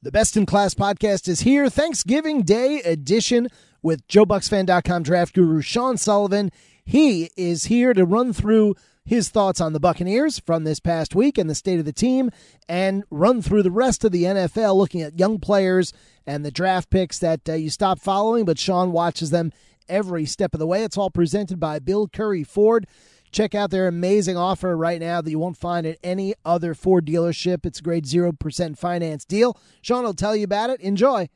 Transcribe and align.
The 0.00 0.12
Best 0.12 0.36
in 0.36 0.46
Class 0.46 0.74
podcast 0.74 1.26
is 1.26 1.40
here, 1.40 1.68
Thanksgiving 1.68 2.42
Day 2.42 2.80
edition 2.82 3.48
with 3.82 4.06
JoeBucsFan.com 4.06 5.02
draft 5.02 5.34
guru 5.34 5.60
Sean 5.60 5.96
Sullivan. 5.96 6.52
He 6.84 7.30
is 7.36 7.64
here 7.64 7.92
to 7.94 8.04
run 8.04 8.32
through 8.32 8.76
his 9.04 9.28
thoughts 9.28 9.60
on 9.60 9.72
the 9.72 9.80
Buccaneers 9.80 10.38
from 10.38 10.62
this 10.62 10.78
past 10.78 11.16
week 11.16 11.36
and 11.36 11.50
the 11.50 11.54
state 11.56 11.80
of 11.80 11.84
the 11.84 11.92
team, 11.92 12.30
and 12.68 13.02
run 13.10 13.42
through 13.42 13.64
the 13.64 13.72
rest 13.72 14.04
of 14.04 14.12
the 14.12 14.22
NFL, 14.22 14.76
looking 14.76 15.02
at 15.02 15.18
young 15.18 15.40
players 15.40 15.92
and 16.24 16.44
the 16.44 16.52
draft 16.52 16.90
picks 16.90 17.18
that 17.18 17.48
uh, 17.48 17.54
you 17.54 17.68
stop 17.68 17.98
following, 17.98 18.44
but 18.44 18.56
Sean 18.56 18.92
watches 18.92 19.30
them 19.30 19.50
every 19.88 20.26
step 20.26 20.54
of 20.54 20.60
the 20.60 20.66
way. 20.68 20.84
It's 20.84 20.96
all 20.96 21.10
presented 21.10 21.58
by 21.58 21.80
Bill 21.80 22.06
Curry 22.06 22.44
Ford. 22.44 22.86
Check 23.30 23.54
out 23.54 23.70
their 23.70 23.88
amazing 23.88 24.36
offer 24.36 24.76
right 24.76 25.00
now 25.00 25.20
that 25.20 25.30
you 25.30 25.38
won't 25.38 25.56
find 25.56 25.86
at 25.86 25.98
any 26.02 26.34
other 26.44 26.74
Ford 26.74 27.06
dealership. 27.06 27.66
It's 27.66 27.80
a 27.80 27.82
great 27.82 28.04
0% 28.04 28.78
finance 28.78 29.24
deal. 29.24 29.58
Sean 29.82 30.04
will 30.04 30.14
tell 30.14 30.34
you 30.34 30.44
about 30.44 30.70
it. 30.70 30.80
Enjoy. 30.80 31.28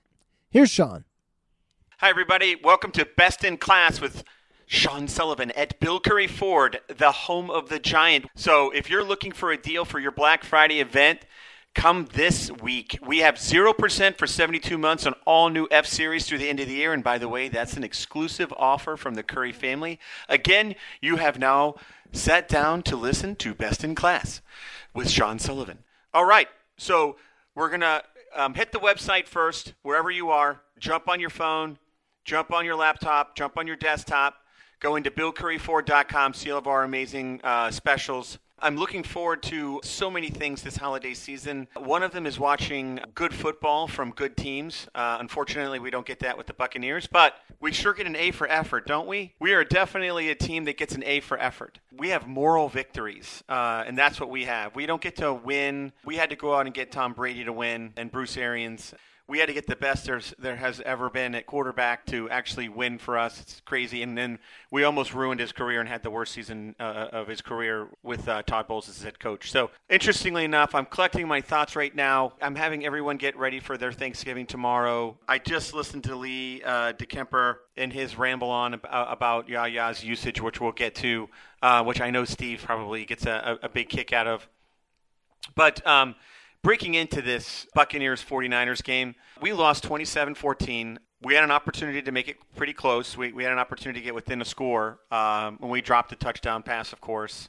Here's 0.50 0.70
Sean. 0.70 1.04
Hi, 1.98 2.10
everybody. 2.10 2.56
Welcome 2.56 2.90
to 2.92 3.06
Best 3.16 3.44
in 3.44 3.56
Class 3.58 4.00
with 4.00 4.24
Sean 4.66 5.06
Sullivan 5.06 5.50
at 5.52 5.78
Bill 5.80 6.00
Curry 6.00 6.26
Ford, 6.26 6.80
the 6.88 7.12
home 7.12 7.50
of 7.50 7.68
the 7.68 7.78
Giant. 7.78 8.26
So, 8.34 8.70
if 8.70 8.88
you're 8.90 9.04
looking 9.04 9.32
for 9.32 9.52
a 9.52 9.56
deal 9.56 9.84
for 9.84 10.00
your 10.00 10.10
Black 10.10 10.44
Friday 10.44 10.80
event, 10.80 11.20
come 11.74 12.08
this 12.12 12.50
week. 12.50 12.98
We 13.06 13.18
have 13.18 13.36
0% 13.36 14.18
for 14.18 14.26
72 14.26 14.78
months 14.78 15.06
on 15.06 15.14
all 15.24 15.48
new 15.48 15.66
F 15.70 15.86
Series 15.86 16.26
through 16.26 16.38
the 16.38 16.48
end 16.48 16.60
of 16.60 16.68
the 16.68 16.74
year. 16.74 16.92
And 16.92 17.02
by 17.02 17.18
the 17.18 17.28
way, 17.28 17.48
that's 17.48 17.74
an 17.74 17.84
exclusive 17.84 18.52
offer 18.56 18.96
from 18.96 19.14
the 19.14 19.22
Curry 19.22 19.52
family. 19.52 19.98
Again, 20.28 20.74
you 21.00 21.16
have 21.16 21.38
now 21.38 21.76
sat 22.12 22.48
down 22.48 22.82
to 22.82 22.96
listen 22.96 23.36
to 23.36 23.54
Best 23.54 23.84
in 23.84 23.94
Class 23.94 24.42
with 24.94 25.08
Sean 25.08 25.38
Sullivan. 25.38 25.78
All 26.14 26.24
right, 26.26 26.48
so 26.76 27.16
we're 27.54 27.68
going 27.68 27.80
to 27.80 28.02
um, 28.34 28.54
hit 28.54 28.72
the 28.72 28.78
website 28.78 29.26
first, 29.26 29.74
wherever 29.82 30.10
you 30.10 30.30
are. 30.30 30.60
Jump 30.78 31.08
on 31.08 31.20
your 31.20 31.30
phone, 31.30 31.78
jump 32.24 32.52
on 32.52 32.64
your 32.64 32.76
laptop, 32.76 33.34
jump 33.34 33.56
on 33.56 33.66
your 33.66 33.76
desktop. 33.76 34.36
Go 34.80 34.96
into 34.96 35.10
BillCurryFord.com, 35.10 36.34
see 36.34 36.50
all 36.50 36.58
of 36.58 36.66
our 36.66 36.82
amazing 36.82 37.40
uh, 37.44 37.70
specials 37.70 38.38
I'm 38.64 38.76
looking 38.76 39.02
forward 39.02 39.42
to 39.44 39.80
so 39.82 40.08
many 40.08 40.30
things 40.30 40.62
this 40.62 40.76
holiday 40.76 41.14
season. 41.14 41.66
One 41.76 42.04
of 42.04 42.12
them 42.12 42.26
is 42.26 42.38
watching 42.38 43.00
good 43.12 43.34
football 43.34 43.88
from 43.88 44.12
good 44.12 44.36
teams. 44.36 44.86
Uh, 44.94 45.16
unfortunately, 45.18 45.80
we 45.80 45.90
don't 45.90 46.06
get 46.06 46.20
that 46.20 46.38
with 46.38 46.46
the 46.46 46.52
Buccaneers, 46.52 47.08
but 47.08 47.34
we 47.58 47.72
sure 47.72 47.92
get 47.92 48.06
an 48.06 48.14
A 48.14 48.30
for 48.30 48.46
effort, 48.46 48.86
don't 48.86 49.08
we? 49.08 49.34
We 49.40 49.52
are 49.54 49.64
definitely 49.64 50.30
a 50.30 50.36
team 50.36 50.62
that 50.66 50.78
gets 50.78 50.94
an 50.94 51.02
A 51.04 51.18
for 51.18 51.36
effort. 51.38 51.80
We 51.96 52.10
have 52.10 52.28
moral 52.28 52.68
victories, 52.68 53.42
uh, 53.48 53.82
and 53.84 53.98
that's 53.98 54.20
what 54.20 54.30
we 54.30 54.44
have. 54.44 54.76
We 54.76 54.86
don't 54.86 55.02
get 55.02 55.16
to 55.16 55.34
win. 55.34 55.92
We 56.04 56.14
had 56.14 56.30
to 56.30 56.36
go 56.36 56.54
out 56.54 56.66
and 56.66 56.74
get 56.74 56.92
Tom 56.92 57.14
Brady 57.14 57.42
to 57.42 57.52
win 57.52 57.92
and 57.96 58.12
Bruce 58.12 58.36
Arians 58.36 58.94
we 59.28 59.38
had 59.38 59.46
to 59.46 59.52
get 59.52 59.66
the 59.66 59.76
best 59.76 60.04
there's, 60.04 60.34
there 60.38 60.56
has 60.56 60.80
ever 60.80 61.08
been 61.08 61.34
at 61.34 61.46
quarterback 61.46 62.04
to 62.06 62.28
actually 62.28 62.68
win 62.68 62.98
for 62.98 63.16
us. 63.16 63.40
It's 63.40 63.60
crazy. 63.64 64.02
And 64.02 64.18
then 64.18 64.38
we 64.70 64.84
almost 64.84 65.14
ruined 65.14 65.40
his 65.40 65.52
career 65.52 65.80
and 65.80 65.88
had 65.88 66.02
the 66.02 66.10
worst 66.10 66.32
season 66.32 66.74
uh, 66.80 67.08
of 67.12 67.28
his 67.28 67.40
career 67.40 67.88
with 68.02 68.28
uh, 68.28 68.42
Todd 68.42 68.66
Bowles 68.66 68.88
as 68.88 69.02
head 69.02 69.20
coach. 69.20 69.50
So, 69.50 69.70
interestingly 69.88 70.44
enough, 70.44 70.74
I'm 70.74 70.86
collecting 70.86 71.28
my 71.28 71.40
thoughts 71.40 71.76
right 71.76 71.94
now. 71.94 72.32
I'm 72.42 72.56
having 72.56 72.84
everyone 72.84 73.16
get 73.16 73.36
ready 73.38 73.60
for 73.60 73.78
their 73.78 73.92
Thanksgiving 73.92 74.44
tomorrow. 74.44 75.16
I 75.28 75.38
just 75.38 75.72
listened 75.72 76.04
to 76.04 76.16
Lee 76.16 76.62
uh, 76.64 76.92
DeKemper 76.94 77.56
in 77.76 77.90
his 77.90 78.18
ramble 78.18 78.50
on 78.50 78.80
about 78.90 79.48
Yaya's 79.48 80.04
usage, 80.04 80.40
which 80.40 80.60
we'll 80.60 80.72
get 80.72 80.96
to, 80.96 81.28
uh, 81.62 81.84
which 81.84 82.00
I 82.00 82.10
know 82.10 82.24
Steve 82.24 82.62
probably 82.64 83.04
gets 83.04 83.24
a, 83.24 83.58
a 83.62 83.68
big 83.68 83.88
kick 83.88 84.12
out 84.12 84.26
of. 84.26 84.46
But 85.54 85.86
um, 85.86 86.14
breaking 86.62 86.94
into 86.94 87.20
this 87.20 87.66
Buccaneers 87.74 88.24
49ers 88.24 88.82
game, 88.82 89.14
we 89.40 89.52
lost 89.52 89.84
27 89.84 90.34
14. 90.34 90.98
We 91.22 91.34
had 91.34 91.44
an 91.44 91.50
opportunity 91.50 92.02
to 92.02 92.10
make 92.10 92.28
it 92.28 92.36
pretty 92.56 92.72
close. 92.72 93.16
We, 93.16 93.32
we 93.32 93.44
had 93.44 93.52
an 93.52 93.58
opportunity 93.58 94.00
to 94.00 94.04
get 94.04 94.14
within 94.14 94.40
a 94.40 94.44
score 94.44 94.98
um, 95.10 95.56
when 95.60 95.70
we 95.70 95.80
dropped 95.80 96.10
the 96.10 96.16
touchdown 96.16 96.62
pass, 96.62 96.92
of 96.92 97.00
course. 97.00 97.48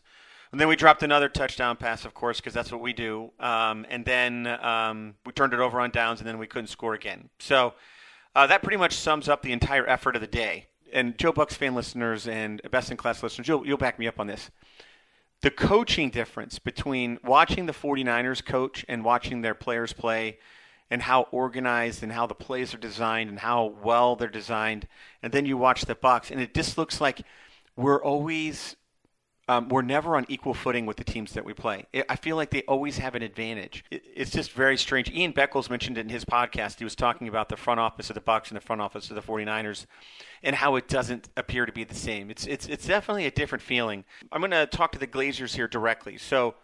And 0.52 0.62
then 0.62 0.68
we 0.68 0.75
dropped 0.75 1.02
another 1.02 1.29
touchdown 1.29 1.78
pass, 1.78 2.06
of 2.06 2.13
course, 2.13 2.40
because 2.40 2.53
that's 2.53 2.72
what 2.72 2.81
we 2.81 2.94
do. 2.94 3.31
Um, 3.40 3.88
and 3.90 4.06
then 4.06 4.46
um, 4.46 5.16
we 5.25 5.31
turned 5.31 5.53
it 5.53 5.59
over 5.59 5.79
on 5.79 5.90
downs, 5.90 6.19
and 6.19 6.28
then 6.28 6.38
we 6.38 6.46
couldn't 6.46 6.68
score 6.68 6.94
again. 6.94 7.29
So 7.40 7.73
uh, 8.35 8.46
that 8.46 8.62
pretty 8.62 8.78
much 8.78 8.94
sums 8.94 9.28
up 9.28 9.41
the 9.41 9.52
entire 9.52 9.88
effort 9.88 10.16
of 10.16 10.22
the 10.22 10.28
day. 10.28 10.68
And 10.91 11.18
Joe 11.18 11.34
Bucs 11.34 11.53
fan 11.53 11.73
listeners 11.73 12.28
and 12.28 12.62
best 12.69 12.91
in 12.91 12.97
class 12.97 13.23
listeners, 13.23 13.47
you'll, 13.47 13.66
you'll 13.66 13.78
back 13.78 13.97
me 13.97 14.06
up 14.06 14.19
on 14.19 14.28
this 14.28 14.52
the 15.44 15.52
coaching 15.52 16.09
difference 16.09 16.58
between 16.58 17.20
watching 17.22 17.66
the 17.66 17.74
49ers 17.74 18.44
coach 18.44 18.86
and 18.88 19.04
watching 19.04 19.42
their 19.42 19.54
players 19.54 19.92
play 19.92 20.40
and 20.90 21.02
how 21.02 21.24
organized 21.31 22.02
and 22.02 22.14
how 22.14 22.26
the 22.26 22.34
plays 22.34 22.74
are 22.74 22.78
designed 22.78 23.30
and 23.30 23.40
how 23.40 23.76
well 23.84 24.16
they're 24.16 24.30
designed 24.30 24.88
and 25.22 25.34
then 25.34 25.46
you 25.46 25.58
watch 25.58 25.84
the 25.84 25.96
Bucs 25.96 26.32
and 26.32 26.40
it 26.40 26.53
just 26.53 26.78
looks 26.78 27.02
like 27.02 27.24
we're 27.76 28.02
always 28.02 28.78
um, 29.50 29.68
we're 29.68 29.81
never 29.81 30.16
on 30.16 30.26
equal 30.30 30.54
footing 30.54 30.86
with 30.86 30.96
the 30.96 31.04
teams 31.04 31.34
that 31.34 31.44
we 31.44 31.54
play. 31.54 31.86
I 32.08 32.16
feel 32.16 32.38
like 32.38 32.50
they 32.50 32.62
always 32.62 32.98
have 33.00 33.14
an 33.14 33.22
advantage. 33.22 33.84
It's 33.92 34.31
just 34.31 34.52
very 34.54 34.78
strange. 34.78 35.12
Ian 35.12 35.34
Beckles 35.34 35.70
mentioned 35.70 35.98
it 35.98 36.02
in 36.02 36.09
his 36.09 36.24
podcast. 36.24 36.78
He 36.78 36.86
was 36.86 36.96
talking 36.96 37.28
about 37.28 37.50
the 37.50 37.58
front 37.58 37.82
office 37.82 38.09
of 38.09 38.14
the 38.14 38.22
Bucs 38.22 38.48
and 38.48 38.56
the 38.56 38.62
front 38.62 38.82
office 38.82 39.09
of 39.09 39.16
the 39.16 39.22
49ers 39.22 39.86
and 40.44 40.56
how 40.56 40.78
it 40.78 40.88
doesn't 40.88 41.28
appear 41.36 41.66
to 41.66 41.74
be 41.74 41.84
the 41.84 41.96
same. 41.96 42.32
It's, 42.32 42.46
it's, 42.48 42.68
it's 42.68 42.88
definitely 42.88 43.26
a 43.26 43.32
different 43.32 43.62
feeling. 43.62 44.06
I'm 44.32 44.40
going 44.40 44.52
to 44.52 44.66
talk 44.66 44.94
to 44.94 45.00
the 45.00 45.08
Glazers 45.08 45.56
here 45.56 45.68
directly. 45.68 46.18
So, 46.18 46.56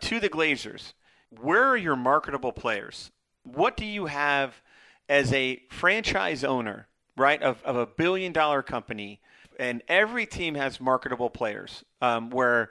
to 0.00 0.20
the 0.20 0.28
Glazers, 0.28 0.92
where 1.30 1.64
are 1.64 1.76
your 1.76 1.96
marketable 1.96 2.52
players? 2.52 3.10
What 3.44 3.78
do 3.78 3.86
you 3.86 4.06
have 4.06 4.60
as 5.08 5.32
a 5.32 5.62
franchise 5.70 6.44
owner, 6.44 6.88
right, 7.16 7.42
of, 7.42 7.62
of 7.62 7.76
a 7.76 7.86
billion 7.86 8.32
dollar 8.32 8.62
company? 8.62 9.20
And 9.58 9.82
every 9.88 10.26
team 10.26 10.54
has 10.54 10.80
marketable 10.80 11.30
players 11.30 11.84
um, 12.00 12.30
where 12.30 12.70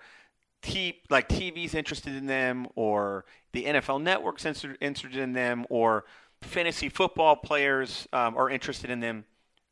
t- 0.62 1.02
like 1.10 1.30
TV's 1.30 1.74
interested 1.74 2.16
in 2.16 2.26
them, 2.26 2.68
or 2.76 3.26
the 3.54 3.66
NFL 3.66 4.02
Network's 4.02 4.46
interested 4.46 5.18
in 5.18 5.34
them, 5.34 5.66
or 5.70 6.06
fantasy 6.42 6.90
football 6.90 7.36
players 7.36 8.08
um, 8.14 8.36
are 8.38 8.50
interested 8.50 8.90
in 8.90 9.00
them. 9.00 9.26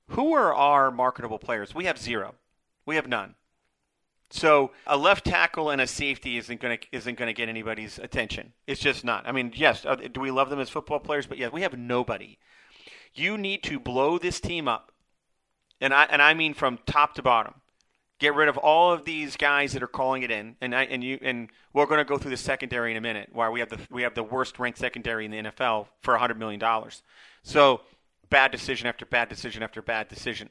Who 0.09 0.34
are 0.34 0.53
our 0.53 0.91
marketable 0.91 1.40
players? 1.40 1.73
We 1.73 1.85
have 1.85 1.97
zero. 1.97 2.35
We 2.85 2.96
have 2.96 3.07
none. 3.07 3.35
So 4.29 4.72
a 4.88 4.97
left 4.97 5.25
tackle 5.25 5.69
and 5.69 5.79
a 5.79 5.85
safety 5.88 6.38
isn't 6.38 6.59
going 6.59 6.79
to 6.79 6.88
isn't 6.91 7.19
going 7.19 7.28
to 7.28 7.34
get 7.34 7.50
anybody's 7.50 8.00
attention. 8.00 8.53
It's 8.66 8.81
just 8.81 9.06
not. 9.06 9.28
I 9.28 9.31
mean, 9.31 9.53
yes, 9.56 9.85
uh, 9.85 9.96
do 9.96 10.19
we 10.19 10.31
love 10.31 10.50
them 10.50 10.59
as 10.59 10.69
football 10.69 11.00
players? 11.00 11.28
But 11.28 11.38
yes, 11.38 11.52
we 11.52 11.62
have 11.62 11.78
nobody. 11.78 12.40
You 13.13 13.38
need 13.38 13.62
to 13.63 13.79
blow 13.79 14.18
this 14.18 14.40
team 14.40 14.68
up 14.68 14.91
and 15.84 15.94
I 15.94 16.06
and 16.06 16.22
I 16.22 16.34
mean 16.34 16.54
from 16.54 16.80
top 16.86 17.14
to 17.16 17.22
bottom. 17.22 17.54
Get 18.20 18.36
rid 18.36 18.48
of 18.48 18.58
all 18.58 18.94
of 18.94 19.04
these 19.04 19.36
guys 19.36 19.74
that 19.74 19.84
are 19.84 19.88
calling 19.88 20.24
it 20.24 20.32
in, 20.32 20.56
and 20.62 20.74
I 20.74 20.84
and 20.86 21.04
you 21.04 21.20
and 21.22 21.50
we're 21.74 21.86
going 21.86 22.00
to 22.00 22.06
go 22.06 22.18
through 22.18 22.32
the 22.32 22.38
secondary 22.38 22.92
in 22.92 22.98
a 22.98 23.02
minute, 23.02 23.30
Why 23.34 23.50
we 23.50 23.60
have 23.60 23.70
the 23.70 23.80
we 23.92 24.04
have 24.04 24.16
the 24.16 24.24
worst 24.24 24.58
ranked 24.60 24.80
secondary 24.80 25.26
in 25.26 25.32
the 25.32 25.38
NFL 25.38 25.88
for 26.02 26.18
hundred 26.18 26.40
million 26.40 26.60
dollars. 26.60 27.04
So 27.44 27.82
bad 28.30 28.52
decision 28.52 28.88
after 28.88 29.06
bad 29.06 29.28
decision 29.28 29.62
after 29.62 29.82
bad 29.82 30.08
decision, 30.08 30.50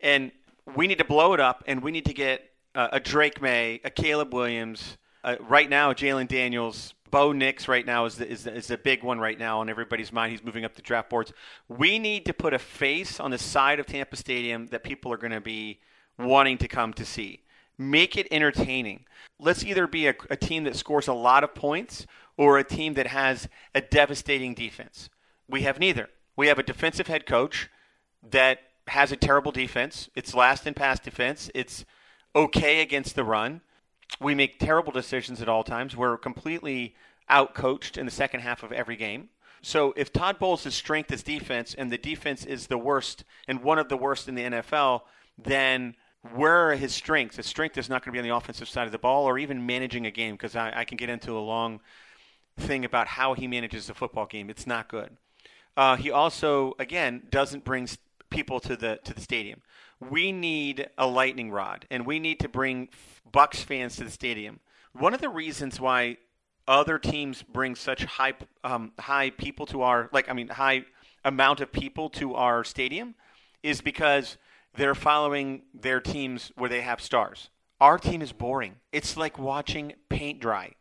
and 0.00 0.32
we 0.74 0.88
need 0.88 0.98
to 0.98 1.04
blow 1.04 1.34
it 1.34 1.40
up, 1.40 1.62
and 1.68 1.82
we 1.82 1.92
need 1.92 2.06
to 2.06 2.14
get 2.14 2.50
uh, 2.74 2.88
a 2.90 2.98
Drake 2.98 3.40
Maye, 3.40 3.80
a 3.84 3.90
Caleb 3.90 4.34
Williams, 4.34 4.98
uh, 5.22 5.36
right 5.40 5.70
now 5.70 5.92
Jalen 5.92 6.26
Daniels, 6.26 6.94
Bo 7.14 7.30
Nix 7.30 7.68
right 7.68 7.86
now 7.86 8.06
is 8.06 8.16
the, 8.16 8.28
is, 8.28 8.44
is 8.44 8.76
big 8.82 9.04
one 9.04 9.20
right 9.20 9.38
now 9.38 9.60
on 9.60 9.68
everybody's 9.68 10.12
mind. 10.12 10.32
He's 10.32 10.42
moving 10.42 10.64
up 10.64 10.74
the 10.74 10.82
draft 10.82 11.10
boards. 11.10 11.32
We 11.68 12.00
need 12.00 12.26
to 12.26 12.34
put 12.34 12.52
a 12.52 12.58
face 12.58 13.20
on 13.20 13.30
the 13.30 13.38
side 13.38 13.78
of 13.78 13.86
Tampa 13.86 14.16
Stadium 14.16 14.66
that 14.72 14.82
people 14.82 15.12
are 15.12 15.16
going 15.16 15.30
to 15.32 15.40
be 15.40 15.78
wanting 16.18 16.58
to 16.58 16.66
come 16.66 16.92
to 16.94 17.04
see. 17.04 17.44
Make 17.78 18.16
it 18.16 18.26
entertaining. 18.32 19.04
Let's 19.38 19.62
either 19.62 19.86
be 19.86 20.08
a, 20.08 20.16
a 20.28 20.34
team 20.34 20.64
that 20.64 20.74
scores 20.74 21.06
a 21.06 21.12
lot 21.12 21.44
of 21.44 21.54
points 21.54 22.04
or 22.36 22.58
a 22.58 22.64
team 22.64 22.94
that 22.94 23.06
has 23.06 23.48
a 23.76 23.80
devastating 23.80 24.52
defense. 24.52 25.08
We 25.48 25.62
have 25.62 25.78
neither. 25.78 26.08
We 26.34 26.48
have 26.48 26.58
a 26.58 26.64
defensive 26.64 27.06
head 27.06 27.26
coach 27.26 27.70
that 28.28 28.58
has 28.88 29.12
a 29.12 29.16
terrible 29.16 29.52
defense. 29.52 30.10
It's 30.16 30.34
last 30.34 30.66
in 30.66 30.74
pass 30.74 30.98
defense. 30.98 31.48
It's 31.54 31.84
okay 32.34 32.82
against 32.82 33.14
the 33.14 33.22
run 33.22 33.60
we 34.20 34.34
make 34.34 34.58
terrible 34.58 34.92
decisions 34.92 35.42
at 35.42 35.48
all 35.48 35.64
times. 35.64 35.96
We're 35.96 36.16
completely 36.16 36.94
outcoached 37.30 37.96
in 37.96 38.06
the 38.06 38.12
second 38.12 38.40
half 38.40 38.62
of 38.62 38.72
every 38.72 38.96
game. 38.96 39.30
So 39.62 39.94
if 39.96 40.12
Todd 40.12 40.38
Bowles' 40.38 40.74
strength 40.74 41.10
is 41.10 41.22
defense 41.22 41.74
and 41.74 41.90
the 41.90 41.98
defense 41.98 42.44
is 42.44 42.66
the 42.66 42.76
worst 42.76 43.24
and 43.48 43.62
one 43.62 43.78
of 43.78 43.88
the 43.88 43.96
worst 43.96 44.28
in 44.28 44.34
the 44.34 44.42
NFL, 44.42 45.02
then 45.38 45.94
where 46.32 46.70
are 46.70 46.74
his 46.74 46.94
strengths? 46.94 47.36
His 47.36 47.46
strength 47.46 47.78
is 47.78 47.88
not 47.88 48.04
going 48.04 48.12
to 48.12 48.12
be 48.12 48.18
on 48.18 48.28
the 48.28 48.36
offensive 48.36 48.68
side 48.68 48.86
of 48.86 48.92
the 48.92 48.98
ball 48.98 49.24
or 49.24 49.38
even 49.38 49.66
managing 49.66 50.06
a 50.06 50.10
game 50.10 50.34
because 50.34 50.54
I, 50.54 50.72
I, 50.80 50.84
can 50.84 50.96
get 50.96 51.10
into 51.10 51.36
a 51.36 51.40
long 51.40 51.80
thing 52.58 52.84
about 52.84 53.06
how 53.06 53.34
he 53.34 53.46
manages 53.46 53.86
the 53.86 53.94
football 53.94 54.26
game. 54.26 54.48
It's 54.48 54.66
not 54.66 54.88
good. 54.88 55.16
Uh, 55.76 55.96
he 55.96 56.10
also, 56.10 56.74
again, 56.78 57.22
doesn't 57.30 57.64
bring 57.64 57.88
people 58.34 58.60
to 58.60 58.76
the 58.76 58.98
to 59.04 59.14
the 59.14 59.20
stadium. 59.20 59.62
We 60.10 60.32
need 60.32 60.88
a 60.98 61.06
lightning 61.06 61.50
rod, 61.50 61.86
and 61.90 62.04
we 62.04 62.18
need 62.18 62.40
to 62.40 62.48
bring 62.48 62.88
Bucs 63.32 63.56
fans 63.56 63.96
to 63.96 64.04
the 64.04 64.10
stadium. 64.10 64.60
One 64.92 65.14
of 65.14 65.20
the 65.20 65.28
reasons 65.28 65.80
why 65.80 66.18
other 66.66 66.98
teams 66.98 67.42
bring 67.42 67.74
such 67.74 68.04
high 68.04 68.34
um, 68.62 68.92
high 68.98 69.30
people 69.30 69.66
to 69.66 69.82
our 69.82 70.08
like 70.12 70.28
I 70.28 70.32
mean 70.32 70.48
high 70.48 70.84
amount 71.24 71.60
of 71.60 71.72
people 71.72 72.10
to 72.10 72.34
our 72.34 72.64
stadium 72.64 73.14
is 73.62 73.80
because 73.80 74.36
they're 74.76 74.94
following 74.94 75.62
their 75.72 76.00
teams 76.00 76.52
where 76.56 76.68
they 76.68 76.82
have 76.82 77.00
stars. 77.00 77.50
Our 77.80 77.98
team 77.98 78.22
is 78.22 78.32
boring. 78.32 78.76
It's 78.92 79.16
like 79.16 79.38
watching 79.38 79.94
paint 80.08 80.40
dry. 80.40 80.72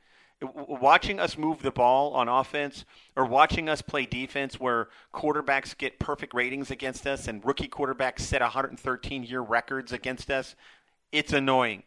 Watching 0.44 1.20
us 1.20 1.38
move 1.38 1.62
the 1.62 1.72
ball 1.72 2.14
on 2.14 2.28
offense 2.28 2.86
or 3.16 3.26
watching 3.26 3.70
us 3.70 3.82
play 3.82 4.06
defense 4.06 4.60
where 4.60 4.90
quarterbacks 5.14 5.78
get 5.78 6.00
perfect 6.00 6.34
ratings 6.34 6.70
against 6.70 7.08
us 7.08 7.28
and 7.28 7.44
rookie 7.46 7.68
quarterbacks 7.68 8.20
set 8.20 8.42
113 8.42 9.24
year 9.24 9.42
records 9.42 9.92
against 9.92 10.30
us, 10.30 10.56
it's 11.12 11.34
annoying 11.34 11.84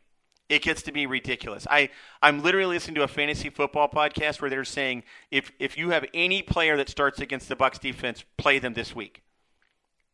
it 0.49 0.62
gets 0.62 0.82
to 0.82 0.93
be 0.93 1.06
ridiculous. 1.06 1.67
I 1.69 1.91
I'm 2.23 2.43
literally 2.43 2.76
listening 2.76 2.97
to 2.97 3.03
a 3.03 3.08
fantasy 3.08 3.50
football 3.50 3.88
podcast 3.88 4.41
where 4.41 4.50
they're 4.50 4.64
saying 4.64 5.02
if 5.31 5.50
if 5.59 5.76
you 5.76 5.91
have 5.91 6.05
any 6.14 6.43
player 6.43 6.76
that 6.76 6.88
starts 6.88 7.20
against 7.20 7.49
the 7.49 7.56
Bucs 7.56 7.81
defense, 7.81 8.25
play 8.37 8.59
them 8.59 8.75
this 8.75 8.94
week. 8.94 9.23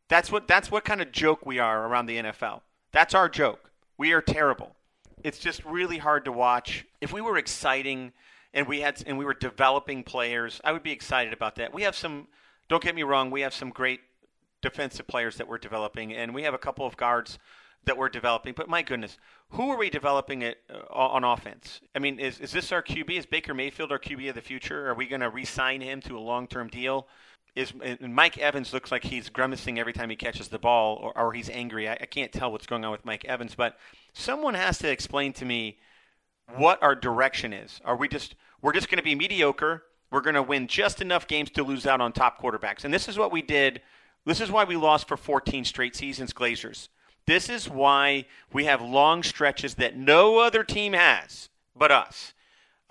That's 0.09 0.33
what 0.33 0.49
that's 0.49 0.71
what 0.71 0.85
kind 0.85 1.03
of 1.03 1.12
joke 1.12 1.45
we 1.45 1.59
are 1.59 1.87
around 1.87 2.06
the 2.06 2.19
NFL. 2.19 2.62
That's 2.93 3.15
our 3.15 3.29
joke. 3.29 3.71
We 3.99 4.12
are 4.12 4.23
terrible. 4.23 4.75
It's 5.23 5.38
just 5.38 5.65
really 5.65 5.99
hard 5.99 6.25
to 6.25 6.33
watch. 6.33 6.87
If 7.00 7.12
we 7.12 7.21
were 7.21 7.38
exciting 7.38 8.12
and 8.54 8.66
we 8.66 8.81
had 8.81 9.02
and 9.06 9.19
we 9.19 9.25
were 9.25 9.34
developing 9.34 10.02
players, 10.02 10.60
I 10.64 10.72
would 10.72 10.82
be 10.82 10.93
excited 10.93 11.32
about 11.32 11.56
that. 11.56 11.72
We 11.72 11.82
have 11.82 11.96
some 11.96 12.28
don't 12.69 12.82
get 12.82 12.94
me 12.94 13.02
wrong, 13.02 13.31
we 13.31 13.43
have 13.43 13.54
some 13.54 13.70
great 13.70 14.00
defensive 14.60 15.06
players 15.06 15.37
that 15.37 15.49
we're 15.49 15.58
developing 15.58 16.12
and 16.12 16.34
we 16.34 16.43
have 16.44 16.54
a 16.54 16.58
couple 16.58 16.87
of 16.87 16.96
guards 16.96 17.38
that 17.84 17.96
we're 17.96 18.08
developing. 18.08 18.54
But 18.56 18.69
my 18.69 18.82
goodness, 18.82 19.19
who 19.50 19.70
are 19.70 19.76
we 19.76 19.90
developing 19.90 20.43
it 20.43 20.58
uh, 20.70 20.94
on 20.94 21.25
offense? 21.25 21.81
I 21.94 21.99
mean, 21.99 22.19
is, 22.19 22.38
is 22.38 22.52
this 22.52 22.72
our 22.72 22.82
QB? 22.82 23.10
Is 23.10 23.26
Baker 23.26 23.54
Mayfield 23.54 23.90
our 23.90 23.99
QB 23.99 24.28
of 24.28 24.34
the 24.34 24.40
future? 24.40 24.88
Are 24.88 24.94
we 24.94 25.06
going 25.06 25.20
to 25.20 25.31
re-sign 25.31 25.81
him 25.81 26.00
to 26.02 26.16
a 26.16 26.20
long-term 26.20 26.69
deal? 26.69 27.08
Is 27.54 27.75
Mike 28.00 28.38
Evans 28.38 28.72
looks 28.72 28.90
like 28.90 29.04
he's 29.04 29.28
grimacing 29.28 29.78
every 29.78 29.93
time 29.93 30.08
he 30.08 30.16
catches 30.16 30.49
the 30.49 30.58
ball, 30.58 30.96
or, 30.96 31.19
or 31.19 31.32
he's 31.34 31.50
angry. 31.50 31.87
I, 31.87 31.94
I 32.00 32.06
can't 32.06 32.32
tell 32.32 32.50
what's 32.50 32.66
going 32.66 32.82
on 32.84 32.93
with 32.93 33.04
Mike 33.04 33.26
Evans, 33.26 33.54
but 33.54 33.76
someone 34.14 34.54
has 34.54 34.78
to 34.78 34.90
explain 34.90 35.34
to 35.34 35.44
me 35.44 35.78
what 36.56 36.83
our 36.83 36.94
direction 36.94 37.53
is. 37.53 37.81
Are 37.85 37.97
we 37.97 38.09
just 38.09 38.35
we're 38.61 38.73
just 38.73 38.89
going 38.89 38.99
to 38.99 39.03
be 39.03 39.15
mediocre? 39.15 39.83
We're 40.11 40.21
going 40.21 40.35
to 40.35 40.43
win 40.43 40.67
just 40.67 41.00
enough 41.00 41.27
games 41.27 41.50
to 41.50 41.65
lose 41.65 41.87
out 41.87 42.00
on 42.00 42.12
top 42.12 42.41
quarterbacks, 42.41 42.85
and 42.85 42.93
this 42.93 43.09
is 43.09 43.17
what 43.17 43.33
we 43.33 43.43
did. 43.43 43.81
This 44.25 44.41
is 44.41 44.50
why 44.50 44.65
we 44.65 44.77
lost 44.77 45.09
for 45.09 45.17
14 45.17 45.65
straight 45.65 45.97
seasons, 45.97 46.33
Glazers. 46.33 46.89
This 47.27 47.49
is 47.49 47.69
why 47.69 48.27
we 48.53 48.67
have 48.67 48.81
long 48.81 49.23
stretches 49.23 49.75
that 49.77 49.97
no 49.97 50.39
other 50.39 50.65
team 50.65 50.93
has 50.93 51.49
but 51.77 51.91
us 51.91 52.35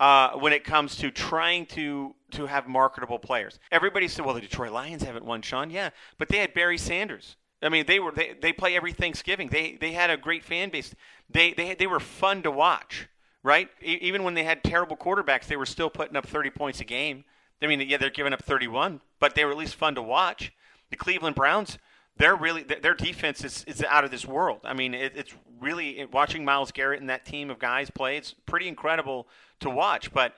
uh, 0.00 0.32
when 0.32 0.52
it 0.52 0.64
comes 0.64 0.96
to 0.96 1.10
trying 1.10 1.66
to 1.66 2.14
to 2.32 2.46
have 2.46 2.66
marketable 2.66 3.18
players. 3.18 3.60
Everybody 3.70 4.08
said, 4.08 4.24
"Well, 4.24 4.34
the 4.34 4.40
Detroit 4.40 4.72
Lions 4.72 5.02
haven't 5.02 5.24
won, 5.24 5.42
Sean." 5.42 5.70
Yeah, 5.70 5.90
but 6.18 6.28
they 6.28 6.38
had 6.38 6.54
Barry 6.54 6.78
Sanders. 6.78 7.36
I 7.62 7.68
mean, 7.68 7.86
they 7.86 8.00
were 8.00 8.10
they, 8.10 8.34
they 8.40 8.52
play 8.52 8.74
every 8.74 8.92
Thanksgiving. 8.92 9.48
They 9.48 9.76
they 9.80 9.92
had 9.92 10.10
a 10.10 10.16
great 10.16 10.42
fan 10.44 10.70
base. 10.70 10.94
They 11.30 11.52
they 11.52 11.74
they 11.74 11.86
were 11.86 12.00
fun 12.00 12.42
to 12.42 12.50
watch, 12.50 13.08
right? 13.42 13.68
E- 13.82 13.98
even 14.00 14.22
when 14.22 14.34
they 14.34 14.44
had 14.44 14.62
terrible 14.62 14.96
quarterbacks, 14.96 15.46
they 15.46 15.56
were 15.56 15.66
still 15.66 15.90
putting 15.90 16.16
up 16.16 16.26
30 16.26 16.50
points 16.50 16.80
a 16.80 16.84
game. 16.84 17.24
I 17.60 17.66
mean, 17.66 17.80
yeah, 17.80 17.96
they're 17.96 18.10
giving 18.10 18.32
up 18.32 18.42
31, 18.42 19.00
but 19.20 19.34
they 19.34 19.44
were 19.44 19.52
at 19.52 19.56
least 19.56 19.76
fun 19.76 19.94
to 19.94 20.02
watch. 20.02 20.52
The 20.90 20.96
Cleveland 20.96 21.36
Browns 21.36 21.78
they're 22.16 22.36
really 22.36 22.62
their 22.62 22.94
defense 22.94 23.44
is, 23.44 23.64
is 23.64 23.82
out 23.82 24.04
of 24.04 24.10
this 24.10 24.26
world. 24.26 24.60
I 24.64 24.74
mean, 24.74 24.94
it, 24.94 25.12
it's 25.16 25.34
really 25.60 26.06
watching 26.12 26.44
Myles 26.44 26.72
Garrett 26.72 27.00
and 27.00 27.08
that 27.10 27.24
team 27.24 27.50
of 27.50 27.58
guys 27.58 27.90
play. 27.90 28.16
It's 28.16 28.34
pretty 28.46 28.68
incredible 28.68 29.26
to 29.60 29.70
watch. 29.70 30.12
But 30.12 30.34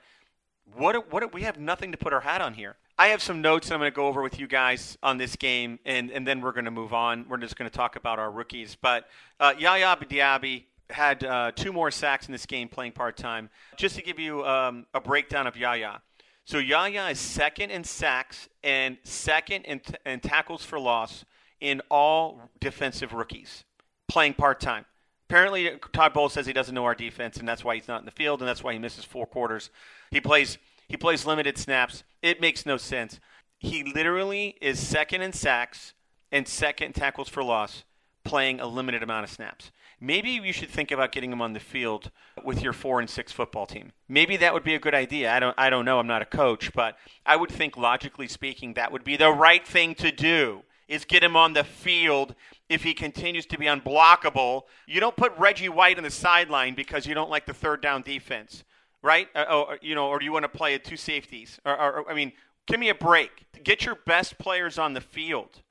what 0.76 1.12
what 1.12 1.32
we 1.32 1.42
have 1.42 1.58
nothing 1.58 1.92
to 1.92 1.98
put 1.98 2.12
our 2.12 2.20
hat 2.20 2.40
on 2.40 2.54
here. 2.54 2.76
I 2.96 3.08
have 3.08 3.20
some 3.20 3.42
notes 3.42 3.72
I'm 3.72 3.80
going 3.80 3.90
to 3.90 3.94
go 3.94 4.06
over 4.06 4.22
with 4.22 4.38
you 4.38 4.46
guys 4.46 4.96
on 5.02 5.18
this 5.18 5.34
game, 5.34 5.80
and, 5.84 6.12
and 6.12 6.24
then 6.24 6.40
we're 6.40 6.52
going 6.52 6.66
to 6.66 6.70
move 6.70 6.94
on. 6.94 7.26
We're 7.28 7.38
just 7.38 7.56
going 7.56 7.68
to 7.68 7.76
talk 7.76 7.96
about 7.96 8.20
our 8.20 8.30
rookies. 8.30 8.76
But 8.80 9.08
uh, 9.40 9.52
Yaya 9.58 9.96
Diaby 9.96 10.62
had 10.90 11.24
uh, 11.24 11.52
two 11.54 11.72
more 11.72 11.90
sacks 11.90 12.26
in 12.26 12.32
this 12.32 12.46
game 12.46 12.68
playing 12.68 12.92
part 12.92 13.16
time. 13.16 13.50
Just 13.76 13.96
to 13.96 14.02
give 14.02 14.18
you 14.18 14.44
um, 14.44 14.86
a 14.94 15.00
breakdown 15.00 15.46
of 15.46 15.56
Yaya. 15.56 16.00
So 16.44 16.58
Yaya 16.58 17.08
is 17.08 17.18
second 17.18 17.70
in 17.70 17.84
sacks 17.84 18.48
and 18.62 18.98
second 19.02 19.64
in, 19.64 19.80
t- 19.80 19.94
in 20.04 20.20
tackles 20.20 20.64
for 20.64 20.78
loss 20.78 21.24
in 21.60 21.80
all 21.90 22.50
defensive 22.60 23.14
rookies 23.14 23.64
playing 24.08 24.34
part 24.34 24.60
time. 24.60 24.84
Apparently, 25.28 25.70
Todd 25.92 26.12
Bowles 26.12 26.34
says 26.34 26.46
he 26.46 26.52
doesn't 26.52 26.74
know 26.74 26.84
our 26.84 26.94
defense, 26.94 27.38
and 27.38 27.48
that's 27.48 27.64
why 27.64 27.74
he's 27.74 27.88
not 27.88 28.00
in 28.00 28.04
the 28.04 28.10
field, 28.10 28.40
and 28.40 28.48
that's 28.48 28.62
why 28.62 28.74
he 28.74 28.78
misses 28.78 29.04
four 29.04 29.26
quarters. 29.26 29.70
He 30.10 30.20
plays 30.20 30.58
he 30.86 30.98
plays 30.98 31.24
limited 31.24 31.56
snaps. 31.56 32.04
It 32.20 32.42
makes 32.42 32.66
no 32.66 32.76
sense. 32.76 33.18
He 33.58 33.82
literally 33.82 34.56
is 34.60 34.78
second 34.78 35.22
in 35.22 35.32
sacks 35.32 35.94
and 36.30 36.46
second 36.46 36.88
in 36.88 36.92
tackles 36.92 37.30
for 37.30 37.42
loss, 37.42 37.84
playing 38.22 38.60
a 38.60 38.66
limited 38.66 39.02
amount 39.02 39.24
of 39.24 39.30
snaps. 39.30 39.70
Maybe 40.04 40.32
you 40.32 40.52
should 40.52 40.68
think 40.68 40.90
about 40.90 41.12
getting 41.12 41.32
him 41.32 41.40
on 41.40 41.54
the 41.54 41.60
field 41.60 42.10
with 42.44 42.60
your 42.60 42.74
four 42.74 43.00
and 43.00 43.08
six 43.08 43.32
football 43.32 43.64
team. 43.64 43.92
Maybe 44.06 44.36
that 44.36 44.52
would 44.52 44.62
be 44.62 44.74
a 44.74 44.78
good 44.78 44.94
idea. 44.94 45.32
I 45.32 45.40
don't 45.40 45.54
I 45.56 45.70
don't 45.70 45.86
know. 45.86 45.98
I'm 45.98 46.06
not 46.06 46.20
a 46.20 46.26
coach, 46.26 46.74
but 46.74 46.98
I 47.24 47.36
would 47.36 47.50
think 47.50 47.78
logically 47.78 48.28
speaking 48.28 48.74
that 48.74 48.92
would 48.92 49.02
be 49.02 49.16
the 49.16 49.30
right 49.30 49.66
thing 49.66 49.94
to 49.96 50.12
do 50.12 50.62
is 50.88 51.06
get 51.06 51.24
him 51.24 51.36
on 51.36 51.54
the 51.54 51.64
field 51.64 52.34
if 52.68 52.82
he 52.82 52.92
continues 52.92 53.46
to 53.46 53.56
be 53.56 53.64
unblockable. 53.64 54.64
You 54.86 55.00
don't 55.00 55.16
put 55.16 55.32
Reggie 55.38 55.70
White 55.70 55.96
on 55.96 56.04
the 56.04 56.10
sideline 56.10 56.74
because 56.74 57.06
you 57.06 57.14
don't 57.14 57.30
like 57.30 57.46
the 57.46 57.54
third 57.54 57.80
down 57.80 58.02
defense, 58.02 58.62
right? 59.02 59.28
Uh, 59.34 59.64
or, 59.68 59.78
you 59.80 59.94
know, 59.94 60.08
or 60.08 60.18
do 60.18 60.26
you 60.26 60.32
want 60.32 60.42
to 60.42 60.50
play 60.50 60.74
at 60.74 60.84
two 60.84 60.98
safeties? 60.98 61.58
Or, 61.64 61.72
or, 61.72 62.10
I 62.10 62.14
mean, 62.14 62.32
give 62.66 62.78
me 62.78 62.90
a 62.90 62.94
break. 62.94 63.30
Get 63.62 63.86
your 63.86 63.96
best 64.06 64.36
players 64.36 64.78
on 64.78 64.92
the 64.92 65.00
field. 65.00 65.62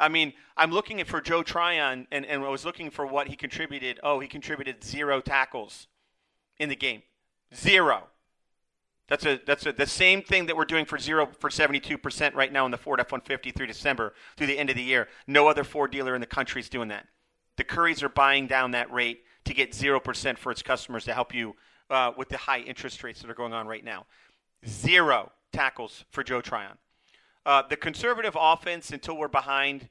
I 0.00 0.08
mean, 0.08 0.32
I'm 0.56 0.70
looking 0.70 1.04
for 1.04 1.20
Joe 1.20 1.42
Tryon, 1.42 2.06
and, 2.10 2.24
and 2.24 2.42
I 2.42 2.48
was 2.48 2.64
looking 2.64 2.90
for 2.90 3.06
what 3.06 3.28
he 3.28 3.36
contributed. 3.36 4.00
Oh, 4.02 4.18
he 4.18 4.26
contributed 4.26 4.82
zero 4.82 5.20
tackles 5.20 5.86
in 6.58 6.68
the 6.68 6.76
game. 6.76 7.02
Zero. 7.54 8.04
That's 9.08 9.26
a 9.26 9.40
that's 9.44 9.66
a, 9.66 9.72
the 9.72 9.86
same 9.86 10.22
thing 10.22 10.46
that 10.46 10.56
we're 10.56 10.64
doing 10.64 10.84
for 10.84 10.96
zero 10.96 11.28
for 11.38 11.50
72% 11.50 12.34
right 12.34 12.52
now 12.52 12.64
in 12.64 12.70
the 12.70 12.78
Ford 12.78 13.00
F-150 13.00 13.54
through 13.54 13.66
December 13.66 14.14
through 14.36 14.46
the 14.46 14.58
end 14.58 14.70
of 14.70 14.76
the 14.76 14.82
year. 14.82 15.08
No 15.26 15.48
other 15.48 15.64
Ford 15.64 15.90
dealer 15.90 16.14
in 16.14 16.20
the 16.20 16.28
country 16.28 16.60
is 16.60 16.68
doing 16.68 16.88
that. 16.88 17.06
The 17.56 17.64
Currys 17.64 18.04
are 18.04 18.08
buying 18.08 18.46
down 18.46 18.70
that 18.70 18.90
rate 18.92 19.24
to 19.44 19.54
get 19.54 19.72
0% 19.72 20.38
for 20.38 20.52
its 20.52 20.62
customers 20.62 21.04
to 21.06 21.12
help 21.12 21.34
you 21.34 21.56
uh, 21.90 22.12
with 22.16 22.28
the 22.28 22.36
high 22.36 22.60
interest 22.60 23.02
rates 23.02 23.20
that 23.20 23.30
are 23.30 23.34
going 23.34 23.52
on 23.52 23.66
right 23.66 23.84
now. 23.84 24.06
Zero 24.66 25.32
tackles 25.52 26.04
for 26.10 26.22
Joe 26.22 26.40
Tryon. 26.40 26.78
Uh, 27.46 27.62
the 27.68 27.76
conservative 27.76 28.36
offense 28.38 28.90
until 28.90 29.16
we're 29.16 29.28
behind, 29.28 29.88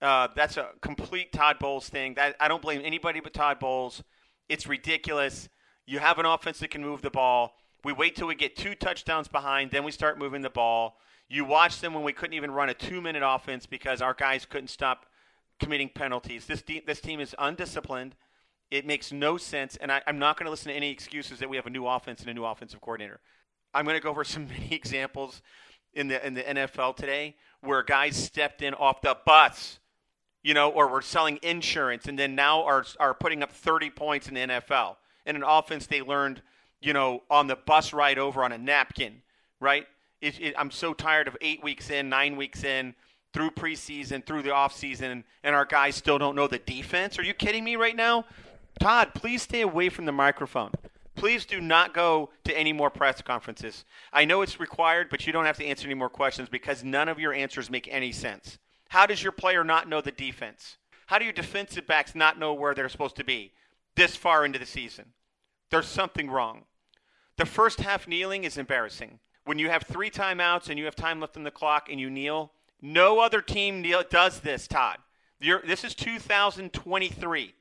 uh, 0.00 0.28
that's 0.34 0.56
a 0.56 0.70
complete 0.80 1.32
Todd 1.32 1.58
Bowles 1.58 1.88
thing. 1.88 2.14
That 2.14 2.36
I 2.40 2.48
don't 2.48 2.62
blame 2.62 2.80
anybody 2.84 3.20
but 3.20 3.34
Todd 3.34 3.58
Bowles. 3.58 4.02
It's 4.48 4.66
ridiculous. 4.66 5.48
You 5.86 5.98
have 5.98 6.18
an 6.18 6.26
offense 6.26 6.58
that 6.60 6.70
can 6.70 6.82
move 6.82 7.02
the 7.02 7.10
ball 7.10 7.54
we 7.84 7.92
wait 7.92 8.16
till 8.16 8.26
we 8.26 8.34
get 8.34 8.56
two 8.56 8.74
touchdowns 8.74 9.28
behind, 9.28 9.70
then 9.70 9.84
we 9.84 9.92
start 9.92 10.18
moving 10.18 10.42
the 10.42 10.50
ball. 10.50 10.98
You 11.28 11.44
watch 11.44 11.80
them 11.80 11.94
when 11.94 12.02
we 12.02 12.12
couldn't 12.12 12.34
even 12.34 12.50
run 12.50 12.68
a 12.68 12.74
two-minute 12.74 13.22
offense 13.24 13.66
because 13.66 14.02
our 14.02 14.14
guys 14.14 14.44
couldn't 14.44 14.68
stop 14.68 15.06
committing 15.60 15.90
penalties. 15.90 16.46
This 16.46 16.62
de- 16.62 16.82
this 16.86 17.00
team 17.00 17.20
is 17.20 17.34
undisciplined. 17.38 18.16
It 18.70 18.86
makes 18.86 19.12
no 19.12 19.36
sense, 19.36 19.76
and 19.76 19.92
I, 19.92 20.02
am 20.06 20.18
not 20.18 20.38
going 20.38 20.44
to 20.44 20.50
listen 20.50 20.70
to 20.70 20.76
any 20.76 20.90
excuses 20.90 21.38
that 21.38 21.48
we 21.48 21.56
have 21.56 21.66
a 21.66 21.70
new 21.70 21.86
offense 21.86 22.20
and 22.20 22.28
a 22.28 22.34
new 22.34 22.44
offensive 22.44 22.80
coordinator. 22.80 23.20
I'm 23.72 23.84
going 23.84 23.96
to 23.96 24.02
go 24.02 24.10
over 24.10 24.24
some 24.24 24.48
many 24.48 24.74
examples 24.74 25.42
in 25.98 26.08
the 26.08 26.26
in 26.26 26.34
the 26.34 26.42
NFL 26.42 26.96
today 26.96 27.36
where 27.60 27.82
guys 27.82 28.16
stepped 28.16 28.62
in 28.62 28.72
off 28.74 29.00
the 29.02 29.16
bus, 29.26 29.78
you 30.42 30.54
know, 30.54 30.70
or 30.70 30.90
we're 30.90 31.02
selling 31.02 31.38
insurance, 31.42 32.06
and 32.06 32.18
then 32.18 32.34
now 32.34 32.62
are 32.64 32.84
are 33.00 33.14
putting 33.14 33.42
up 33.42 33.52
30 33.52 33.90
points 33.90 34.28
in 34.28 34.34
the 34.34 34.40
NFL 34.40 34.96
in 35.26 35.36
an 35.36 35.42
offense 35.42 35.86
they 35.86 36.02
learned– 36.02 36.42
you 36.80 36.92
know, 36.92 37.22
on 37.30 37.46
the 37.46 37.56
bus 37.56 37.92
ride 37.92 38.18
over 38.18 38.44
on 38.44 38.52
a 38.52 38.58
napkin, 38.58 39.22
right? 39.60 39.86
It, 40.20 40.40
it, 40.40 40.54
I'm 40.56 40.70
so 40.70 40.94
tired 40.94 41.28
of 41.28 41.36
eight 41.40 41.62
weeks 41.62 41.90
in, 41.90 42.08
nine 42.08 42.36
weeks 42.36 42.64
in, 42.64 42.94
through 43.32 43.50
preseason, 43.50 44.24
through 44.24 44.42
the 44.42 44.50
offseason, 44.50 45.24
and 45.42 45.54
our 45.54 45.64
guys 45.64 45.96
still 45.96 46.18
don't 46.18 46.34
know 46.34 46.46
the 46.46 46.58
defense. 46.58 47.18
Are 47.18 47.24
you 47.24 47.34
kidding 47.34 47.64
me 47.64 47.76
right 47.76 47.96
now? 47.96 48.24
Todd, 48.80 49.10
please 49.14 49.42
stay 49.42 49.60
away 49.60 49.88
from 49.88 50.06
the 50.06 50.12
microphone. 50.12 50.70
Please 51.18 51.44
do 51.44 51.60
not 51.60 51.94
go 51.94 52.30
to 52.44 52.56
any 52.56 52.72
more 52.72 52.90
press 52.90 53.20
conferences. 53.20 53.84
I 54.12 54.24
know 54.24 54.42
it's 54.42 54.60
required, 54.60 55.08
but 55.10 55.26
you 55.26 55.32
don't 55.32 55.46
have 55.46 55.56
to 55.56 55.64
answer 55.64 55.86
any 55.88 55.94
more 55.94 56.08
questions 56.08 56.48
because 56.48 56.84
none 56.84 57.08
of 57.08 57.18
your 57.18 57.34
answers 57.34 57.68
make 57.68 57.88
any 57.90 58.12
sense. 58.12 58.58
How 58.90 59.04
does 59.04 59.20
your 59.20 59.32
player 59.32 59.64
not 59.64 59.88
know 59.88 60.00
the 60.00 60.12
defense? 60.12 60.76
How 61.06 61.18
do 61.18 61.24
your 61.24 61.32
defensive 61.32 61.88
backs 61.88 62.14
not 62.14 62.38
know 62.38 62.54
where 62.54 62.72
they're 62.72 62.88
supposed 62.88 63.16
to 63.16 63.24
be 63.24 63.50
this 63.96 64.14
far 64.14 64.44
into 64.44 64.60
the 64.60 64.64
season? 64.64 65.06
There's 65.70 65.88
something 65.88 66.30
wrong. 66.30 66.66
The 67.36 67.46
first 67.46 67.80
half 67.80 68.06
kneeling 68.06 68.44
is 68.44 68.56
embarrassing. 68.56 69.18
When 69.44 69.58
you 69.58 69.70
have 69.70 69.82
three 69.82 70.10
timeouts 70.10 70.68
and 70.68 70.78
you 70.78 70.84
have 70.84 70.94
time 70.94 71.18
left 71.18 71.36
in 71.36 71.42
the 71.42 71.50
clock 71.50 71.88
and 71.90 71.98
you 71.98 72.10
kneel, 72.10 72.52
no 72.80 73.18
other 73.18 73.42
team 73.42 73.82
kneel, 73.82 74.04
does 74.08 74.38
this, 74.40 74.68
Todd. 74.68 74.98
You're, 75.40 75.62
this 75.66 75.82
is 75.82 75.96
2023. 75.96 77.54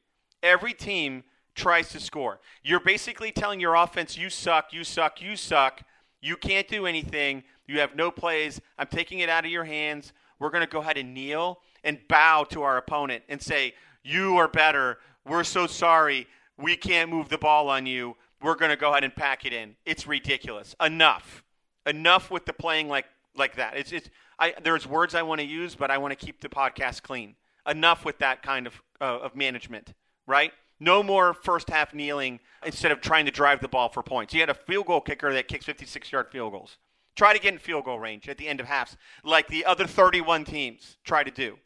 Every 0.43 0.73
team 0.73 1.23
tries 1.57 1.89
to 1.89 1.99
score. 1.99 2.39
You're 2.63 2.79
basically 2.79 3.31
telling 3.31 3.59
your 3.59 3.75
offense, 3.75 4.17
you 4.17 4.29
suck, 4.29 4.71
you 4.71 4.83
suck, 4.85 5.21
you 5.21 5.35
suck, 5.35 5.81
You 6.21 6.37
can't 6.37 6.67
do 6.67 6.85
anything. 6.85 7.43
You 7.67 7.79
have 7.79 7.95
no 7.95 8.09
plays. 8.11 8.61
I'm 8.77 8.87
taking 8.87 9.19
it 9.19 9.29
out 9.29 9.43
of 9.43 9.51
your 9.51 9.65
hands. 9.65 10.13
We're 10.39 10.49
going 10.51 10.65
to 10.65 10.71
go 10.71 10.79
ahead 10.79 10.97
and 10.97 11.13
kneel 11.13 11.59
and 11.83 11.99
bow 12.07 12.45
to 12.45 12.61
our 12.61 12.77
opponent 12.77 13.23
and 13.27 13.41
say, 13.41 13.73
You 14.03 14.37
are 14.37 14.47
better. 14.47 14.99
We're 15.25 15.43
so 15.43 15.67
sorry. 15.67 16.27
We 16.57 16.77
can't 16.77 17.09
move 17.09 17.29
the 17.29 17.37
ball 17.37 17.69
on 17.69 17.85
you. 17.85 18.15
We're 18.41 18.55
going 18.55 18.71
to 18.71 18.77
go 18.77 18.91
ahead 18.91 19.03
and 19.03 19.15
pack 19.15 19.45
it 19.45 19.53
in. 19.53 19.75
It's 19.85 20.07
ridiculous. 20.07 20.75
Enough. 20.81 21.43
Enough 21.85 22.31
with 22.31 22.45
the 22.45 22.53
playing 22.53 22.87
like 22.87 23.05
like 23.35 23.55
that. 23.55 23.77
It's 23.77 23.91
it's 23.91 24.09
I 24.39 24.53
there's 24.63 24.87
words 24.87 25.15
I 25.15 25.23
want 25.23 25.41
to 25.41 25.47
use, 25.47 25.75
but 25.75 25.89
I 25.91 25.97
want 25.97 26.17
to 26.17 26.25
keep 26.25 26.41
the 26.41 26.49
podcast 26.49 27.01
clean. 27.01 27.35
Enough 27.67 28.05
with 28.05 28.19
that 28.19 28.43
kind 28.43 28.67
of 28.67 28.81
uh, 29.01 29.19
of 29.19 29.35
management, 29.35 29.93
right? 30.25 30.51
No 30.79 31.01
more 31.01 31.33
first 31.33 31.69
half 31.69 31.93
kneeling 31.93 32.39
instead 32.65 32.91
of 32.91 33.01
trying 33.01 33.25
to 33.25 33.31
drive 33.31 33.61
the 33.61 33.67
ball 33.67 33.89
for 33.89 34.03
points. 34.03 34.33
You 34.33 34.39
had 34.41 34.49
a 34.49 34.53
field 34.53 34.85
goal 34.85 35.01
kicker 35.01 35.33
that 35.33 35.47
kicks 35.47 35.65
56 35.65 36.11
yard 36.11 36.27
field 36.31 36.51
goals. 36.51 36.77
Try 37.15 37.33
to 37.33 37.39
get 37.39 37.53
in 37.53 37.59
field 37.59 37.85
goal 37.85 37.99
range 37.99 38.29
at 38.29 38.37
the 38.37 38.47
end 38.47 38.59
of 38.59 38.67
halves, 38.67 38.95
like 39.23 39.47
the 39.47 39.65
other 39.65 39.87
31 39.87 40.45
teams 40.45 40.97
try 41.03 41.23
to 41.23 41.31
do. 41.31 41.57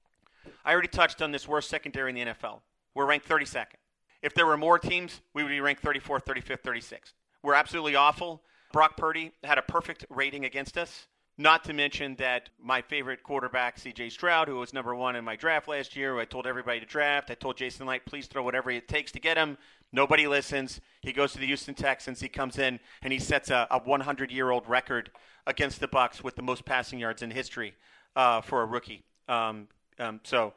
I 0.63 0.71
already 0.71 0.87
touched 0.87 1.21
on 1.21 1.31
this 1.31 1.47
worst 1.47 1.69
secondary 1.69 2.09
in 2.09 2.15
the 2.15 2.33
NFL. 2.33 2.61
We're 2.95 3.05
ranked 3.05 3.27
32nd. 3.27 3.75
If 4.21 4.33
there 4.33 4.45
were 4.45 4.57
more 4.57 4.79
teams, 4.79 5.21
we 5.33 5.43
would 5.43 5.49
be 5.49 5.59
ranked 5.59 5.83
34th, 5.83 6.23
35th, 6.23 6.61
36th. 6.61 7.13
We're 7.43 7.55
absolutely 7.55 7.95
awful. 7.95 8.43
Brock 8.71 8.95
Purdy 8.95 9.33
had 9.43 9.57
a 9.57 9.63
perfect 9.63 10.05
rating 10.09 10.45
against 10.45 10.77
us. 10.77 11.07
Not 11.41 11.63
to 11.63 11.73
mention 11.73 12.13
that 12.17 12.49
my 12.61 12.83
favorite 12.83 13.23
quarterback, 13.23 13.77
CJ 13.77 14.11
Stroud, 14.11 14.47
who 14.47 14.57
was 14.57 14.73
number 14.73 14.93
one 14.93 15.15
in 15.15 15.25
my 15.25 15.35
draft 15.35 15.67
last 15.67 15.95
year, 15.95 16.19
I 16.19 16.25
told 16.25 16.45
everybody 16.45 16.79
to 16.79 16.85
draft. 16.85 17.31
I 17.31 17.33
told 17.33 17.57
Jason 17.57 17.87
Licht, 17.87 18.05
please 18.05 18.27
throw 18.27 18.43
whatever 18.43 18.69
it 18.69 18.87
takes 18.87 19.11
to 19.13 19.19
get 19.19 19.37
him. 19.37 19.57
Nobody 19.91 20.27
listens. 20.27 20.81
He 21.01 21.11
goes 21.11 21.33
to 21.33 21.39
the 21.39 21.47
Houston 21.47 21.73
Texans. 21.73 22.19
He 22.19 22.29
comes 22.29 22.59
in 22.59 22.79
and 23.01 23.11
he 23.11 23.17
sets 23.17 23.49
a, 23.49 23.67
a 23.71 23.79
100 23.79 24.31
year 24.31 24.51
old 24.51 24.69
record 24.69 25.09
against 25.47 25.79
the 25.79 25.87
Bucs 25.87 26.23
with 26.23 26.35
the 26.35 26.43
most 26.43 26.63
passing 26.63 26.99
yards 26.99 27.23
in 27.23 27.31
history 27.31 27.73
uh, 28.15 28.41
for 28.41 28.61
a 28.61 28.65
rookie. 28.67 29.01
Um, 29.27 29.67
um, 29.97 30.19
so 30.23 30.53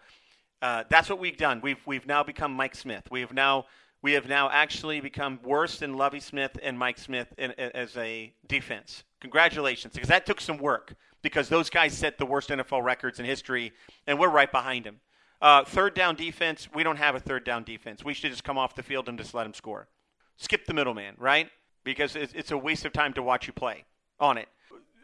uh, 0.61 0.85
that's 0.91 1.09
what 1.09 1.19
we've 1.19 1.39
done. 1.39 1.63
We've 1.63 1.81
we've 1.87 2.07
now 2.07 2.23
become 2.23 2.53
Mike 2.53 2.75
Smith. 2.75 3.11
We 3.11 3.23
have 3.23 3.33
now 3.33 3.65
we 4.03 4.13
have 4.13 4.29
now 4.29 4.51
actually 4.51 5.01
become 5.01 5.41
worse 5.43 5.79
than 5.79 5.95
Lovie 5.95 6.21
Smith 6.21 6.59
and 6.63 6.79
Mike 6.79 6.99
Smith 6.99 7.33
in, 7.39 7.53
in, 7.53 7.71
as 7.75 7.97
a 7.97 8.35
defense. 8.47 9.03
Congratulations, 9.25 9.95
because 9.95 10.11
that 10.11 10.27
took 10.27 10.39
some 10.39 10.59
work. 10.59 10.93
Because 11.23 11.49
those 11.49 11.71
guys 11.71 11.97
set 11.97 12.19
the 12.19 12.27
worst 12.27 12.51
NFL 12.51 12.85
records 12.85 13.19
in 13.19 13.25
history, 13.25 13.73
and 14.07 14.19
we're 14.19 14.29
right 14.29 14.53
behind 14.53 14.85
them. 14.85 15.01
Uh, 15.41 15.65
third 15.65 15.95
down 15.95 16.15
defense, 16.15 16.69
we 16.75 16.83
don't 16.83 16.99
have 16.99 17.15
a 17.15 17.21
third 17.21 17.43
down 17.43 17.65
defense. 17.65 18.05
We 18.05 18.13
should 18.13 18.31
just 18.31 18.45
come 18.45 18.59
off 18.59 18.75
the 18.75 18.83
field 18.83 19.09
and 19.09 19.17
just 19.17 19.33
let 19.33 19.45
them 19.45 19.55
score. 19.55 19.89
Skip 20.37 20.67
the 20.67 20.75
middleman, 20.75 21.15
right? 21.17 21.49
Because 21.85 22.17
it's, 22.17 22.35
it's 22.35 22.51
a 22.51 22.59
waste 22.59 22.85
of 22.85 22.93
time 22.93 23.15
to 23.15 23.23
watch 23.23 23.47
you 23.47 23.55
play 23.55 23.85
on 24.21 24.37
it. 24.37 24.47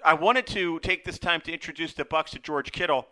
I 0.05 0.13
wanted 0.13 0.47
to 0.49 0.81
take 0.81 1.07
this 1.07 1.19
time 1.19 1.41
to 1.43 1.53
introduce 1.53 1.95
the 1.95 2.05
Bucs 2.05 2.29
to 2.33 2.39
George 2.39 2.73
Kittle. 2.73 3.07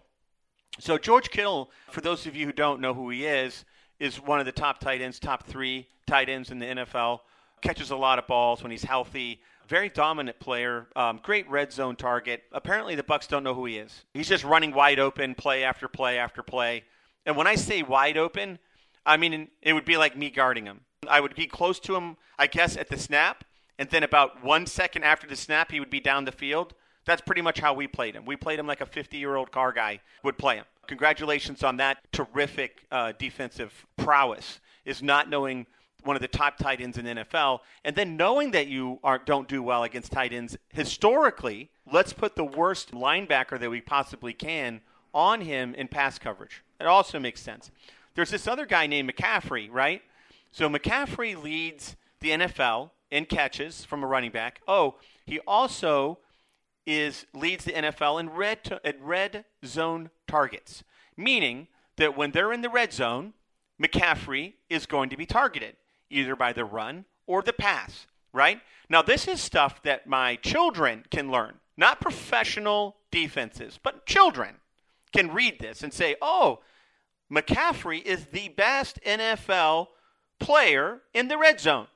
So 0.79 0.99
George 0.99 1.31
Kittle, 1.31 1.71
for 1.91 2.03
those 2.03 2.27
of 2.27 2.37
you 2.37 2.45
who 2.45 2.53
don't 2.53 2.83
know 2.83 2.93
who 2.93 3.09
he 3.09 3.25
is, 3.25 3.65
is 3.99 4.21
one 4.21 4.41
of 4.41 4.45
the 4.45 4.53
top 4.53 4.79
tight 4.79 5.01
ends, 5.01 5.19
top 5.19 5.47
three 5.47 5.89
tight 6.07 6.29
ends 6.29 6.51
in 6.51 6.59
the 6.59 6.67
NFL. 6.67 7.21
Catches 7.63 7.93
a 7.93 7.97
lot 7.97 8.19
of 8.19 8.27
balls 8.27 8.63
when 8.63 8.71
he's 8.71 8.85
healthy. 8.85 9.41
Very 9.69 9.91
dominant 9.91 10.41
player. 10.41 10.87
Um, 10.97 11.21
great 11.23 11.49
red 11.51 11.73
zone 11.73 11.95
target. 11.95 12.43
Apparently, 12.53 12.95
the 12.95 13.03
Bucs 13.03 13.29
don't 13.29 13.45
know 13.45 13.55
who 13.55 13.67
he 13.67 13.77
is. 13.77 14.05
He's 14.15 14.29
just 14.29 14.43
running 14.45 14.73
wide 14.73 14.99
open, 14.99 15.35
play 15.35 15.63
after 15.63 15.89
play 15.89 16.19
after 16.19 16.43
play. 16.43 16.85
And 17.27 17.37
when 17.37 17.47
I 17.47 17.55
say 17.55 17.83
wide 17.83 18.17
open, 18.17 18.59
I 19.05 19.17
mean 19.19 19.49
it 19.63 19.73
would 19.75 19.85
be 19.85 19.97
like 19.97 20.17
me 20.17 20.31
guarding 20.31 20.65
him. 20.65 20.81
I 21.09 21.21
would 21.21 21.35
be 21.35 21.47
close 21.47 21.79
to 21.81 21.95
him, 21.95 22.17
I 22.39 22.47
guess, 22.47 22.77
at 22.77 22.89
the 22.89 22.99
snap, 22.99 23.45
and 23.79 23.89
then 23.91 24.03
about 24.03 24.43
one 24.43 24.67
second 24.67 25.05
after 25.05 25.27
the 25.27 25.37
snap, 25.37 25.71
he 25.71 25.81
would 25.81 25.91
be 25.91 26.01
down 26.01 26.25
the 26.25 26.33
field. 26.33 26.75
That's 27.05 27.23
pretty 27.23 27.43
much 27.43 27.61
how 27.61 27.75
we 27.75 27.87
played 27.87 28.17
him. 28.17 28.25
We 28.25 28.37
played 28.37 28.59
him 28.59 28.67
like 28.67 28.81
a 28.81 28.87
50 28.87 29.17
year 29.19 29.37
old 29.37 29.53
car 29.53 29.73
guy 29.73 30.01
would 30.25 30.39
play 30.39 30.57
him 30.57 30.65
congratulations 30.89 31.63
on 31.63 31.77
that 31.77 31.99
terrific 32.13 32.85
uh, 32.91 33.13
defensive 33.17 33.87
prowess. 33.97 34.59
Is 34.85 35.03
not 35.03 35.29
knowing 35.29 35.67
one 36.09 36.17
of 36.17 36.23
the 36.23 36.27
top 36.29 36.57
tight 36.57 36.81
ends 36.81 36.97
in 36.97 37.05
NFL, 37.05 37.59
and 37.85 37.95
then 37.95 38.17
knowing 38.17 38.53
that 38.53 38.67
you 38.67 38.99
are, 39.05 39.19
don't 39.19 39.47
do 39.47 39.63
well 39.63 39.85
against 39.85 40.11
tight 40.11 40.33
ends 40.33 40.57
historically. 40.71 41.69
Let's 41.93 42.15
put 42.15 42.35
the 42.35 42.47
worst 42.47 42.93
linebacker 42.93 43.61
that 43.61 43.69
we 43.69 43.83
possibly 43.83 44.33
can 44.33 44.81
on 45.13 45.43
him 45.43 45.75
in 45.75 45.87
pass 45.87 46.19
coverage. 46.19 46.65
It 46.81 46.87
also 46.87 47.19
makes 47.19 47.43
sense. 47.43 47.71
There's 48.15 48.31
this 48.31 48.49
other 48.49 48.65
guy 48.65 48.87
named 48.87 49.13
McCaffrey, 49.13 49.69
right? 49.71 50.01
So 50.51 50.67
McCaffrey 50.71 51.41
leads 51.41 51.95
the 52.21 52.31
NFL 52.31 52.89
in 53.11 53.27
catches 53.27 53.85
from 53.85 54.03
a 54.03 54.07
running 54.07 54.31
back. 54.31 54.63
Oh, 54.67 54.95
he 55.27 55.41
also 55.41 56.21
is 56.87 57.27
leads 57.35 57.67
the 57.67 57.73
NFL 57.73 58.19
in 58.19 58.31
red 58.31 58.65
to, 58.65 58.81
at 58.83 58.99
red 59.03 59.45
zone 59.63 60.09
targets, 60.27 60.85
meaning 61.19 61.69
that 61.99 62.17
when 62.17 62.31
they're 62.31 62.55
in 62.55 62.63
the 62.63 62.71
red 62.71 62.95
zone, 62.95 63.35
McCaffrey 63.79 64.55
is 64.71 64.87
going 64.87 65.11
to 65.11 65.17
be 65.19 65.27
targeted 65.27 65.77
either 66.11 66.37
by 66.37 66.53
the 66.53 66.65
run 66.65 67.05
or 67.27 67.43
the 67.43 67.53
pass, 67.53 68.07
right? 68.33 68.61
Now 68.89 69.03
this 69.03 69.29
is 69.29 69.41
stuff 69.41 69.83
that 69.83 70.07
my 70.07 70.37
children 70.37 71.05
can 71.11 71.31
learn, 71.31 71.55
not 71.77 72.01
professional 72.01 72.97
defenses, 73.11 73.79
but 73.83 74.07
children 74.07 74.57
can 75.13 75.33
read 75.33 75.59
this 75.59 75.83
and 75.83 75.93
say, 75.93 76.17
"Oh, 76.21 76.61
McCaffrey 77.31 78.03
is 78.03 78.27
the 78.27 78.49
best 78.49 78.99
NFL 79.05 79.89
player 80.39 81.03
in 81.15 81.29
the 81.29 81.39
red 81.39 81.61
zone." 81.61 81.89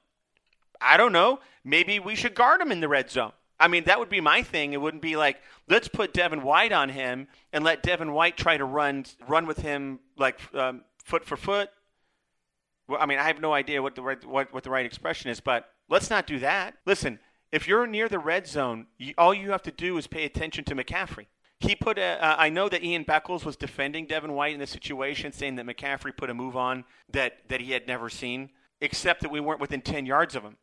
I 0.81 0.97
don't 0.97 1.13
know, 1.13 1.41
maybe 1.63 2.01
we 2.01 2.17
should 2.17 2.35
guard 2.35 2.61
him 2.61 2.73
in 2.73 2.81
the 2.81 2.89
red 2.89 3.11
zone 3.11 3.33
I 3.63 3.69
mean, 3.69 3.85
that 3.85 4.01
would 4.01 4.09
be 4.09 4.21
my 4.21 4.43
thing. 4.43 4.73
It 4.73 4.81
wouldn't 4.81 5.05
be 5.05 5.15
like 5.15 5.41
let's 5.69 5.87
put 5.87 6.13
Devin 6.13 6.43
White 6.43 6.73
on 6.73 6.89
him 6.89 7.29
and 7.53 7.63
let 7.63 7.85
Devin 7.85 8.13
White 8.13 8.37
try 8.37 8.57
to 8.57 8.65
run 8.65 9.05
run 9.29 9.47
with 9.47 9.59
him 9.59 10.01
like 10.19 10.41
um, 10.53 10.83
foot 11.05 11.25
for 11.25 11.37
foot. 11.37 11.71
I 12.99 13.07
mean, 13.07 13.19
I 13.19 13.25
have 13.25 13.41
no 13.41 13.53
idea 13.53 13.83
what 13.83 13.95
the 13.95 14.03
right, 14.03 14.25
what 14.25 14.53
what 14.53 14.65
the 14.65 14.71
right 14.71 14.87
expression 14.87 15.31
is, 15.31 15.41
but 15.41 15.69
let's 15.89 16.11
not 16.11 16.27
do 16.27 16.39
that. 16.41 16.75
Listen, 16.87 17.19
if 17.53 17.69
you're 17.69 17.87
near 17.87 18.09
the 18.09 18.19
red 18.19 18.47
zone, 18.47 18.87
you, 18.99 19.15
all 19.19 19.35
you 19.35 19.51
have 19.51 19.63
to 19.63 19.71
do 19.71 19.99
is 19.99 20.07
pay 20.07 20.25
attention 20.25 20.65
to 20.65 20.75
McCaffrey. 20.75 21.27
He 21.61 21.77
put 21.77 21.99
a, 21.99 22.25
uh, 22.25 22.35
I 22.39 22.49
know 22.49 22.69
that 22.69 22.83
Ian 22.83 23.05
Beckles 23.05 23.45
was 23.45 23.57
defending 23.57 24.07
Devin 24.07 24.33
White 24.33 24.55
in 24.55 24.59
this 24.59 24.71
situation, 24.71 25.33
saying 25.33 25.57
that 25.57 25.67
McCaffrey 25.67 26.17
put 26.17 26.31
a 26.31 26.35
move 26.35 26.57
on 26.57 26.85
that, 27.13 27.49
that 27.49 27.61
he 27.61 27.71
had 27.71 27.87
never 27.87 28.09
seen, 28.09 28.51
except 28.81 29.21
that 29.21 29.31
we 29.31 29.39
weren't 29.39 29.61
within 29.61 29.81
10 29.81 30.05
yards 30.07 30.35
of 30.35 30.43
him. 30.43 30.57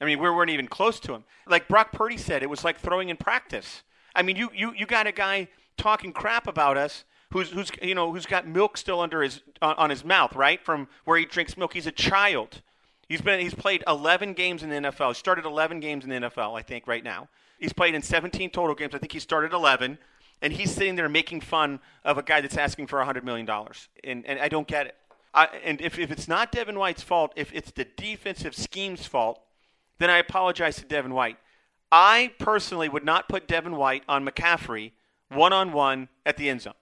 I 0.00 0.06
mean, 0.06 0.18
we 0.18 0.28
weren't 0.28 0.50
even 0.50 0.66
close 0.66 0.98
to 1.00 1.14
him. 1.14 1.24
Like 1.46 1.68
Brock 1.68 1.92
Purdy 1.92 2.16
said, 2.16 2.42
it 2.42 2.50
was 2.50 2.64
like 2.64 2.80
throwing 2.80 3.10
in 3.10 3.16
practice. 3.16 3.82
I 4.14 4.22
mean, 4.22 4.36
you, 4.36 4.50
you, 4.54 4.72
you 4.74 4.86
got 4.86 5.06
a 5.06 5.12
guy 5.12 5.48
talking 5.76 6.12
crap 6.12 6.48
about 6.48 6.76
us 6.76 7.04
who's, 7.30 7.50
who's, 7.50 7.70
you 7.82 7.94
know, 7.94 8.12
who's 8.12 8.26
got 8.26 8.46
milk 8.46 8.76
still 8.76 9.00
under 9.00 9.22
his, 9.22 9.42
on, 9.60 9.74
on 9.76 9.90
his 9.90 10.04
mouth, 10.04 10.34
right? 10.34 10.64
From 10.64 10.88
where 11.04 11.18
he 11.18 11.24
drinks 11.24 11.56
milk. 11.56 11.74
He's 11.74 11.86
a 11.86 11.92
child. 11.92 12.62
He's 13.08 13.22
been 13.22 13.40
he's 13.40 13.54
played 13.54 13.82
11 13.86 14.34
games 14.34 14.62
in 14.62 14.68
the 14.68 14.76
NFL. 14.76 15.08
He 15.08 15.14
started 15.14 15.46
11 15.46 15.80
games 15.80 16.04
in 16.04 16.10
the 16.10 16.16
NFL, 16.16 16.58
I 16.58 16.62
think, 16.62 16.86
right 16.86 17.02
now. 17.02 17.28
He's 17.58 17.72
played 17.72 17.94
in 17.94 18.02
17 18.02 18.50
total 18.50 18.74
games. 18.74 18.94
I 18.94 18.98
think 18.98 19.12
he 19.12 19.18
started 19.18 19.52
11, 19.52 19.98
and 20.42 20.52
he's 20.52 20.70
sitting 20.72 20.94
there 20.94 21.08
making 21.08 21.40
fun 21.40 21.80
of 22.04 22.18
a 22.18 22.22
guy 22.22 22.40
that's 22.40 22.56
asking 22.56 22.86
for 22.86 22.98
100 22.98 23.24
million 23.24 23.46
dollars, 23.46 23.88
and 24.04 24.26
and 24.26 24.38
I 24.38 24.48
don't 24.48 24.68
get 24.68 24.86
it. 24.86 24.94
I, 25.34 25.48
and 25.64 25.80
if, 25.80 25.98
if 25.98 26.10
it's 26.10 26.28
not 26.28 26.52
Devin 26.52 26.78
White's 26.78 27.02
fault, 27.02 27.32
if 27.36 27.52
it's 27.52 27.70
the 27.70 27.84
defensive 27.84 28.54
scheme's 28.54 29.06
fault, 29.06 29.40
then 29.98 30.10
I 30.10 30.18
apologize 30.18 30.76
to 30.76 30.84
Devin 30.84 31.12
White. 31.12 31.36
I 31.90 32.32
personally 32.38 32.88
would 32.88 33.04
not 33.04 33.28
put 33.28 33.48
Devin 33.48 33.76
White 33.76 34.04
on 34.08 34.26
McCaffrey 34.26 34.92
one 35.30 35.52
on 35.52 35.72
one 35.72 36.08
at 36.24 36.36
the 36.36 36.48
end 36.48 36.62
zone. 36.62 36.74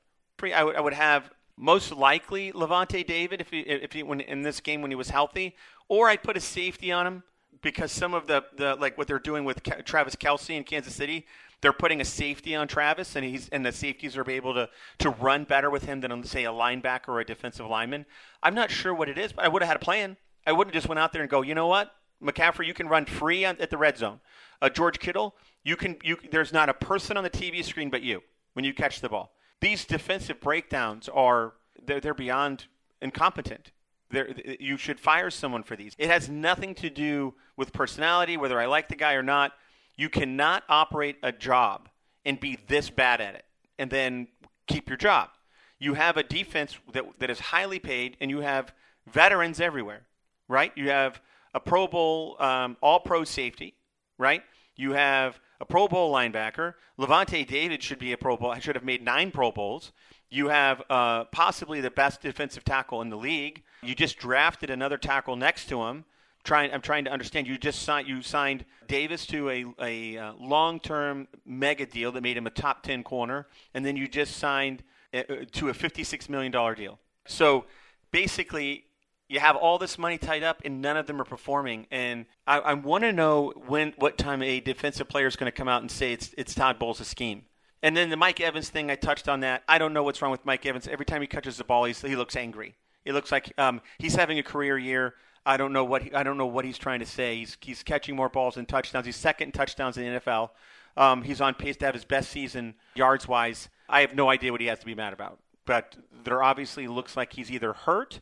I 0.43 0.65
would, 0.65 0.77
I 0.77 0.81
would 0.81 0.93
have 0.93 1.31
most 1.57 1.93
likely 1.93 2.53
Lavonte 2.53 3.07
David 3.07 3.41
if 3.41 3.51
he, 3.51 3.61
if 3.61 3.93
he 3.93 4.03
when 4.03 4.21
in 4.21 4.43
this 4.43 4.61
game 4.61 4.83
when 4.83 4.91
he 4.91 4.95
was 4.95 5.11
healthy, 5.11 5.57
or 5.89 6.09
I'd 6.09 6.23
put 6.23 6.37
a 6.37 6.41
safety 6.41 6.93
on 6.93 7.07
him 7.07 7.23
because 7.63 7.91
some 7.91 8.15
of 8.15 8.27
the, 8.27 8.45
the 8.57 8.77
like 8.77 8.99
what 8.99 9.07
they're 9.07 9.19
doing 9.19 9.45
with 9.45 9.63
Travis 9.85 10.15
Kelce 10.17 10.57
in 10.57 10.65
Kansas 10.65 10.95
City, 10.95 11.27
they're 11.61 11.73
putting 11.73 12.01
a 12.01 12.05
safety 12.05 12.55
on 12.55 12.69
Travis, 12.69 13.17
and 13.17 13.25
he's 13.25 13.49
and 13.49 13.65
the 13.65 13.73
safeties 13.73 14.17
are 14.17 14.31
able 14.31 14.55
to 14.55 14.69
to 14.99 15.11
run 15.11 15.45
better 15.45 15.71
with 15.71 15.85
him 15.85 16.01
than 16.01 16.23
say 16.25 16.45
a 16.45 16.51
linebacker 16.51 17.09
or 17.09 17.21
a 17.21 17.25
defensive 17.25 17.67
lineman. 17.67 18.05
I'm 18.43 18.55
not 18.55 18.71
sure 18.71 18.95
what 18.95 19.09
it 19.09 19.19
is, 19.19 19.33
but 19.33 19.45
I 19.45 19.49
would 19.49 19.63
have 19.63 19.69
had 19.69 19.77
a 19.77 19.85
plan. 19.85 20.17
I 20.47 20.53
wouldn't 20.53 20.75
just 20.75 20.89
went 20.89 20.99
out 20.99 21.13
there 21.13 21.23
and 21.23 21.31
go, 21.31 21.43
you 21.43 21.55
know 21.55 21.67
what? 21.67 21.93
McCaffrey, 22.23 22.67
you 22.67 22.75
can 22.75 22.89
run 22.89 23.05
free 23.05 23.45
on, 23.45 23.57
at 23.61 23.71
the 23.71 23.77
red 23.77 23.99
zone. 23.99 24.21
Uh, 24.63 24.69
George 24.69 24.99
Kittle, 24.99 25.35
you 25.65 25.77
can. 25.77 25.97
You, 26.03 26.19
there's 26.31 26.53
not 26.53 26.69
a 26.69 26.75
person 26.75 27.17
on 27.17 27.25
the 27.25 27.31
TV 27.31 27.65
screen 27.65 27.91
but 27.91 28.03
you 28.03 28.23
when 28.53 28.65
you 28.65 28.73
catch 28.75 29.01
the 29.01 29.09
ball. 29.09 29.33
These 29.61 29.85
defensive 29.85 30.41
breakdowns 30.41 31.09
are 31.09 31.55
they're, 31.85 32.01
they're 32.01 32.15
beyond 32.15 32.67
incompetent. 33.01 33.73
They're, 34.11 34.29
you 34.61 34.77
should 34.77 35.01
fire 35.01 35.31
someone 35.31 35.63
for 35.63 35.77
these. 35.77 35.95
It 35.99 36.09
has 36.09 36.29
nothing 36.29 36.75
to 36.77 36.91
do 36.91 37.35
with 37.57 37.73
personality, 37.73 38.37
whether 38.37 38.61
I 38.61 38.67
like 38.67 38.89
the 38.89 38.97
guy 38.97 39.15
or 39.15 39.23
not. 39.23 39.53
You 39.97 40.09
cannot 40.09 40.63
operate 40.69 41.17
a 41.23 41.33
job 41.33 41.89
and 42.25 42.39
be 42.39 42.59
this 42.69 42.91
bad 42.91 43.21
at 43.21 43.35
it 43.35 43.45
and 43.79 43.91
then 43.91 44.29
keep 44.67 44.89
your 44.89 44.99
job. 44.99 45.31
You 45.79 45.95
have 45.95 46.17
a 46.17 46.23
defense 46.23 46.77
that, 46.93 47.05
that 47.19 47.31
is 47.31 47.39
highly 47.39 47.79
paid, 47.79 48.17
and 48.21 48.31
you 48.31 48.41
have 48.41 48.73
veterans 49.07 49.61
everywhere, 49.61 50.07
right? 50.49 50.73
You 50.75 50.91
have 50.91 51.21
a 51.55 51.61
Pro 51.61 51.87
Bowl, 51.87 52.37
um, 52.41 52.77
All 52.81 53.01
Pro 53.01 53.25
safety, 53.25 53.75
right? 54.19 54.43
You 54.75 54.93
have 54.93 55.39
a 55.61 55.65
Pro 55.65 55.89
Bowl 55.89 56.13
linebacker. 56.13 56.75
Lavonte 56.99 57.47
David 57.47 57.83
should 57.83 57.99
be 57.99 58.13
a 58.13 58.17
Pro 58.17 58.37
Bowl. 58.37 58.51
I 58.51 58.59
should 58.59 58.75
have 58.75 58.85
made 58.85 59.03
nine 59.03 59.31
Pro 59.31 59.51
Bowls. 59.51 59.93
You 60.29 60.49
have 60.49 60.83
uh, 60.91 61.25
possibly 61.27 61.81
the 61.81 61.91
best 61.91 62.21
defensive 62.21 62.65
tackle 62.65 63.01
in 63.03 63.11
the 63.11 63.17
league. 63.17 63.63
You 63.83 63.95
just 63.95 64.19
drafted 64.19 64.71
another 64.71 64.99
tackle 64.99 65.37
next 65.37 65.69
to 65.69 65.85
him. 65.85 66.05
Trying, 66.43 66.73
I'm 66.73 66.81
trying 66.81 67.05
to 67.05 67.11
understand. 67.11 67.47
You 67.47 67.59
just 67.59 67.83
signed, 67.83 68.07
you 68.07 68.23
signed 68.23 68.65
Davis 68.87 69.27
to 69.27 69.51
a, 69.51 69.65
a 69.81 70.17
uh, 70.17 70.33
long-term 70.39 71.29
mega 71.45 71.87
deal 71.87 72.13
that 72.13 72.23
made 72.23 72.37
him 72.37 72.47
a 72.47 72.51
top 72.51 72.83
10 72.83 73.03
corner, 73.03 73.49
and 73.75 73.85
then 73.85 73.97
you 73.97 74.07
just 74.07 74.37
signed 74.37 74.85
uh, 75.13 75.23
to 75.53 75.69
a 75.69 75.75
56 75.75 76.29
million 76.29 76.53
dollar 76.53 76.75
deal. 76.75 76.99
So 77.27 77.65
basically, 78.13 78.86
you 79.29 79.41
have 79.41 79.57
all 79.57 79.79
this 79.79 79.99
money 79.99 80.19
tied 80.19 80.43
up 80.43 80.63
and 80.65 80.81
none 80.81 80.97
of 80.97 81.07
them 81.07 81.21
are 81.21 81.25
performing. 81.25 81.87
And 81.91 82.27
I, 82.47 82.59
I 82.59 82.75
want 82.75 83.05
to 83.05 83.13
know 83.13 83.53
when, 83.67 83.93
what 83.97 84.19
time 84.19 84.43
a 84.43 84.61
defensive 84.61 85.09
player 85.09 85.27
is 85.27 85.37
going 85.37 85.51
to 85.51 85.57
come 85.57 85.69
out 85.69 85.83
and 85.83 85.91
say 85.91 86.13
it's 86.13 86.35
it's 86.39 86.55
Todd 86.55 86.79
Bowles' 86.79 87.07
scheme. 87.07 87.45
And 87.83 87.97
then 87.97 88.11
the 88.11 88.17
Mike 88.17 88.41
Evans 88.41 88.69
thing, 88.69 88.91
I 88.91 88.97
touched 88.97 89.29
on 89.29 89.41
that. 89.41 89.63
I 89.69 89.79
don't 89.79 89.93
know 89.93 90.03
what's 90.03 90.23
wrong 90.23 90.31
with 90.31 90.47
Mike 90.47 90.65
Evans. 90.65 90.89
Every 90.89 91.05
time 91.05 91.21
he 91.21 91.27
catches 91.27 91.57
the 91.57 91.65
ball, 91.65 91.85
he's, 91.85 92.01
he 92.01 92.17
looks 92.17 92.35
angry. 92.35 92.75
It 93.05 93.13
looks 93.13 93.31
like 93.31 93.53
um, 93.59 93.81
he's 93.99 94.17
having 94.17 94.39
a 94.39 94.43
career 94.43 94.79
year. 94.79 95.15
I 95.45 95.57
don't 95.57 95.73
know 95.73 95.85
what 95.85 96.03
he, 96.03 96.13
I 96.13 96.25
don't 96.25 96.39
know 96.39 96.47
what 96.47 96.65
he's 96.65 96.79
trying 96.79 96.99
to 97.01 97.07
say. 97.07 97.37
He's 97.37 97.57
he's 97.61 97.83
catching 97.83 98.17
more 98.17 98.29
balls 98.29 98.57
than 98.57 98.67
touchdowns. 98.67 99.07
He's 99.07 99.17
second 99.17 99.49
in 99.49 99.53
touchdowns 99.53 99.97
in 99.97 100.13
the 100.13 100.21
NFL. 100.21 100.51
Um, 100.97 101.23
he's 101.23 101.41
on 101.41 101.55
pace 101.55 101.77
to 101.77 101.85
have 101.85 101.95
his 101.95 102.05
best 102.05 102.31
season 102.31 102.75
yards 102.97 103.29
wise. 103.29 103.69
I 103.89 104.01
have 104.01 104.15
no 104.15 104.29
idea 104.29 104.51
what 104.51 104.61
he 104.61 104.67
has 104.67 104.81
to 104.81 104.87
be 104.87 104.95
mad 104.95 105.13
about. 105.13 105.39
But 105.65 105.97
there 106.25 106.43
obviously 106.43 106.89
looks 106.89 107.17
like 107.17 107.35
he's 107.35 107.51
either 107.53 107.73
hurt 107.73 108.21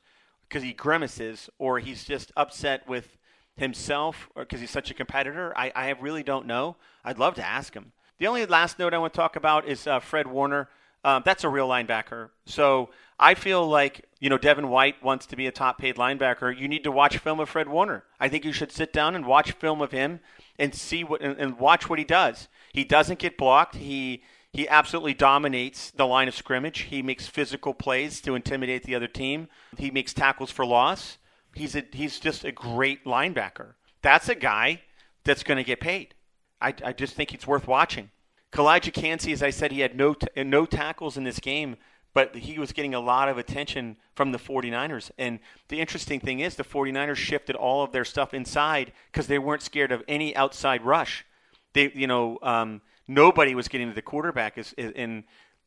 because 0.55 0.65
he 0.65 0.73
grimaces 0.73 1.51
or 1.59 1.81
he's 1.81 2.05
just 2.05 2.31
upset 2.37 2.89
with 2.89 3.19
himself 3.57 4.29
or 4.37 4.45
because 4.45 4.61
he's 4.61 4.71
such 4.71 4.89
a 4.89 4.95
competitor. 4.95 5.53
I, 5.57 5.73
I 5.75 5.91
really 6.01 6.23
don't 6.23 6.47
know. 6.47 6.77
I'd 7.05 7.19
love 7.19 7.35
to 7.35 7.45
ask 7.45 7.75
him. 7.75 7.91
The 8.19 8.29
only 8.29 8.47
last 8.47 8.79
note 8.79 8.95
I 8.95 8.99
want 8.99 9.13
to 9.13 9.17
talk 9.17 9.35
about 9.35 9.67
is 9.67 9.89
uh, 9.89 9.99
Fred 9.99 10.29
Warner. 10.29 10.69
Um, 11.03 11.23
that's 11.25 11.43
a 11.43 11.49
real 11.49 11.69
linebacker. 11.69 12.29
So 12.47 12.91
I 13.19 13.35
feel 13.35 13.67
like, 13.67 14.05
you 14.21 14.31
know, 14.31 14.39
Devin 14.39 14.69
White 14.69 15.03
wants 15.03 15.27
to 15.27 15.35
be 15.35 15.49
a 15.49 15.51
top 15.51 15.77
paid 15.77 15.97
linebacker. 15.97 16.57
You 16.57 16.69
need 16.69 16.85
to 16.85 16.93
watch 16.93 17.19
film 17.19 17.41
of 17.41 17.49
Fred 17.49 17.69
Warner. 17.69 18.05
I 18.21 18.29
think 18.29 18.45
you 18.45 18.53
should 18.53 18.71
sit 18.71 18.93
down 18.93 19.17
and 19.17 19.27
watch 19.27 19.51
film 19.51 19.83
of 19.83 19.91
him 19.91 20.21
and 20.57 20.73
see 20.73 21.03
what 21.03 21.21
and, 21.21 21.37
and 21.37 21.59
watch 21.59 21.91
what 21.91 21.99
he 21.99 22.05
does. 22.05 22.47
He 22.73 22.85
doesn't 22.85 23.19
get 23.19 23.37
blocked. 23.37 23.75
He 23.75 24.23
he 24.55 24.69
absolutely 24.69 25.15
dominates 25.15 25.91
the 25.91 26.07
line 26.07 26.29
of 26.29 26.35
scrimmage. 26.35 26.83
He 26.83 27.03
makes 27.03 27.27
physical 27.27 27.75
plays 27.75 28.21
to 28.21 28.37
intimidate 28.37 28.85
the 28.85 28.95
other 28.95 29.09
team. 29.09 29.49
He 29.77 29.91
makes 29.91 30.15
tackles 30.15 30.53
for 30.53 30.65
loss. 30.65 31.19
He's 31.55 31.75
a, 31.75 31.83
he's 31.93 32.21
just 32.21 32.45
a 32.45 32.53
great 32.53 33.05
linebacker. 33.05 33.75
That's 34.01 34.29
a 34.29 34.37
guy 34.37 34.83
that's 35.25 35.43
going 35.43 35.57
to 35.57 35.65
get 35.65 35.81
paid. 35.81 36.15
I, 36.61 36.73
I 36.85 36.93
just 36.93 37.15
think 37.15 37.35
it's 37.35 37.49
worth 37.49 37.67
watching. 37.67 38.11
Calijah 38.53 38.93
Kancey, 38.93 39.33
as 39.33 39.43
I 39.43 39.51
said, 39.51 39.73
he 39.73 39.81
had 39.81 39.97
no, 39.97 40.15
t- 40.15 40.45
no 40.45 40.67
tackles 40.67 41.17
in 41.17 41.25
this 41.25 41.41
game, 41.41 41.77
but 42.13 42.37
he 42.37 42.57
was 42.57 42.71
getting 42.71 42.95
a 42.95 43.01
lot 43.01 43.29
of 43.29 43.39
attention 43.39 43.97
from 44.15 44.31
the 44.31 44.39
49ers. 44.39 45.11
And 45.19 45.41
the 45.67 45.81
interesting 45.81 46.21
thing 46.21 46.39
is, 46.39 46.55
the 46.55 46.63
49ers 46.63 47.17
shifted 47.17 47.57
all 47.57 47.83
of 47.83 47.91
their 47.91 48.05
stuff 48.05 48.33
inside 48.33 48.93
because 49.11 49.27
they 49.27 49.41
weren't 49.41 49.63
scared 49.63 49.91
of 49.91 50.05
any 50.07 50.37
outside 50.37 50.85
rush. 50.85 51.27
They, 51.73 51.91
you 51.93 52.07
know, 52.07 52.39
um, 52.41 52.83
nobody 53.09 53.55
was 53.55 53.69
getting 53.69 53.89
to 53.89 53.95
the 53.95 54.03
quarterback, 54.03 54.59
is, 54.59 54.75
and 54.77 55.25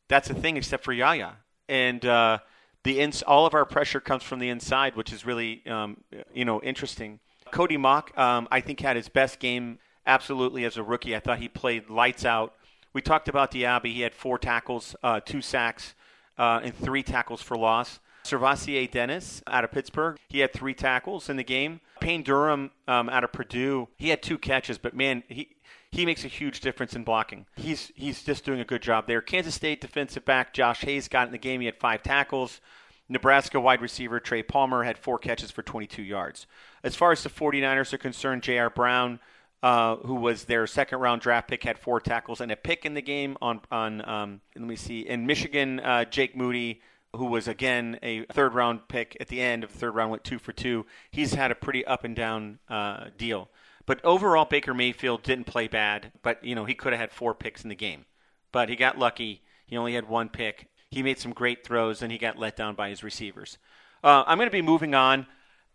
that's 0.08 0.28
the 0.28 0.34
thing 0.34 0.56
except 0.56 0.84
for 0.84 0.92
Yaya. 0.92 1.32
And 1.68 2.04
uh, 2.04 2.38
the 2.84 3.00
ins- 3.00 3.22
all 3.22 3.46
of 3.46 3.54
our 3.54 3.64
pressure 3.64 4.00
comes 4.00 4.22
from 4.22 4.38
the 4.38 4.48
inside, 4.48 4.96
which 4.96 5.12
is 5.12 5.26
really 5.26 5.62
um, 5.66 5.98
you 6.32 6.44
know 6.44 6.60
interesting. 6.62 7.20
Cody 7.50 7.76
Mauch, 7.76 8.16
um, 8.18 8.46
I 8.50 8.60
think, 8.60 8.80
had 8.80 8.96
his 8.96 9.08
best 9.08 9.38
game 9.38 9.78
absolutely 10.06 10.64
as 10.64 10.76
a 10.76 10.82
rookie. 10.82 11.14
I 11.16 11.20
thought 11.20 11.38
he 11.38 11.48
played 11.48 11.88
lights 11.88 12.24
out. 12.24 12.54
We 12.92 13.02
talked 13.02 13.28
about 13.28 13.52
Diaby. 13.52 13.92
He 13.92 14.00
had 14.00 14.14
four 14.14 14.38
tackles, 14.38 14.96
uh, 15.02 15.20
two 15.20 15.40
sacks, 15.40 15.94
uh, 16.38 16.60
and 16.62 16.74
three 16.74 17.02
tackles 17.02 17.42
for 17.42 17.56
loss. 17.56 18.00
SirVocea 18.24 18.90
Dennis 18.90 19.42
out 19.46 19.64
of 19.64 19.70
Pittsburgh, 19.70 20.18
he 20.28 20.40
had 20.40 20.52
three 20.52 20.74
tackles 20.74 21.30
in 21.30 21.36
the 21.36 21.44
game. 21.44 21.80
Payne 22.00 22.22
Durham 22.22 22.70
um, 22.86 23.08
out 23.08 23.24
of 23.24 23.32
Purdue, 23.32 23.88
he 23.96 24.10
had 24.10 24.22
two 24.22 24.38
catches, 24.38 24.76
but 24.76 24.94
man, 24.94 25.22
he 25.28 25.56
he 25.90 26.04
makes 26.04 26.24
a 26.24 26.28
huge 26.28 26.60
difference 26.60 26.94
in 26.94 27.04
blocking. 27.04 27.46
He's 27.56 27.90
he's 27.94 28.22
just 28.22 28.44
doing 28.44 28.60
a 28.60 28.64
good 28.64 28.82
job 28.82 29.06
there. 29.06 29.20
Kansas 29.20 29.54
State 29.54 29.80
defensive 29.80 30.24
back 30.24 30.52
Josh 30.52 30.80
Hayes 30.82 31.08
got 31.08 31.26
in 31.26 31.32
the 31.32 31.38
game. 31.38 31.60
He 31.60 31.66
had 31.66 31.76
five 31.76 32.02
tackles. 32.02 32.60
Nebraska 33.08 33.58
wide 33.58 33.80
receiver 33.80 34.20
Trey 34.20 34.42
Palmer 34.42 34.82
had 34.82 34.98
four 34.98 35.18
catches 35.18 35.50
for 35.50 35.62
22 35.62 36.02
yards. 36.02 36.46
As 36.84 36.94
far 36.94 37.10
as 37.10 37.22
the 37.22 37.30
49ers 37.30 37.94
are 37.94 37.98
concerned, 37.98 38.42
Ji'Ayir 38.42 38.74
Brown, 38.74 39.18
uh, 39.62 39.96
who 39.96 40.14
was 40.16 40.44
their 40.44 40.66
second 40.66 40.98
round 40.98 41.22
draft 41.22 41.48
pick, 41.48 41.64
had 41.64 41.78
four 41.78 42.00
tackles 42.00 42.42
and 42.42 42.52
a 42.52 42.56
pick 42.56 42.84
in 42.84 42.94
the 42.94 43.02
game 43.02 43.36
on 43.40 43.60
on 43.70 44.06
um, 44.08 44.40
let 44.56 44.66
me 44.66 44.76
see 44.76 45.00
in 45.00 45.26
Michigan. 45.26 45.80
Uh, 45.80 46.04
Jake 46.04 46.36
Moody 46.36 46.82
who 47.16 47.24
was 47.24 47.48
again 47.48 47.98
a 48.02 48.24
third 48.26 48.54
round 48.54 48.86
pick 48.88 49.16
at 49.20 49.28
the 49.28 49.40
end 49.40 49.64
of 49.64 49.72
the 49.72 49.78
third 49.78 49.94
round, 49.94 50.10
went 50.10 50.24
two 50.24 50.38
for 50.38 50.52
two. 50.52 50.84
He's 51.10 51.34
had 51.34 51.50
a 51.50 51.54
pretty 51.54 51.84
up 51.84 52.04
and 52.04 52.14
down 52.14 52.58
uh, 52.68 53.06
deal. 53.16 53.48
But 53.88 54.04
overall, 54.04 54.44
Baker 54.44 54.74
Mayfield 54.74 55.22
didn't 55.22 55.46
play 55.46 55.66
bad, 55.66 56.12
but 56.20 56.44
you 56.44 56.54
know 56.54 56.66
he 56.66 56.74
could 56.74 56.92
have 56.92 57.00
had 57.00 57.10
four 57.10 57.34
picks 57.34 57.62
in 57.62 57.70
the 57.70 57.74
game. 57.74 58.04
But 58.52 58.68
he 58.68 58.76
got 58.76 58.98
lucky. 58.98 59.40
He 59.64 59.78
only 59.78 59.94
had 59.94 60.06
one 60.06 60.28
pick. 60.28 60.68
He 60.90 61.02
made 61.02 61.18
some 61.18 61.32
great 61.32 61.64
throws, 61.64 62.02
and 62.02 62.12
he 62.12 62.18
got 62.18 62.38
let 62.38 62.54
down 62.54 62.74
by 62.74 62.90
his 62.90 63.02
receivers. 63.02 63.56
Uh, 64.04 64.24
I'm 64.26 64.36
going 64.36 64.46
to 64.46 64.52
be 64.52 64.60
moving 64.60 64.94
on, 64.94 65.26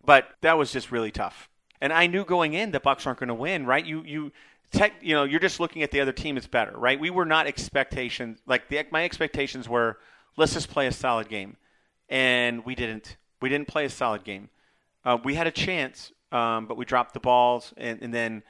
but 0.05 0.27
that 0.41 0.59
was 0.59 0.71
just 0.71 0.91
really 0.91 1.09
tough. 1.09 1.49
And 1.81 1.91
I 1.91 2.05
knew 2.05 2.23
going 2.23 2.53
in 2.53 2.69
the 2.69 2.79
Bucs 2.79 3.07
aren't 3.07 3.17
going 3.17 3.29
to 3.29 3.33
win, 3.33 3.65
right? 3.65 3.83
You 3.83 4.03
you 4.03 4.31
tech, 4.71 4.93
you 5.01 5.15
know, 5.15 5.23
you're 5.23 5.39
just 5.39 5.59
looking 5.59 5.81
at 5.81 5.89
the 5.89 5.99
other 5.99 6.13
team 6.13 6.37
is 6.37 6.45
better, 6.45 6.77
right? 6.77 6.99
We 6.99 7.09
were 7.09 7.25
not 7.25 7.47
expectations 7.47 8.43
like 8.45 8.69
the, 8.69 8.85
my 8.91 9.05
expectations 9.05 9.67
were. 9.67 9.97
Let's 10.37 10.53
just 10.53 10.69
play 10.69 10.85
a 10.85 10.91
solid 10.91 11.29
game, 11.29 11.57
and 12.09 12.63
we 12.63 12.75
didn't. 12.75 13.17
We 13.41 13.49
didn't 13.49 13.69
play 13.69 13.85
a 13.85 13.89
solid 13.89 14.23
game. 14.23 14.49
Uh, 15.03 15.17
we 15.23 15.33
had 15.33 15.47
a 15.47 15.51
chance 15.51 16.11
um, 16.33 16.65
but 16.65 16.77
we 16.77 16.83
dropped 16.83 17.13
the 17.13 17.19
balls, 17.19 17.73
and, 17.77 18.01
and 18.01 18.13
then 18.13 18.43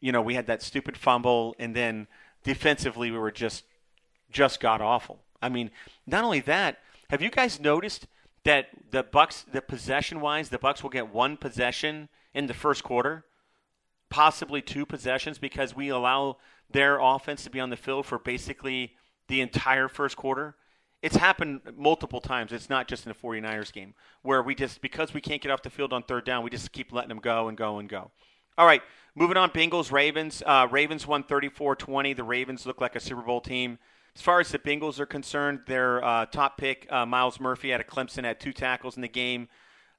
you 0.00 0.10
know 0.10 0.22
we 0.22 0.34
had 0.34 0.46
that 0.46 0.62
stupid 0.62 0.96
fumble, 0.96 1.54
and 1.58 1.76
then 1.76 2.08
defensively 2.42 3.10
we 3.10 3.18
were 3.18 3.30
just 3.30 3.64
just 4.30 4.58
god 4.58 4.80
awful. 4.80 5.20
I 5.42 5.48
mean, 5.48 5.70
not 6.06 6.24
only 6.24 6.40
that, 6.40 6.78
have 7.10 7.22
you 7.22 7.30
guys 7.30 7.60
noticed 7.60 8.06
that 8.44 8.68
the 8.90 9.04
Bucs, 9.04 9.44
the 9.50 9.60
possession 9.60 10.20
wise, 10.20 10.48
the 10.48 10.58
Bucs 10.58 10.82
will 10.82 10.90
get 10.90 11.12
one 11.12 11.36
possession 11.36 12.08
in 12.32 12.46
the 12.46 12.54
first 12.54 12.82
quarter, 12.82 13.24
possibly 14.08 14.62
two 14.62 14.86
possessions 14.86 15.38
because 15.38 15.76
we 15.76 15.88
allow 15.88 16.38
their 16.70 16.98
offense 16.98 17.44
to 17.44 17.50
be 17.50 17.60
on 17.60 17.70
the 17.70 17.76
field 17.76 18.06
for 18.06 18.18
basically 18.18 18.94
the 19.28 19.40
entire 19.40 19.88
first 19.88 20.16
quarter 20.16 20.56
it's 21.06 21.14
happened 21.14 21.60
multiple 21.76 22.20
times. 22.20 22.50
It's 22.50 22.68
not 22.68 22.88
just 22.88 23.06
in 23.06 23.12
a 23.12 23.14
49ers 23.14 23.72
game 23.72 23.94
where 24.22 24.42
we 24.42 24.56
just 24.56 24.80
because 24.80 25.14
we 25.14 25.20
can't 25.20 25.40
get 25.40 25.52
off 25.52 25.62
the 25.62 25.70
field 25.70 25.92
on 25.92 26.02
third 26.02 26.24
down, 26.24 26.42
we 26.42 26.50
just 26.50 26.72
keep 26.72 26.92
letting 26.92 27.10
them 27.10 27.20
go 27.20 27.46
and 27.46 27.56
go 27.56 27.78
and 27.78 27.88
go. 27.88 28.10
All 28.58 28.66
right, 28.66 28.82
moving 29.14 29.36
on. 29.36 29.50
Bengals 29.50 29.92
Ravens. 29.92 30.42
Uh, 30.44 30.66
Ravens 30.68 31.06
won 31.06 31.22
34-20. 31.22 32.16
The 32.16 32.24
Ravens 32.24 32.66
look 32.66 32.80
like 32.80 32.96
a 32.96 33.00
Super 33.00 33.22
Bowl 33.22 33.40
team. 33.40 33.78
As 34.16 34.20
far 34.22 34.40
as 34.40 34.50
the 34.50 34.58
Bengals 34.58 34.98
are 34.98 35.06
concerned, 35.06 35.60
their 35.68 36.02
uh, 36.02 36.26
top 36.26 36.58
pick 36.58 36.88
uh, 36.90 37.06
Myles 37.06 37.38
Murphy 37.38 37.72
out 37.72 37.80
of 37.80 37.86
Clemson 37.86 38.24
had 38.24 38.40
two 38.40 38.52
tackles 38.52 38.96
in 38.96 39.02
the 39.02 39.08
game. 39.08 39.46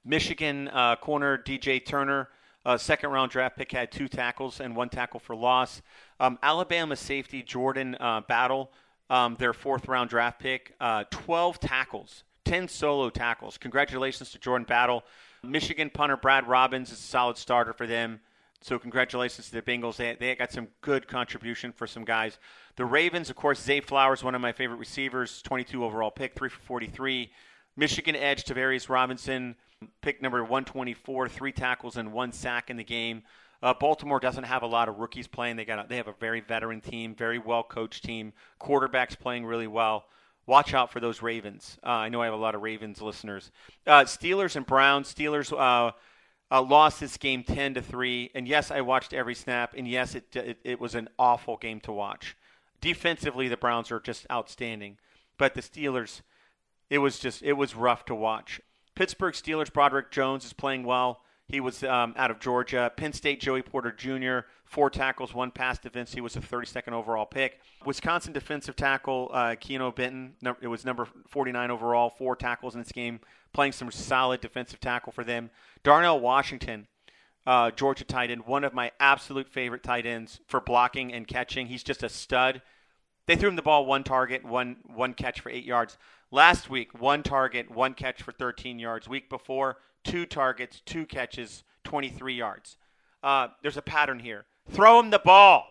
Michigan 0.04 0.68
uh, 0.74 0.98
corner 0.98 1.38
DJ 1.38 1.86
Turner. 1.86 2.28
Uh, 2.66 2.78
second 2.78 3.12
round 3.12 3.32
draft 3.32 3.56
pick 3.56 3.72
had 3.72 3.94
two 3.94 4.10
tackles 4.10 4.60
and 4.60 4.76
one 4.76 4.90
tackle 4.90 5.22
for 5.22 5.38
loss. 5.38 5.82
Um, 6.20 6.38
Alabama 6.44 6.98
safety 6.98 7.42
Jordan 7.44 7.96
uh, 8.02 8.20
Battle 8.28 8.72
um, 9.10 9.36
their 9.36 9.54
fourth 9.54 9.88
round 9.88 10.10
draft 10.10 10.40
pick. 10.40 10.74
Uh, 10.80 11.04
12 11.10 11.60
tackles, 11.60 12.24
10 12.46 12.68
solo 12.68 13.10
tackles. 13.10 13.58
Congratulations 13.58 14.32
to 14.32 14.40
Jordan 14.40 14.66
Battle. 14.66 15.04
Michigan 15.44 15.90
punter 15.90 16.18
Brad 16.18 16.48
Robbins 16.48 16.92
is 16.92 17.00
a 17.00 17.02
solid 17.02 17.38
starter 17.38 17.74
for 17.74 17.88
them. 17.88 18.20
So 18.62 18.80
congratulations 18.80 19.50
to 19.50 19.54
the 19.54 19.62
Bengals. 19.62 19.98
They, 19.98 20.16
they 20.20 20.36
got 20.36 20.52
some 20.52 20.68
good 20.82 21.08
contribution 21.08 21.72
for 21.72 21.86
some 21.86 22.04
guys. 22.04 22.40
The 22.76 22.86
Ravens, 22.86 23.30
of 23.30 23.36
course, 23.36 23.62
Zay 23.62 23.82
Flowers, 23.82 24.24
one 24.24 24.36
of 24.36 24.42
my 24.42 24.52
favorite 24.52 24.78
receivers, 24.78 25.42
22 25.44 25.86
overall 25.86 26.12
pick, 26.12 26.34
3 26.34 26.50
for 26.50 26.60
43. 26.62 27.32
Michigan 27.76 28.16
edge 28.16 28.44
Travarius 28.44 28.90
Robinson, 28.90 29.56
pick 30.02 30.22
number 30.22 30.42
124, 30.42 31.30
three 31.30 31.52
tackles 31.52 31.98
and 31.98 32.12
one 32.12 32.32
sack 32.32 32.72
in 32.72 32.78
the 32.78 32.84
game. 32.84 33.22
Uh, 33.62 33.74
Baltimore 33.74 34.20
doesn't 34.20 34.44
have 34.44 34.62
a 34.64 34.68
lot 34.68 34.88
of 34.88 35.00
rookies 35.00 35.28
playing. 35.28 35.56
They 35.56 35.66
got 35.66 35.86
a, 35.86 35.88
they 35.88 35.98
have 35.98 36.08
a 36.08 36.14
very 36.20 36.42
veteran 36.42 36.82
team, 36.82 37.16
very 37.16 37.40
well 37.40 37.64
coached 37.64 38.04
team. 38.04 38.34
Quarterbacks 38.62 39.18
playing 39.18 39.46
really 39.46 39.68
well. 39.68 40.06
Watch 40.46 40.74
out 40.74 40.92
for 40.92 41.00
those 41.00 41.22
Ravens. 41.22 41.78
Uh, 41.84 41.90
I 41.90 42.10
know 42.10 42.22
I 42.22 42.26
have 42.26 42.34
a 42.34 42.38
lot 42.38 42.56
of 42.56 42.62
Ravens 42.62 43.02
listeners. 43.02 43.52
Uh, 43.86 44.04
Steelers 44.04 44.56
and 44.56 44.66
Browns. 44.66 45.14
Steelers 45.14 45.52
uh, 45.52 45.92
uh, 46.50 46.62
lost 46.62 47.00
this 47.00 47.18
game 47.18 47.44
ten 47.44 47.74
to 47.74 47.82
three. 47.82 48.32
And 48.34 48.48
yes, 48.48 48.72
I 48.72 48.82
watched 48.82 49.12
every 49.12 49.36
snap. 49.36 49.74
And 49.76 49.88
yes, 49.88 50.16
it, 50.16 50.36
it 50.36 50.58
it 50.64 50.80
was 50.80 50.96
an 50.96 51.10
awful 51.20 51.58
game 51.58 51.80
to 51.82 51.92
watch. 51.92 52.38
Defensively, 52.80 53.48
the 53.48 53.58
Browns 53.58 53.92
are 53.92 54.00
just 54.00 54.28
outstanding, 54.32 54.98
but 55.40 55.56
the 55.56 55.62
Steelers, 55.62 56.22
it 56.92 57.00
was 57.00 57.18
just 57.18 57.42
it 57.42 57.54
was 57.54 57.76
rough 57.76 58.06
to 58.06 58.16
watch. 58.16 58.62
Pittsburgh 58.94 59.34
Steelers. 59.34 59.74
Broderick 59.74 60.12
Jones 60.12 60.46
is 60.46 60.54
playing 60.54 60.84
well 60.84 61.22
He 61.48 61.62
was 61.62 61.84
um, 61.84 62.14
out 62.18 62.30
of 62.30 62.40
Georgia. 62.40 62.92
Penn 62.96 63.14
State, 63.14 63.40
Joey 63.40 63.62
Porter 63.62 63.92
Jr., 63.92 64.48
four 64.66 64.90
tackles, 64.90 65.34
one 65.34 65.50
pass 65.50 65.80
defense. 65.80 66.14
He 66.14 66.20
was 66.20 66.36
a 66.36 66.42
32nd 66.42 66.92
overall 66.92 67.26
pick. 67.26 67.62
Wisconsin 67.86 68.34
defensive 68.34 68.76
tackle 68.76 69.32
uh, 69.34 69.56
Benton, 69.96 70.34
it 70.62 70.68
was 70.68 70.84
number 70.84 71.08
49 71.30 71.72
overall, 71.72 72.10
four 72.10 72.36
tackles 72.36 72.76
in 72.76 72.82
this 72.82 72.92
game, 72.92 73.22
playing 73.54 73.72
some 73.72 73.90
solid 73.92 74.42
defensive 74.42 74.82
tackle 74.82 75.14
for 75.14 75.24
them. 75.24 75.50
Darnell 75.84 76.20
Washington, 76.20 76.88
uh, 77.46 77.72
Georgia 77.72 78.04
tight 78.04 78.30
end, 78.30 78.46
one 78.46 78.66
of 78.66 78.74
my 78.74 78.92
absolute 79.00 79.48
favorite 79.48 79.84
tight 79.84 80.06
ends 80.06 80.42
for 80.48 80.60
blocking 80.60 81.14
and 81.14 81.28
catching. 81.28 81.68
He's 81.68 81.84
just 81.84 82.04
a 82.04 82.10
stud. 82.10 82.62
They 83.26 83.38
threw 83.38 83.50
him 83.50 83.56
the 83.56 83.62
ball 83.62 83.86
one 83.86 84.04
target, 84.04 84.44
one 84.44 84.78
one 84.86 85.14
catch 85.14 85.40
for 85.40 85.50
eight 85.50 85.66
yards. 85.66 85.98
Last 86.30 86.70
week, 86.70 87.00
one 87.00 87.24
target, 87.24 87.72
one 87.72 87.94
catch 87.94 88.22
for 88.22 88.34
13 88.34 88.80
yards. 88.80 89.08
Week 89.08 89.30
before, 89.30 89.78
two 90.08 90.26
targets, 90.26 90.82
two 90.86 91.06
catches, 91.06 91.64
23 91.84 92.34
yards. 92.34 92.78
Uh, 93.22 93.50
there's 93.62 93.78
a 93.78 93.82
pattern 93.82 94.20
here. 94.20 94.46
Throw 94.70 95.00
him 95.00 95.10
the 95.10 95.20
ball. 95.20 95.68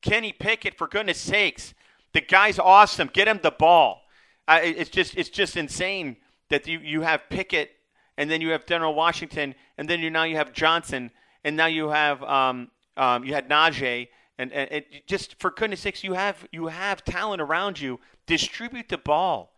Kenny 0.00 0.32
Pickett, 0.32 0.76
for 0.76 0.86
goodness 0.86 1.18
sakes, 1.18 1.74
the 2.12 2.20
guy's 2.20 2.58
awesome. 2.58 3.10
Get 3.12 3.28
him 3.28 3.40
the 3.42 3.50
ball. 3.50 4.02
Uh, 4.48 4.60
it's 4.62 4.90
just 4.90 5.16
it's 5.16 5.28
just 5.28 5.56
insane 5.56 6.16
that 6.50 6.66
you, 6.66 6.78
you 6.80 7.02
have 7.02 7.28
Pickett 7.30 7.70
and 8.18 8.30
then 8.30 8.40
you 8.40 8.50
have 8.50 8.66
Darnell 8.66 8.94
Washington, 8.94 9.54
and 9.78 9.88
then 9.88 10.00
you 10.00 10.10
now 10.10 10.24
you 10.24 10.36
have 10.36 10.52
Johnson, 10.52 11.10
and 11.44 11.56
now 11.56 11.66
you 11.66 11.88
have 11.88 12.22
um, 12.22 12.70
um, 12.96 13.24
you 13.24 13.32
had 13.34 13.48
Najee, 13.48 14.08
and, 14.38 14.52
and 14.52 14.84
just 15.06 15.38
for 15.40 15.50
goodness 15.50 15.80
sakes, 15.80 16.04
you 16.04 16.12
have 16.14 16.46
you 16.52 16.66
have 16.66 17.04
talent 17.04 17.40
around 17.40 17.80
you. 17.80 18.00
Distribute 18.26 18.88
the 18.88 18.98
ball. 18.98 19.52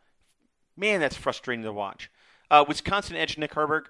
Man, 0.76 1.00
that's 1.00 1.16
frustrating 1.16 1.64
to 1.64 1.72
watch. 1.72 2.10
Uh, 2.50 2.64
Wisconsin 2.66 3.16
edge 3.16 3.38
Nick 3.38 3.52
Herbig, 3.52 3.84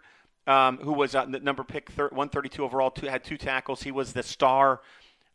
um, 0.46 0.78
who 0.78 0.92
was 0.92 1.14
uh, 1.14 1.24
number 1.24 1.64
pick 1.64 1.90
thir- 1.90 2.08
132 2.08 2.62
overall, 2.64 2.90
two, 2.90 3.06
had 3.06 3.24
two 3.24 3.36
tackles. 3.36 3.82
He 3.82 3.90
was 3.90 4.12
the 4.12 4.22
star. 4.22 4.80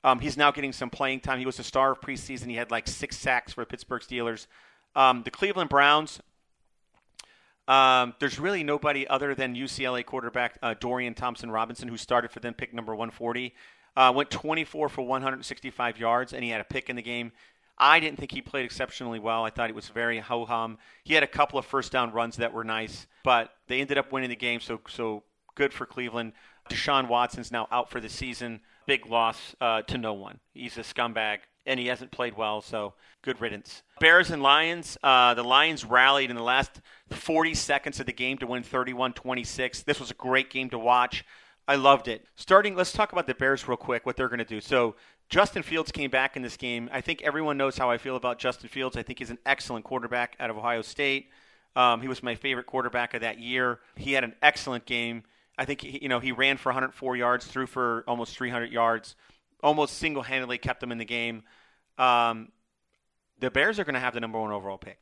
Um, 0.04 0.20
he's 0.20 0.38
now 0.38 0.52
getting 0.52 0.72
some 0.72 0.90
playing 0.90 1.20
time. 1.22 1.40
He 1.40 1.46
was 1.46 1.58
the 1.58 1.64
star 1.64 1.92
of 1.92 2.02
preseason. 2.02 2.48
He 2.48 2.56
had 2.56 2.72
like 2.72 2.88
six 2.88 3.18
sacks 3.18 3.54
for 3.54 3.62
the 3.62 3.66
Pittsburgh 3.66 4.02
Steelers. 4.02 4.48
Um, 4.96 5.24
the 5.24 5.32
Cleveland 5.32 5.70
Browns 5.70 6.22
um, 7.70 8.16
there's 8.20 8.40
really 8.40 8.64
nobody 8.64 9.08
other 9.08 9.36
than 9.36 9.56
UCLA 9.56 10.04
quarterback 10.04 10.58
uh, 10.64 10.74
Dorian 10.80 11.14
Thompson 11.14 11.52
Robinson, 11.52 11.88
who 11.88 11.98
started 11.98 12.32
for 12.32 12.40
them, 12.40 12.56
pick 12.56 12.74
number 12.74 12.96
140. 12.96 13.54
Uh, 13.96 14.12
went 14.16 14.32
24 14.32 14.90
for 14.90 15.02
165 15.04 16.00
yards, 16.00 16.34
and 16.34 16.44
he 16.44 16.50
had 16.50 16.62
a 16.62 16.64
pick 16.64 16.90
in 16.90 16.96
the 16.96 17.04
game. 17.04 17.32
I 17.80 18.00
didn't 18.00 18.20
think 18.20 18.32
he 18.32 18.42
played 18.42 18.66
exceptionally 18.66 19.20
well. 19.20 19.46
I 19.46 19.50
thought 19.50 19.70
it 19.70 19.76
was 19.76 19.88
very 19.90 20.20
ho 20.20 20.46
hum. 20.46 20.78
He 21.04 21.14
had 21.14 21.24
a 21.24 21.28
couple 21.28 21.58
of 21.58 21.66
first 21.66 21.92
down 21.92 22.12
runs 22.12 22.38
that 22.38 22.54
were 22.54 22.64
nice, 22.64 23.08
but 23.24 23.52
they 23.68 23.82
ended 23.82 23.98
up 23.98 24.12
winning 24.12 24.30
the 24.30 24.36
game, 24.36 24.60
so 24.60 24.82
so 24.90 25.24
good 25.56 25.74
for 25.74 25.86
Cleveland. 25.86 26.34
Deshaun 26.70 27.08
Watson's 27.08 27.52
now 27.52 27.68
out 27.72 27.90
for 27.90 28.00
the 28.00 28.10
season. 28.10 28.62
Big 28.86 29.08
loss 29.08 29.56
uh, 29.60 29.82
to 29.84 29.98
no 29.98 30.14
one. 30.14 30.40
He's 30.54 30.78
a 30.78 30.82
scumbag 30.82 31.40
and 31.66 31.80
he 31.80 31.88
hasn't 31.88 32.12
played 32.12 32.36
well, 32.36 32.62
so 32.62 32.94
good 33.22 33.40
riddance. 33.40 33.84
Bears 34.00 34.32
and 34.32 34.42
Lions. 34.42 34.98
Uh, 35.04 35.34
the 35.36 35.44
Lions 35.44 35.86
rallied 35.86 36.30
in 36.30 36.36
the 36.36 36.44
last 36.44 36.82
40 37.12 37.54
seconds 37.54 38.00
of 38.00 38.06
the 38.06 38.14
game 38.14 38.38
to 38.40 38.48
win 38.48 38.64
31 38.64 39.14
26. 39.14 39.84
This 39.84 40.00
was 40.00 40.12
a 40.12 40.16
great 40.16 40.50
game 40.50 40.70
to 40.72 40.80
watch. 40.80 41.24
I 41.68 41.76
loved 41.76 42.08
it. 42.08 42.26
Starting, 42.36 42.76
let's 42.76 42.92
talk 42.92 43.12
about 43.12 43.28
the 43.28 43.36
Bears 43.36 43.68
real 43.68 43.78
quick, 43.78 44.06
what 44.06 44.16
they're 44.16 44.30
going 44.30 44.40
to 44.40 44.46
do. 44.46 44.60
So, 44.60 44.96
Justin 45.30 45.64
Fields 45.64 45.92
came 45.92 46.10
back 46.10 46.36
in 46.36 46.42
this 46.42 46.58
game. 46.58 46.90
I 46.92 47.02
think 47.02 47.22
everyone 47.22 47.58
knows 47.58 47.78
how 47.78 47.90
I 47.90 47.98
feel 47.98 48.16
about 48.16 48.40
Justin 48.40 48.70
Fields. 48.70 48.98
I 48.98 49.04
think 49.04 49.20
he's 49.20 49.30
an 49.30 49.38
excellent 49.46 49.86
quarterback 49.86 50.36
out 50.40 50.50
of 50.50 50.58
Ohio 50.58 50.82
State. 50.82 51.30
Um, 51.76 52.02
he 52.02 52.08
was 52.08 52.24
my 52.24 52.34
favorite 52.36 52.66
quarterback 52.66 53.14
of 53.14 53.22
that 53.22 53.40
year. 53.40 53.80
He 53.96 54.14
had 54.14 54.24
an 54.24 54.34
excellent 54.42 54.86
game. 54.86 55.24
I 55.58 55.66
think 55.66 55.82
he, 55.82 56.00
you 56.02 56.10
know 56.10 56.20
he 56.20 56.32
ran 56.32 56.58
for 56.58 56.70
104 56.70 57.16
yards, 57.16 57.46
threw 57.46 57.68
for 57.68 58.04
almost 58.08 58.36
300 58.36 58.72
yards, 58.72 59.16
almost 59.62 59.98
single-handedly 59.98 60.58
kept 60.58 60.80
them 60.80 60.92
in 60.92 60.98
the 60.98 61.06
game 61.06 61.44
um, 62.00 62.48
the 63.40 63.52
Bears 63.52 63.78
are 63.78 63.84
going 63.84 63.94
to 63.94 64.00
have 64.00 64.14
the 64.14 64.20
number 64.20 64.40
one 64.40 64.52
overall 64.52 64.78
pick, 64.78 65.00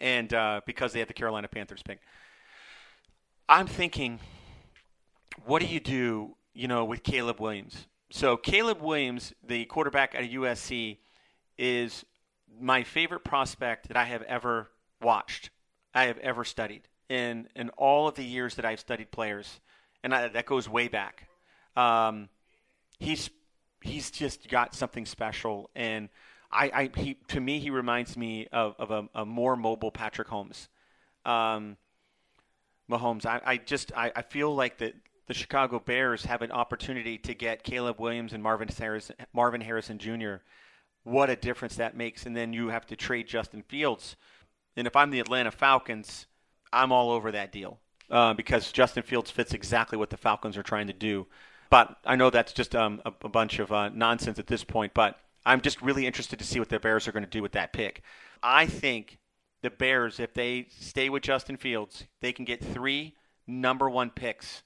and 0.00 0.32
uh, 0.32 0.62
because 0.66 0.92
they 0.92 0.98
have 0.98 1.08
the 1.08 1.14
Carolina 1.14 1.46
Panthers 1.46 1.82
pick, 1.82 2.00
I'm 3.48 3.66
thinking, 3.66 4.18
what 5.44 5.60
do 5.60 5.68
you 5.68 5.78
do? 5.78 6.34
You 6.54 6.66
know, 6.66 6.84
with 6.84 7.02
Caleb 7.02 7.38
Williams. 7.40 7.86
So 8.10 8.36
Caleb 8.36 8.80
Williams, 8.80 9.34
the 9.42 9.66
quarterback 9.66 10.14
at 10.14 10.30
USC, 10.30 10.98
is 11.58 12.04
my 12.60 12.82
favorite 12.82 13.24
prospect 13.24 13.88
that 13.88 13.96
I 13.96 14.04
have 14.04 14.22
ever 14.22 14.70
watched. 15.02 15.50
I 15.94 16.04
have 16.04 16.18
ever 16.18 16.44
studied 16.44 16.82
in 17.08 17.48
in 17.54 17.70
all 17.70 18.08
of 18.08 18.14
the 18.14 18.24
years 18.24 18.54
that 18.56 18.64
I've 18.64 18.80
studied 18.80 19.10
players, 19.10 19.60
and 20.02 20.14
I, 20.14 20.28
that 20.28 20.46
goes 20.46 20.68
way 20.68 20.88
back. 20.88 21.28
Um, 21.76 22.28
he's 22.98 23.30
he's 23.82 24.10
just 24.10 24.48
got 24.48 24.74
something 24.74 25.04
special, 25.04 25.70
and 25.74 26.08
I, 26.50 26.90
I 26.94 27.00
he 27.00 27.18
to 27.28 27.40
me 27.40 27.58
he 27.58 27.70
reminds 27.70 28.16
me 28.16 28.46
of, 28.52 28.74
of 28.78 28.90
a, 28.90 29.08
a 29.14 29.26
more 29.26 29.56
mobile 29.56 29.90
Patrick 29.90 30.28
Holmes. 30.28 30.68
Um, 31.24 31.76
Mahomes, 32.90 33.26
I, 33.26 33.40
I 33.44 33.56
just 33.58 33.92
I, 33.94 34.12
I 34.16 34.22
feel 34.22 34.54
like 34.54 34.78
that 34.78 34.94
the 35.28 35.34
Chicago 35.34 35.78
Bears 35.78 36.24
have 36.24 36.42
an 36.42 36.50
opportunity 36.50 37.18
to 37.18 37.34
get 37.34 37.62
Caleb 37.62 38.00
Williams 38.00 38.32
and 38.32 38.42
Marvin 38.42 38.68
Harrison, 38.68 39.14
Marvin 39.32 39.60
Harrison 39.60 39.98
Jr. 39.98 40.36
What 41.04 41.30
a 41.30 41.36
difference 41.36 41.76
that 41.76 41.96
makes! 41.96 42.26
And 42.26 42.34
then 42.34 42.52
you 42.52 42.68
have 42.68 42.86
to 42.86 42.96
trade 42.96 43.28
Justin 43.28 43.62
Fields. 43.62 44.16
And 44.74 44.86
if 44.86 44.96
I'm 44.96 45.10
the 45.10 45.20
Atlanta 45.20 45.50
Falcons, 45.50 46.26
I'm 46.72 46.92
all 46.92 47.10
over 47.10 47.30
that 47.32 47.52
deal 47.52 47.78
uh, 48.10 48.32
because 48.34 48.72
Justin 48.72 49.02
Fields 49.02 49.30
fits 49.30 49.52
exactly 49.52 49.98
what 49.98 50.10
the 50.10 50.16
Falcons 50.16 50.56
are 50.56 50.62
trying 50.62 50.86
to 50.86 50.92
do. 50.92 51.26
But 51.70 51.98
I 52.06 52.16
know 52.16 52.30
that's 52.30 52.54
just 52.54 52.74
um, 52.74 53.02
a, 53.04 53.12
a, 53.22 53.28
bunch 53.28 53.58
of 53.58 53.70
uh, 53.70 53.90
nonsense 53.90 54.38
at 54.38 54.46
this 54.46 54.64
point. 54.64 54.94
But 54.94 55.18
I'm 55.44 55.60
just 55.60 55.82
really 55.82 56.06
interested 56.06 56.38
to 56.38 56.44
see 56.44 56.58
what 56.58 56.70
the 56.70 56.80
Bears 56.80 57.06
are 57.06 57.12
going 57.12 57.24
to 57.24 57.30
do 57.30 57.42
with 57.42 57.52
that 57.52 57.74
pick. 57.74 58.02
I 58.42 58.64
think 58.64 59.18
the 59.60 59.68
Bears, 59.68 60.20
if 60.20 60.32
they 60.32 60.68
stay 60.70 61.10
with 61.10 61.22
Justin 61.22 61.58
Fields, 61.58 62.04
they 62.22 62.32
can 62.32 62.46
get 62.46 62.64
three 62.64 63.14
number 63.46 63.90
one 63.90 64.08
picks 64.10 64.62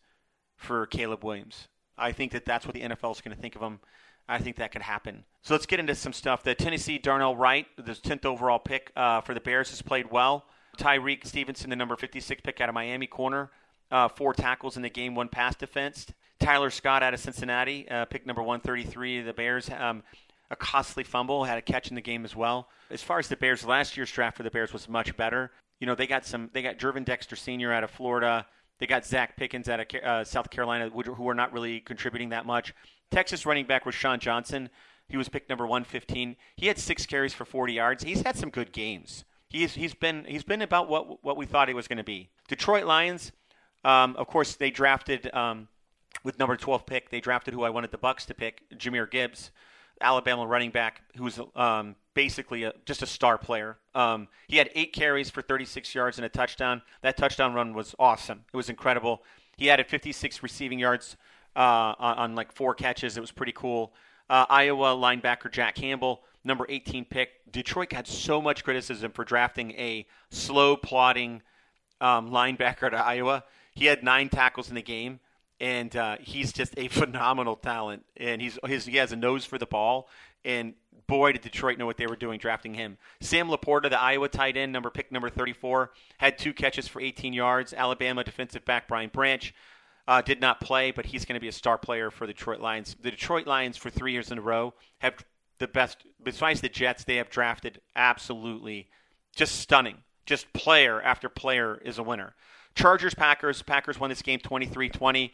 for 0.63 0.87
Caleb 0.87 1.25
Williams. 1.25 1.69
I 1.99 2.13
think 2.13 2.33
that 2.33 2.45
that's 2.45 2.67
what 2.67 2.75
the 2.75 2.83
NFL 2.83 3.13
is 3.13 3.21
going 3.21 3.35
to 3.35 3.41
think 3.41 3.57
of 3.57 3.63
him. 3.63 3.81
I 4.29 4.39
think 4.39 4.57
that 4.57 4.73
could 4.73 4.83
happen. 4.83 5.25
So 5.43 5.55
let's 5.55 5.67
get 5.67 5.81
into 5.81 5.95
some 5.95 6.13
stuff. 6.13 6.43
The 6.43 6.55
Tennessee 6.55 6.99
Darnell 6.99 7.37
Wright, 7.37 7.67
the 7.77 7.93
10th 7.93 8.25
overall 8.25 8.59
pick 8.59 8.93
uh, 8.97 9.21
for 9.21 9.35
the 9.35 9.41
Bears, 9.41 9.71
has 9.71 9.83
played 9.83 10.11
well. 10.11 10.47
Tyrique 10.79 11.27
Stevenson, 11.27 11.71
the 11.71 11.77
number 11.77 11.97
56 11.97 12.41
pick 12.43 12.61
out 12.61 12.69
of 12.69 12.75
Miami 12.75 13.07
corner, 13.07 13.51
uh, 13.91 14.09
four 14.09 14.33
tackles 14.33 14.77
in 14.77 14.83
the 14.83 14.89
game, 14.89 15.15
one 15.15 15.29
pass 15.29 15.55
defense. 15.55 16.07
Tyler 16.39 16.71
Scott 16.71 17.03
out 17.03 17.15
of 17.15 17.21
Cincinnati, 17.21 17.89
uh, 17.89 18.05
pick 18.07 18.27
number 18.27 18.43
133. 18.43 19.23
The 19.23 19.33
Bears 19.33 19.69
um, 19.71 20.03
a 20.53 20.57
costly 20.57 21.03
fumble, 21.03 21.45
had 21.45 21.59
a 21.59 21.63
catch 21.63 21.89
in 21.89 21.95
the 21.95 22.01
game 22.01 22.25
as 22.25 22.37
well. 22.37 22.69
As 22.91 23.03
far 23.03 23.19
as 23.19 23.27
the 23.27 23.37
Bears, 23.37 23.65
last 23.65 23.97
year's 23.97 24.13
draft 24.13 24.37
for 24.37 24.43
the 24.43 24.51
Bears 24.51 24.73
was 24.73 24.89
much 24.89 25.17
better. 25.17 25.51
You 25.81 25.87
know, 25.87 25.95
they 25.95 26.07
got 26.07 26.27
some, 26.27 26.51
they 26.53 26.63
got 26.63 26.79
Gervon 26.79 27.05
Dexter 27.05 27.37
Sr. 27.37 27.73
out 27.73 27.83
of 27.83 27.91
Florida. 27.91 28.47
They 28.83 28.89
got 28.89 29.05
Zacch 29.05 29.37
Pickens 29.37 29.69
out 29.69 29.79
of 29.79 29.87
uh, 30.03 30.25
South 30.25 30.51
Carolina, 30.51 30.91
who 30.91 31.29
are 31.29 31.37
not 31.37 31.53
really 31.53 31.79
contributing 31.79 32.31
that 32.31 32.47
much. 32.47 32.75
Texas 33.13 33.47
running 33.47 33.65
back 33.65 33.85
Roschon 33.85 34.19
Johnson. 34.19 34.71
He 35.07 35.17
was 35.17 35.29
picked 35.29 35.49
number 35.49 35.65
115. 35.65 36.35
He 36.57 36.67
had 36.67 36.81
six 36.81 37.07
carries 37.07 37.33
for 37.33 37.45
40 37.45 37.75
yards. 37.75 38.03
He's 38.03 38.23
had 38.23 38.35
some 38.35 38.51
good 38.51 38.73
games. 38.73 39.25
He's, 39.49 39.75
he's 39.75 39.95
been 39.95 40.25
he's 40.25 40.43
been 40.43 40.63
about 40.63 40.89
what 40.89 41.23
what 41.23 41.37
we 41.37 41.47
thought 41.47 41.69
he 41.69 41.75
was 41.75 41.87
going 41.87 41.99
to 41.99 42.03
be. 42.03 42.31
Detroit 42.49 42.85
Lions, 42.85 43.31
um, 43.85 44.17
of 44.17 44.27
course, 44.27 44.57
they 44.57 44.73
drafted 44.73 45.33
um, 45.33 45.69
with 46.25 46.41
number 46.41 46.57
12 46.57 46.85
pick. 46.85 47.09
They 47.09 47.21
drafted 47.21 47.55
who 47.55 47.63
I 47.63 47.71
wanted 47.71 47.93
the 47.93 47.99
Bucs 47.99 48.27
to 48.27 48.35
pick, 48.35 48.65
Jahmyr 48.77 49.09
Gibbs. 49.09 49.53
Alabama 50.01 50.45
running 50.45 50.73
back 50.73 51.03
who 51.17 51.23
was 51.23 51.39
um, 51.55 51.95
basically 52.15 52.65
a, 52.65 52.73
just 52.85 53.03
a 53.03 53.07
star 53.07 53.39
player. 53.39 53.79
Um, 53.95 54.29
he 54.49 54.57
had 54.57 54.71
eight 54.75 54.93
carries 54.93 55.31
for 55.31 55.43
36 55.43 55.95
yards 55.95 56.19
and 56.19 56.25
a 56.25 56.29
touchdown. 56.29 56.83
That 57.03 57.17
touchdown 57.17 57.55
run 57.55 57.75
was 57.75 57.95
awesome. 57.99 58.45
It 58.53 58.57
was 58.57 58.69
incredible. 58.69 59.23
He 59.57 59.71
added 59.71 59.87
56 59.87 60.43
receiving 60.43 60.79
yards 60.79 61.17
uh, 61.57 61.95
on, 61.99 62.19
on, 62.19 62.35
like 62.35 62.53
four 62.53 62.75
catches. 62.75 63.17
It 63.17 63.21
was 63.21 63.31
pretty 63.31 63.53
cool. 63.53 63.93
Uh, 64.31 64.47
Iowa 64.49 64.95
linebacker 64.97 65.51
Jack 65.51 65.75
Campbell, 65.75 66.23
number 66.45 66.67
18 66.69 67.05
pick. 67.05 67.31
Detroit 67.51 67.91
got 67.91 68.07
so 68.07 68.41
much 68.41 68.65
criticism 68.65 69.13
for 69.13 69.25
drafting 69.25 69.73
a 69.73 70.07
slow, 70.31 70.77
plodding 70.77 71.43
um, 72.01 72.31
linebacker 72.31 72.91
to 72.91 72.97
Iowa. 72.97 73.45
He 73.75 73.87
had 73.87 74.03
nine 74.03 74.29
tackles 74.29 74.69
in 74.69 74.75
the 74.75 74.83
game 74.83 75.21
and 75.63 75.95
uh, 75.95 76.17
he's 76.21 76.53
just 76.53 76.75
a 76.77 76.89
phenomenal 76.89 77.57
talent. 77.57 78.05
And 78.19 78.43
he's 78.43 78.59
his, 78.67 78.85
he 78.85 78.97
has 78.97 79.13
a 79.13 79.17
nose 79.17 79.47
for 79.47 79.57
the 79.57 79.67
ball. 79.67 80.09
And 80.45 80.75
boy, 81.07 81.33
did 81.33 81.43
Detroit 81.43 81.79
know 81.79 81.87
what 81.87 81.97
they 81.97 82.07
were 82.07 82.17
doing 82.17 82.39
drafting 82.39 82.75
him. 82.75 82.99
Sam 83.21 83.49
LaPorta, 83.49 83.89
the 83.89 84.01
Iowa 84.01 84.29
tight 84.29 84.57
end, 84.57 84.73
number 84.73 84.91
pick 84.91 85.13
number 85.13 85.31
34, 85.31 85.93
had 86.19 86.37
two 86.37 86.53
catches 86.53 86.89
for 86.89 87.01
18 87.01 87.33
yards. 87.33 87.73
Alabama 87.73 88.25
defensive 88.25 88.65
back 88.65 88.89
Brian 88.89 89.09
Branch 89.09 89.55
uh, 90.09 90.21
did 90.21 90.41
not 90.41 90.61
play, 90.61 90.91
but 90.91 91.07
he's 91.07 91.25
going 91.25 91.35
to 91.35 91.41
be 91.41 91.49
a 91.49 91.53
star 91.53 91.79
player 91.79 92.11
for 92.11 92.27
the 92.27 92.33
Detroit 92.33 92.61
Lions. 92.61 92.97
The 93.01 93.13
Detroit 93.13 93.47
Lions, 93.47 93.77
for 93.77 93.89
three 93.89 94.13
years 94.13 94.33
in 94.33 94.39
a 94.39 94.43
row, 94.43 94.75
have 94.99 95.15
the 95.59 95.69
best. 95.69 95.99
Besides 96.21 96.61
the 96.61 96.69
Jets, 96.69 97.05
they 97.05 97.17
have 97.17 97.31
drafted 97.31 97.81
absolutely 97.95 98.89
just 99.37 99.61
stunning. 99.61 99.99
Just 100.27 100.53
player 100.53 101.01
after 101.01 101.29
player 101.29 101.81
is 101.85 101.99
a 101.99 102.03
winner. 102.03 102.35
Chargers 102.75 103.15
Packers. 103.15 103.63
Packers 103.63 104.01
won 104.01 104.11
this 104.11 104.23
game 104.23 104.41
23 104.41 104.89
20. 104.89 105.33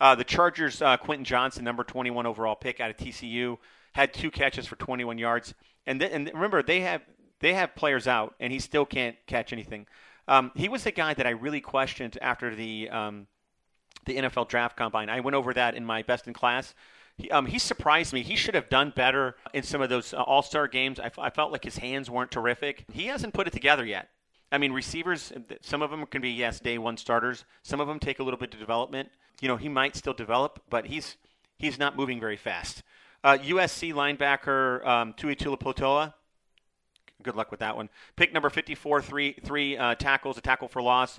Uh, 0.00 0.14
the 0.14 0.24
Chargers, 0.24 0.82
uh, 0.82 0.96
Quentin 0.96 1.24
Johnston, 1.24 1.64
number 1.64 1.84
21 1.84 2.26
overall 2.26 2.54
pick 2.54 2.80
out 2.80 2.90
of 2.90 2.96
TCU, 2.96 3.58
had 3.92 4.12
two 4.12 4.30
catches 4.30 4.66
for 4.66 4.76
21 4.76 5.18
yards. 5.18 5.54
And, 5.86 6.00
th- 6.00 6.12
and 6.12 6.30
remember, 6.34 6.62
they 6.62 6.80
have 6.80 7.02
they 7.40 7.54
have 7.54 7.74
players 7.74 8.06
out, 8.06 8.34
and 8.40 8.52
he 8.52 8.58
still 8.58 8.86
can't 8.86 9.16
catch 9.26 9.52
anything. 9.52 9.86
Um, 10.28 10.50
he 10.54 10.68
was 10.68 10.84
the 10.84 10.90
guy 10.90 11.14
that 11.14 11.26
I 11.26 11.30
really 11.30 11.60
questioned 11.60 12.18
after 12.20 12.54
the 12.54 12.88
um, 12.90 13.26
the 14.06 14.16
NFL 14.16 14.48
draft 14.48 14.76
combine. 14.76 15.08
I 15.08 15.20
went 15.20 15.34
over 15.34 15.52
that 15.54 15.74
in 15.74 15.84
my 15.84 16.02
best 16.02 16.26
in 16.26 16.32
class. 16.32 16.74
He, 17.16 17.30
um, 17.30 17.46
he 17.46 17.58
surprised 17.58 18.12
me. 18.12 18.22
He 18.22 18.36
should 18.36 18.54
have 18.54 18.68
done 18.68 18.92
better 18.94 19.36
in 19.54 19.62
some 19.62 19.80
of 19.80 19.88
those 19.88 20.12
uh, 20.12 20.22
All 20.22 20.42
Star 20.42 20.68
games. 20.68 21.00
I, 21.00 21.06
f- 21.06 21.18
I 21.18 21.30
felt 21.30 21.52
like 21.52 21.64
his 21.64 21.78
hands 21.78 22.10
weren't 22.10 22.30
terrific. 22.30 22.84
He 22.92 23.06
hasn't 23.06 23.34
put 23.34 23.46
it 23.46 23.52
together 23.52 23.84
yet. 23.84 24.08
I 24.52 24.58
mean, 24.58 24.72
receivers, 24.72 25.32
some 25.60 25.82
of 25.82 25.90
them 25.90 26.06
can 26.06 26.22
be, 26.22 26.30
yes, 26.30 26.60
day 26.60 26.78
one 26.78 26.96
starters. 26.96 27.44
Some 27.62 27.80
of 27.80 27.88
them 27.88 27.98
take 27.98 28.20
a 28.20 28.22
little 28.22 28.38
bit 28.38 28.54
of 28.54 28.60
development. 28.60 29.10
You 29.40 29.48
know, 29.48 29.56
he 29.56 29.68
might 29.68 29.96
still 29.96 30.14
develop, 30.14 30.62
but 30.70 30.86
he's 30.86 31.16
he's 31.58 31.78
not 31.78 31.96
moving 31.96 32.20
very 32.20 32.36
fast. 32.36 32.82
Uh, 33.24 33.38
USC 33.38 33.92
linebacker 33.92 34.86
um, 34.86 35.12
Tui 35.14 35.34
Tuipulotu, 35.34 36.12
good 37.22 37.34
luck 37.34 37.50
with 37.50 37.60
that 37.60 37.76
one. 37.76 37.88
Pick 38.14 38.32
number 38.32 38.48
54, 38.48 39.02
three, 39.02 39.32
three 39.44 39.76
uh, 39.76 39.94
tackles, 39.96 40.38
a 40.38 40.40
tackle 40.40 40.68
for 40.68 40.80
loss. 40.80 41.18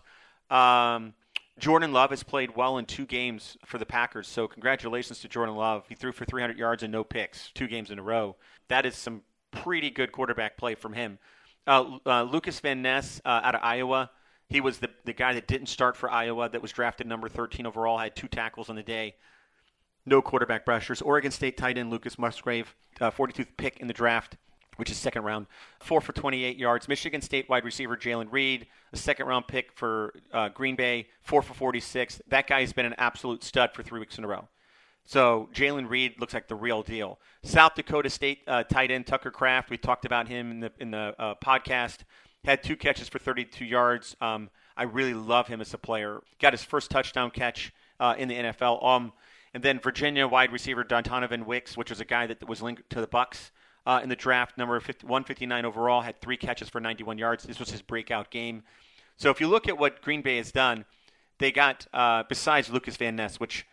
Um, 0.50 1.14
Jordan 1.60 1.92
Love 1.92 2.12
has 2.12 2.24
played 2.24 2.56
well 2.56 2.78
in 2.78 2.86
two 2.86 3.06
games 3.06 3.58
for 3.66 3.78
the 3.78 3.86
Packers, 3.86 4.28
so 4.28 4.48
congratulations 4.48 5.20
to 5.20 5.28
Jordan 5.28 5.56
Love. 5.56 5.86
He 5.90 5.96
threw 5.96 6.12
for 6.12 6.24
300 6.24 6.58
yards 6.58 6.84
and 6.84 6.92
no 6.92 7.04
picks, 7.04 7.52
two 7.52 7.68
games 7.68 7.90
in 7.90 7.98
a 7.98 8.04
row. 8.04 8.36
That 8.68 8.86
is 8.86 8.96
some 8.96 9.24
pretty 9.52 9.90
good 9.90 10.12
quarterback 10.12 10.56
play 10.56 10.76
from 10.76 10.94
him. 10.94 11.18
Uh, 11.68 11.98
uh, 12.06 12.24
Lukas 12.24 12.60
Van 12.62 12.82
Ness 12.82 13.22
uh, 13.26 13.42
out 13.44 13.56
of 13.56 13.62
Iowa. 13.64 14.10
He 14.50 14.62
was 14.62 14.78
the, 14.78 14.90
the 15.04 15.14
guy 15.14 15.34
that 15.34 15.48
didn't 15.48 15.68
start 15.68 15.98
for 15.98 16.10
Iowa, 16.10 16.48
that 16.50 16.62
was 16.62 16.72
drafted 16.72 17.06
number 17.06 17.28
13 17.28 17.66
overall, 17.66 17.98
had 17.98 18.16
two 18.16 18.30
tackles 18.30 18.70
on 18.70 18.78
the 18.78 18.84
day. 18.84 19.16
No 20.06 20.22
quarterback 20.22 20.64
pressures. 20.64 21.02
Oregon 21.02 21.32
State 21.32 21.58
tight 21.58 21.78
end 21.78 21.92
Lucas 21.92 22.18
Musgrave, 22.18 22.74
42th 23.00 23.42
uh, 23.42 23.46
pick 23.58 23.80
in 23.82 23.88
the 23.88 23.94
draft 23.94 24.38
which 24.78 24.90
is 24.92 24.98
second 24.98 25.24
round, 25.24 25.48
four 25.80 26.00
for 26.00 26.14
28 26.14 26.58
yards. 26.58 26.88
Michigan 26.88 27.22
State 27.22 27.50
wide 27.50 27.66
receiver 27.66 27.98
Jalen 27.98 28.32
Reed, 28.32 28.68
a 28.94 28.98
second 28.98 29.26
round 29.26 29.48
pick 29.48 29.72
for 29.74 30.14
uh, 30.32 30.50
Green 30.50 30.76
Bay, 30.76 31.08
four 31.22 31.42
for 31.42 31.54
46. 31.54 32.22
That 32.28 32.48
guy 32.48 32.62
has 32.62 32.74
been 32.74 32.86
an 32.86 32.96
absolute 32.98 33.44
stud 33.44 33.72
for 33.74 33.84
three 33.84 34.00
weeks 34.00 34.18
in 34.18 34.24
a 34.24 34.28
row. 34.28 34.48
So 35.08 35.48
Jalen 35.54 35.90
Reed 35.90 36.20
looks 36.20 36.34
like 36.34 36.50
the 36.50 36.56
real 36.56 36.84
deal. 36.84 37.18
South 37.42 37.76
Dakota 37.76 38.10
State 38.10 38.40
uh, 38.46 38.64
tight 38.64 38.92
end 38.92 39.08
Tucker 39.08 39.32
Kraft, 39.32 39.70
we 39.70 39.78
talked 39.78 40.04
about 40.04 40.28
him 40.28 40.52
in 40.52 40.60
the 40.60 40.72
in 40.80 40.92
the 40.92 41.16
uh, 41.18 41.34
podcast. 41.44 42.00
Had 42.44 42.62
two 42.62 42.76
catches 42.76 43.08
for 43.08 43.18
32 43.18 43.64
yards. 43.64 44.18
Um, 44.20 44.50
I 44.76 44.84
really 44.84 45.14
love 45.14 45.48
him 45.48 45.62
as 45.62 45.74
a 45.74 45.78
player. 45.78 46.22
Got 46.40 46.52
his 46.52 46.62
first 46.62 46.92
touchdown 46.92 47.32
catch 47.32 47.74
uh, 48.02 48.16
in 48.18 48.28
the 48.28 48.36
NFL. 48.36 48.86
Um, 48.86 49.14
and 49.54 49.64
then 49.64 49.80
Virginia 49.80 50.28
wide 50.28 50.52
receiver 50.52 50.84
Dontayvion 50.84 51.46
Wicks, 51.46 51.78
which 51.78 51.90
was 51.90 52.02
a 52.02 52.06
guy 52.06 52.28
that 52.28 52.46
was 52.48 52.62
linked 52.62 52.90
to 52.90 53.00
the 53.00 53.08
Bucs 53.08 53.52
uh, 53.86 54.02
in 54.04 54.10
the 54.10 54.16
draft, 54.16 54.58
number 54.58 54.78
50, 54.78 55.08
159 55.08 55.64
overall, 55.64 56.02
had 56.02 56.20
three 56.20 56.38
catches 56.38 56.68
for 56.68 56.82
91 56.82 57.18
yards. 57.18 57.46
This 57.46 57.60
was 57.60 57.72
his 57.72 57.82
breakout 57.82 58.30
game. 58.30 58.64
So 59.16 59.30
if 59.30 59.40
you 59.40 59.48
look 59.48 59.70
at 59.70 59.78
what 59.78 60.02
Green 60.02 60.22
Bay 60.22 60.36
has 60.36 60.52
done, 60.52 60.84
they 61.40 61.54
got 61.54 61.88
uh, 61.94 62.24
besides 62.28 62.70
Lukas 62.70 62.98
Van 62.98 63.16
Ness, 63.16 63.40
which 63.40 63.66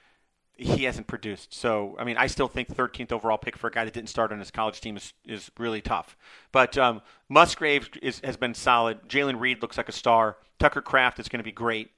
he 0.56 0.84
hasn't 0.84 1.06
produced. 1.06 1.52
So 1.52 1.96
I 1.98 2.04
mean, 2.04 2.16
I 2.16 2.26
still 2.26 2.48
think 2.48 2.68
13th 2.68 3.12
overall 3.12 3.38
pick 3.38 3.56
for 3.56 3.68
a 3.68 3.70
guy 3.70 3.84
that 3.84 3.94
didn't 3.94 4.08
start 4.08 4.32
on 4.32 4.38
his 4.38 4.50
college 4.50 4.80
team 4.80 4.96
is, 4.96 5.12
is 5.26 5.50
really 5.58 5.80
tough. 5.80 6.16
But 6.52 6.78
um, 6.78 7.02
Musgrave 7.28 7.88
is, 8.02 8.20
has 8.24 8.36
been 8.36 8.54
solid. 8.54 9.08
Jalen 9.08 9.40
Reed 9.40 9.62
looks 9.62 9.76
like 9.76 9.88
a 9.88 9.92
star. 9.92 10.36
Tucker 10.58 10.82
Kraft 10.82 11.18
is 11.18 11.28
going 11.28 11.40
to 11.40 11.44
be 11.44 11.52
great. 11.52 11.90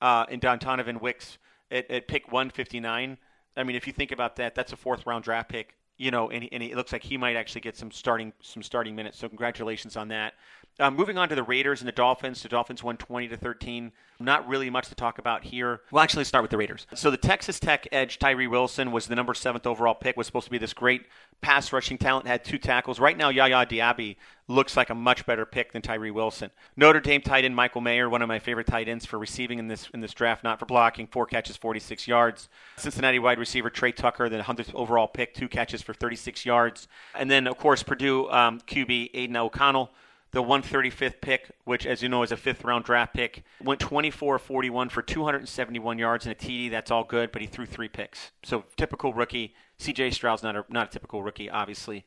Uh, 0.00 0.26
and 0.28 0.40
Dontayvion 0.40 1.00
Wicks 1.00 1.38
at, 1.70 1.90
at 1.90 2.08
pick 2.08 2.30
159. 2.30 3.16
I 3.56 3.62
mean, 3.64 3.76
if 3.76 3.86
you 3.86 3.92
think 3.92 4.12
about 4.12 4.36
that, 4.36 4.54
that's 4.54 4.72
a 4.72 4.76
fourth 4.76 5.06
round 5.06 5.24
draft 5.24 5.48
pick 5.48 5.76
you 6.02 6.10
know, 6.10 6.30
and, 6.30 6.48
and 6.50 6.64
it 6.64 6.74
looks 6.74 6.92
like 6.92 7.04
he 7.04 7.16
might 7.16 7.36
actually 7.36 7.60
get 7.60 7.76
some 7.76 7.92
starting 7.92 8.32
some 8.42 8.62
starting 8.62 8.96
minutes. 8.96 9.18
So 9.18 9.28
congratulations 9.28 9.96
on 9.96 10.08
that. 10.08 10.34
Um, 10.80 10.96
moving 10.96 11.16
on 11.16 11.28
to 11.28 11.36
the 11.36 11.44
Raiders 11.44 11.80
and 11.80 11.86
the 11.86 11.92
Dolphins. 11.92 12.42
The 12.42 12.48
Dolphins 12.48 12.82
won 12.82 12.96
20 12.96 13.28
to 13.28 13.36
13. 13.36 13.92
Not 14.22 14.48
really 14.48 14.70
much 14.70 14.88
to 14.88 14.94
talk 14.94 15.18
about 15.18 15.44
here. 15.44 15.80
We'll 15.90 16.02
actually, 16.02 16.24
start 16.24 16.42
with 16.42 16.50
the 16.50 16.56
Raiders. 16.56 16.86
So 16.94 17.10
the 17.10 17.16
Texas 17.16 17.58
Tech 17.58 17.86
edge 17.92 18.18
Tyree 18.18 18.46
Wilson 18.46 18.92
was 18.92 19.06
the 19.06 19.16
number 19.16 19.34
seventh 19.34 19.66
overall 19.66 19.94
pick. 19.94 20.16
Was 20.16 20.26
supposed 20.26 20.46
to 20.46 20.50
be 20.50 20.58
this 20.58 20.72
great 20.72 21.06
pass 21.40 21.72
rushing 21.72 21.98
talent. 21.98 22.26
Had 22.26 22.44
two 22.44 22.58
tackles. 22.58 23.00
Right 23.00 23.16
now, 23.16 23.28
Yaya 23.28 23.66
Diaby 23.66 24.16
looks 24.48 24.76
like 24.76 24.90
a 24.90 24.94
much 24.94 25.24
better 25.26 25.46
pick 25.46 25.72
than 25.72 25.82
Tyree 25.82 26.10
Wilson. 26.10 26.50
Notre 26.76 27.00
Dame 27.00 27.20
tight 27.20 27.44
end 27.44 27.56
Michael 27.56 27.80
Mayer, 27.80 28.08
one 28.08 28.22
of 28.22 28.28
my 28.28 28.38
favorite 28.38 28.66
tight 28.66 28.88
ends 28.88 29.06
for 29.06 29.18
receiving 29.18 29.58
in 29.58 29.68
this 29.68 29.88
in 29.94 30.00
this 30.00 30.14
draft, 30.14 30.44
not 30.44 30.58
for 30.58 30.66
blocking. 30.66 31.06
Four 31.06 31.26
catches, 31.26 31.56
46 31.56 32.06
yards. 32.06 32.48
Cincinnati 32.76 33.18
wide 33.18 33.38
receiver 33.38 33.70
Tre 33.70 33.92
Tucker, 33.92 34.28
the 34.28 34.38
100th 34.38 34.74
overall 34.74 35.08
pick, 35.08 35.34
two 35.34 35.48
catches 35.48 35.82
for 35.82 35.94
36 35.94 36.44
yards. 36.46 36.88
And 37.14 37.30
then 37.30 37.46
of 37.46 37.56
course 37.56 37.82
Purdue 37.82 38.30
um, 38.30 38.60
QB 38.60 39.10
Aidan 39.14 39.36
O'Connell 39.36 39.90
the 40.32 40.42
135th 40.42 41.20
pick, 41.20 41.50
which, 41.64 41.86
as 41.86 42.02
you 42.02 42.08
know, 42.08 42.22
is 42.22 42.32
a 42.32 42.36
fifth 42.36 42.64
round 42.64 42.84
draft 42.84 43.14
pick, 43.14 43.44
went 43.62 43.80
24 43.80 44.38
41 44.38 44.88
for 44.88 45.02
271 45.02 45.98
yards 45.98 46.26
and 46.26 46.32
a 46.32 46.38
TD. 46.38 46.70
That's 46.70 46.90
all 46.90 47.04
good, 47.04 47.30
but 47.32 47.42
he 47.42 47.46
threw 47.46 47.66
three 47.66 47.88
picks. 47.88 48.32
So 48.42 48.64
typical 48.76 49.12
rookie. 49.12 49.54
CJ 49.78 50.14
Stroud's 50.14 50.42
not 50.42 50.56
a, 50.56 50.64
not 50.70 50.88
a 50.88 50.90
typical 50.90 51.22
rookie, 51.22 51.50
obviously. 51.50 52.04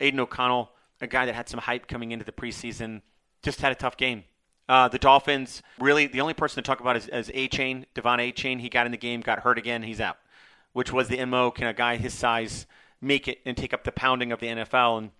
Aidan 0.00 0.20
O'Connell, 0.20 0.70
a 1.00 1.06
guy 1.06 1.26
that 1.26 1.34
had 1.34 1.48
some 1.48 1.60
hype 1.60 1.88
coming 1.88 2.12
into 2.12 2.24
the 2.24 2.32
preseason, 2.32 3.02
just 3.42 3.60
had 3.60 3.72
a 3.72 3.76
tough 3.76 3.96
game. 3.96 4.24
Uh, 4.68 4.88
the 4.88 4.98
Dolphins, 4.98 5.62
really, 5.78 6.06
the 6.06 6.20
only 6.20 6.32
person 6.32 6.62
to 6.62 6.66
talk 6.66 6.80
about 6.80 6.96
is, 6.96 7.08
is 7.08 7.28
Achane, 7.30 7.84
De'Von 7.94 8.18
Achane. 8.18 8.60
He 8.60 8.68
got 8.68 8.86
in 8.86 8.92
the 8.92 8.98
game, 8.98 9.20
got 9.20 9.40
hurt 9.40 9.58
again, 9.58 9.82
he's 9.82 10.00
out, 10.00 10.16
which 10.72 10.92
was 10.92 11.08
the 11.08 11.22
MO. 11.26 11.50
Can 11.50 11.66
a 11.66 11.74
guy 11.74 11.96
his 11.96 12.14
size 12.14 12.66
make 13.00 13.28
it 13.28 13.40
and 13.44 13.56
take 13.56 13.74
up 13.74 13.84
the 13.84 13.92
pounding 13.92 14.32
of 14.32 14.40
the 14.40 14.46
NFL? 14.46 14.98
And 14.98 15.10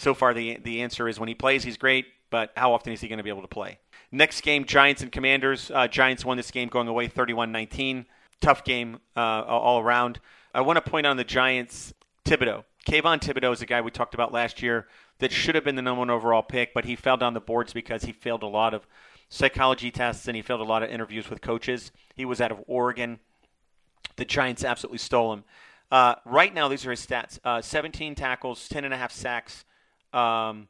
so 0.00 0.14
far, 0.14 0.32
the 0.32 0.58
the 0.62 0.80
answer 0.80 1.08
is 1.08 1.20
when 1.20 1.28
he 1.28 1.34
plays, 1.34 1.62
he's 1.62 1.76
great. 1.76 2.06
But 2.30 2.52
how 2.56 2.72
often 2.72 2.92
is 2.92 3.00
he 3.00 3.08
going 3.08 3.18
to 3.18 3.24
be 3.24 3.28
able 3.28 3.42
to 3.42 3.48
play? 3.48 3.78
Next 4.12 4.40
game, 4.42 4.64
Giants 4.64 5.02
and 5.02 5.12
Commanders. 5.12 5.70
Uh, 5.72 5.88
Giants 5.88 6.24
won 6.24 6.36
this 6.36 6.50
game 6.50 6.68
going 6.68 6.88
away 6.88 7.08
31-19. 7.08 8.06
Tough 8.40 8.64
game 8.64 9.00
uh, 9.16 9.20
all 9.20 9.80
around. 9.80 10.20
I 10.54 10.60
want 10.62 10.82
to 10.82 10.90
point 10.90 11.06
on 11.06 11.16
the 11.16 11.24
Giants, 11.24 11.92
Thibodeaux. 12.24 12.64
Kayvon 12.86 13.20
Thibodeaux 13.20 13.52
is 13.52 13.62
a 13.62 13.66
guy 13.66 13.80
we 13.80 13.90
talked 13.90 14.14
about 14.14 14.32
last 14.32 14.62
year 14.62 14.86
that 15.18 15.32
should 15.32 15.54
have 15.54 15.64
been 15.64 15.74
the 15.74 15.82
number 15.82 15.98
one 15.98 16.10
overall 16.10 16.42
pick, 16.42 16.72
but 16.72 16.84
he 16.84 16.96
fell 16.96 17.16
down 17.16 17.34
the 17.34 17.40
boards 17.40 17.72
because 17.72 18.04
he 18.04 18.12
failed 18.12 18.42
a 18.42 18.46
lot 18.46 18.72
of 18.72 18.86
psychology 19.28 19.90
tests 19.90 20.26
and 20.26 20.36
he 20.36 20.42
failed 20.42 20.60
a 20.60 20.64
lot 20.64 20.82
of 20.82 20.90
interviews 20.90 21.28
with 21.28 21.42
coaches. 21.42 21.92
He 22.14 22.24
was 22.24 22.40
out 22.40 22.52
of 22.52 22.64
Oregon. 22.66 23.18
The 24.16 24.24
Giants 24.24 24.64
absolutely 24.64 24.98
stole 24.98 25.32
him. 25.32 25.44
Uh, 25.90 26.14
right 26.24 26.54
now, 26.54 26.68
these 26.68 26.86
are 26.86 26.92
his 26.92 27.04
stats: 27.04 27.38
uh, 27.44 27.60
17 27.60 28.14
tackles, 28.14 28.68
10 28.68 28.84
and 28.84 28.94
a 28.94 28.96
half 28.96 29.12
sacks, 29.12 29.64
um, 30.12 30.68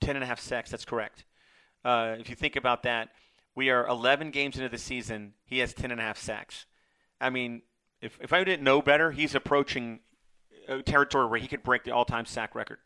10 0.00 0.16
and 0.16 0.22
a 0.22 0.26
half 0.26 0.40
sacks. 0.40 0.70
That's 0.70 0.84
correct. 0.84 1.24
Uh, 1.84 2.16
if 2.18 2.28
you 2.28 2.36
think 2.36 2.56
about 2.56 2.82
that, 2.84 3.10
we 3.54 3.70
are 3.70 3.86
11 3.86 4.30
games 4.30 4.56
into 4.56 4.68
the 4.68 4.78
season. 4.78 5.34
He 5.44 5.58
has 5.58 5.74
10 5.74 5.90
and 5.90 6.00
a 6.00 6.04
half 6.04 6.18
sacks. 6.18 6.66
I 7.20 7.30
mean, 7.30 7.62
if, 8.00 8.18
if 8.20 8.32
I 8.32 8.42
didn't 8.44 8.64
know 8.64 8.82
better, 8.82 9.10
he's 9.10 9.34
approaching 9.34 10.00
territory 10.84 11.26
where 11.26 11.40
he 11.40 11.48
could 11.48 11.62
break 11.62 11.84
the 11.84 11.90
all-time 11.92 12.26
sack 12.26 12.54
record 12.54 12.78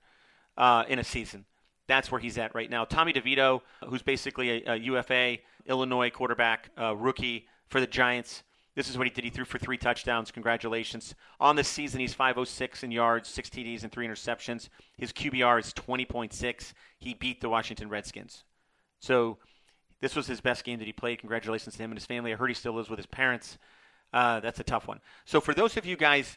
uh, 0.56 0.84
in 0.88 0.98
a 0.98 1.04
season. 1.04 1.44
That's 1.86 2.10
where 2.10 2.20
he's 2.20 2.38
at 2.38 2.54
right 2.54 2.68
now. 2.68 2.84
Tommy 2.84 3.12
DeVito, 3.12 3.60
who's 3.86 4.02
basically 4.02 4.64
a, 4.64 4.72
a 4.72 4.76
UFA 4.76 5.38
Illinois 5.66 6.10
quarterback, 6.10 6.70
uh, 6.80 6.96
rookie 6.96 7.46
for 7.68 7.80
the 7.80 7.86
Giants, 7.86 8.42
this 8.76 8.90
is 8.90 8.98
what 8.98 9.06
he 9.06 9.10
did. 9.10 9.24
He 9.24 9.30
threw 9.30 9.46
for 9.46 9.58
three 9.58 9.78
touchdowns. 9.78 10.30
Congratulations. 10.30 11.14
On 11.40 11.56
the 11.56 11.64
season, 11.64 11.98
he's 11.98 12.12
506 12.12 12.84
in 12.84 12.90
yards, 12.90 13.26
six 13.28 13.48
TDs, 13.48 13.82
and 13.82 13.90
three 13.90 14.06
interceptions. 14.06 14.68
His 14.98 15.12
QBR 15.12 15.58
is 15.58 15.72
20.6. 15.72 16.72
He 16.98 17.14
beat 17.14 17.40
the 17.40 17.48
Washington 17.48 17.88
Redskins. 17.88 18.44
So 19.00 19.38
this 20.02 20.14
was 20.14 20.26
his 20.26 20.42
best 20.42 20.62
game 20.62 20.78
that 20.78 20.84
he 20.84 20.92
played. 20.92 21.20
Congratulations 21.20 21.74
to 21.74 21.82
him 21.82 21.90
and 21.90 21.98
his 21.98 22.04
family. 22.04 22.34
I 22.34 22.36
heard 22.36 22.48
he 22.48 22.54
still 22.54 22.74
lives 22.74 22.90
with 22.90 22.98
his 22.98 23.06
parents. 23.06 23.56
Uh, 24.12 24.40
that's 24.40 24.60
a 24.60 24.64
tough 24.64 24.86
one. 24.86 25.00
So 25.24 25.40
for 25.40 25.54
those 25.54 25.78
of 25.78 25.86
you 25.86 25.96
guys 25.96 26.36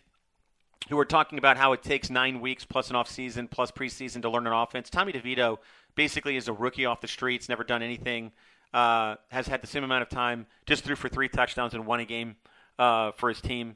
who 0.90 0.98
are 0.98 1.06
talking 1.06 1.38
about 1.38 1.58
how 1.58 1.74
it 1.74 1.84
takes 1.84 2.10
nine 2.10 2.40
weeks 2.40 2.64
plus 2.64 2.90
an 2.90 2.96
off 2.96 3.10
season 3.10 3.50
plus 3.50 3.70
preseason 3.70 4.22
to 4.22 4.30
learn 4.30 4.48
an 4.48 4.54
offense, 4.54 4.90
Tommy 4.90 5.12
DeVito 5.12 5.58
basically 5.96 6.38
is 6.38 6.48
a 6.48 6.54
rookie 6.54 6.86
off 6.86 7.02
the 7.02 7.08
streets, 7.08 7.50
never 7.50 7.66
done 7.66 7.84
anything 7.84 8.32
uh, 8.74 9.16
has 9.30 9.48
had 9.48 9.62
the 9.62 9.68
same 9.68 9.84
amount 9.84 10.04
of 10.04 10.10
time, 10.10 10.46
just 10.66 10.84
threw 10.84 10.96
for 10.96 11.10
three 11.10 11.30
touchdowns 11.30 11.74
and 11.74 11.86
won 11.86 12.00
a 12.00 12.06
game 12.06 12.36
uh, 12.78 13.12
for 13.14 13.30
his 13.30 13.42
team. 13.42 13.76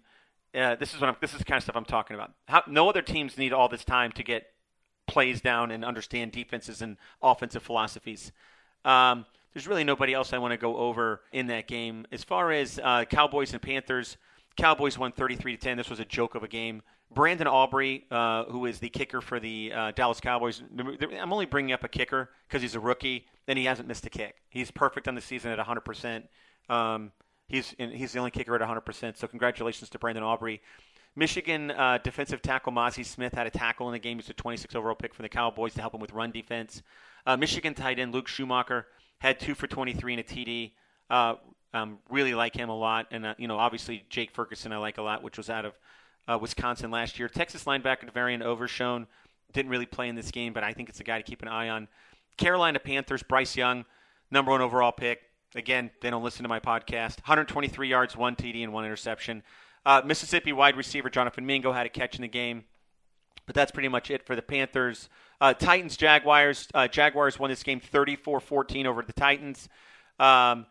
Uh, 0.55 0.75
this 0.75 0.93
is 0.93 1.01
what 1.01 1.09
I'm, 1.09 1.15
this 1.19 1.33
is 1.33 1.39
the 1.39 1.45
kind 1.45 1.57
of 1.57 1.63
stuff 1.63 1.75
I'm 1.75 1.85
talking 1.85 2.15
about. 2.15 2.31
How, 2.47 2.63
no 2.67 2.89
other 2.89 3.01
teams 3.01 3.37
need 3.37 3.53
all 3.53 3.69
this 3.69 3.83
time 3.83 4.11
to 4.13 4.23
get 4.23 4.45
plays 5.07 5.41
down 5.41 5.71
and 5.71 5.83
understand 5.83 6.31
defenses 6.31 6.81
and 6.81 6.97
offensive 7.21 7.63
philosophies. 7.63 8.31
Um, 8.85 9.25
there's 9.53 9.67
really 9.67 9.83
nobody 9.83 10.13
else 10.13 10.33
I 10.33 10.37
want 10.37 10.51
to 10.51 10.57
go 10.57 10.77
over 10.77 11.21
in 11.31 11.47
that 11.47 11.67
game. 11.67 12.05
As 12.11 12.23
far 12.23 12.51
as 12.51 12.79
uh, 12.83 13.05
Cowboys 13.05 13.53
and 13.53 13.61
Panthers, 13.61 14.17
Cowboys 14.57 14.97
won 14.97 15.11
33 15.11 15.57
to 15.57 15.61
10. 15.61 15.77
This 15.77 15.89
was 15.89 15.99
a 15.99 16.05
joke 16.05 16.35
of 16.35 16.43
a 16.43 16.47
game. 16.47 16.81
Brandon 17.13 17.47
Aubrey, 17.47 18.05
uh, 18.11 18.45
who 18.45 18.65
is 18.65 18.79
the 18.79 18.89
kicker 18.89 19.21
for 19.21 19.39
the 19.39 19.71
uh, 19.73 19.91
Dallas 19.91 20.19
Cowboys, 20.19 20.61
I'm 20.77 21.33
only 21.33 21.45
bringing 21.45 21.73
up 21.73 21.83
a 21.83 21.87
kicker 21.87 22.29
because 22.47 22.61
he's 22.61 22.75
a 22.75 22.79
rookie 22.79 23.25
and 23.47 23.57
he 23.57 23.65
hasn't 23.65 23.87
missed 23.87 24.05
a 24.05 24.09
kick. 24.09 24.35
He's 24.49 24.71
perfect 24.71 25.07
on 25.07 25.15
the 25.15 25.21
season 25.21 25.51
at 25.51 25.59
100%. 25.59 26.23
Um, 26.69 27.11
He's 27.47 27.75
he's 27.77 28.13
the 28.13 28.19
only 28.19 28.31
kicker 28.31 28.55
at 28.55 28.61
100%. 28.61 29.17
So 29.17 29.27
congratulations 29.27 29.89
to 29.91 29.99
Brandon 29.99 30.23
Aubrey. 30.23 30.61
Michigan 31.15 31.69
uh, 31.69 31.99
defensive 32.03 32.41
tackle 32.41 32.71
Mazi 32.71 33.05
Smith 33.05 33.33
had 33.33 33.45
a 33.45 33.51
tackle 33.51 33.87
in 33.87 33.93
the 33.93 33.99
game. 33.99 34.17
He's 34.17 34.29
a 34.29 34.33
26 34.33 34.73
overall 34.75 34.95
pick 34.95 35.13
for 35.13 35.21
the 35.21 35.29
Cowboys 35.29 35.75
to 35.75 35.81
help 35.81 35.93
him 35.93 36.01
with 36.01 36.11
run 36.13 36.31
defense. 36.31 36.81
Uh, 37.27 37.37
Michigan 37.37 37.75
tight 37.75 37.99
end 37.99 38.11
Luke 38.11 38.27
Schoonmaker 38.27 38.85
had 39.19 39.39
two 39.39 39.53
for 39.53 39.67
23 39.67 40.13
and 40.13 40.19
a 40.19 40.23
TD. 40.23 40.71
Uh, 41.09 41.35
um, 41.75 41.99
really 42.09 42.33
like 42.33 42.55
him 42.55 42.69
a 42.69 42.75
lot, 42.75 43.07
and 43.11 43.25
uh, 43.25 43.35
you 43.37 43.47
know 43.47 43.57
obviously 43.57 44.03
Jake 44.09 44.31
Ferguson 44.31 44.71
I 44.71 44.77
like 44.77 44.97
a 44.97 45.03
lot, 45.03 45.21
which 45.21 45.37
was 45.37 45.49
out 45.49 45.65
of 45.65 45.73
uh, 46.27 46.37
Wisconsin 46.39 46.91
last 46.91 47.19
year. 47.19 47.27
Texas 47.27 47.65
linebacker 47.65 48.11
Varian 48.13 48.41
Overshown 48.41 49.07
didn't 49.51 49.71
really 49.71 49.85
play 49.85 50.07
in 50.07 50.15
this 50.15 50.31
game, 50.31 50.53
but 50.53 50.63
I 50.63 50.73
think 50.73 50.89
it's 50.89 50.99
a 50.99 51.03
guy 51.03 51.17
to 51.17 51.23
keep 51.23 51.41
an 51.41 51.47
eye 51.47 51.69
on. 51.69 51.87
Carolina 52.37 52.79
Panthers 52.79 53.23
Bryce 53.23 53.55
Young, 53.55 53.85
number 54.31 54.51
one 54.51 54.61
overall 54.61 54.91
pick. 54.91 55.21
Again, 55.55 55.91
they 56.01 56.09
don't 56.09 56.23
listen 56.23 56.43
to 56.43 56.49
my 56.49 56.59
podcast. 56.59 57.19
123 57.21 57.87
yards, 57.87 58.17
one 58.17 58.35
TD, 58.35 58.63
and 58.63 58.73
one 58.73 58.85
interception. 58.85 59.43
Uh, 59.85 60.01
Mississippi 60.03 60.53
wide 60.53 60.75
receiver 60.75 61.09
Jonathan 61.09 61.45
Mingo 61.45 61.71
had 61.71 61.85
a 61.85 61.89
catch 61.89 62.15
in 62.15 62.21
the 62.21 62.27
game, 62.27 62.63
but 63.45 63.53
that's 63.53 63.71
pretty 63.71 63.89
much 63.89 64.09
it 64.09 64.25
for 64.25 64.35
the 64.35 64.41
Panthers. 64.41 65.09
Uh, 65.39 65.53
Titans 65.53 65.97
Jaguars. 65.97 66.67
Uh, 66.73 66.87
Jaguars 66.87 67.37
won 67.37 67.49
this 67.49 67.61
game 67.61 67.81
34-14 67.81 68.85
over 68.85 69.03
the 69.03 69.13
Titans. 69.13 69.69
Um, 70.19 70.65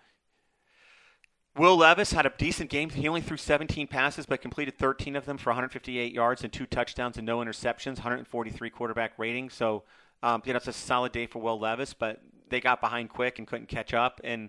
Will 1.57 1.77
Levis 1.77 2.13
had 2.13 2.25
a 2.25 2.33
decent 2.39 2.71
game. 2.71 2.89
He 2.89 3.07
only 3.07 3.21
threw 3.21 3.37
17 3.37 3.87
passes, 3.87 4.25
but 4.25 4.41
completed 4.41 4.79
13 4.79 5.17
of 5.17 5.27
them 5.27 5.37
for 5.37 5.51
158 5.51 6.13
yards 6.13 6.45
and 6.45 6.53
two 6.53 6.65
touchdowns 6.65 7.19
and 7.19 7.27
no 7.27 7.39
interceptions. 7.39 7.97
143 7.97 8.71
quarterback 8.71 9.13
rating. 9.19 9.51
So, 9.51 9.83
um, 10.23 10.43
you 10.47 10.55
know, 10.55 10.57
it's 10.57 10.69
a 10.69 10.73
solid 10.73 11.13
day 11.13 11.27
for 11.27 11.41
Will 11.41 11.59
Levis, 11.59 11.93
but 11.93 12.23
they 12.49 12.61
got 12.61 12.81
behind 12.81 13.11
quick 13.11 13.39
and 13.39 13.47
couldn't 13.47 13.69
catch 13.69 13.93
up. 13.93 14.21
And 14.25 14.49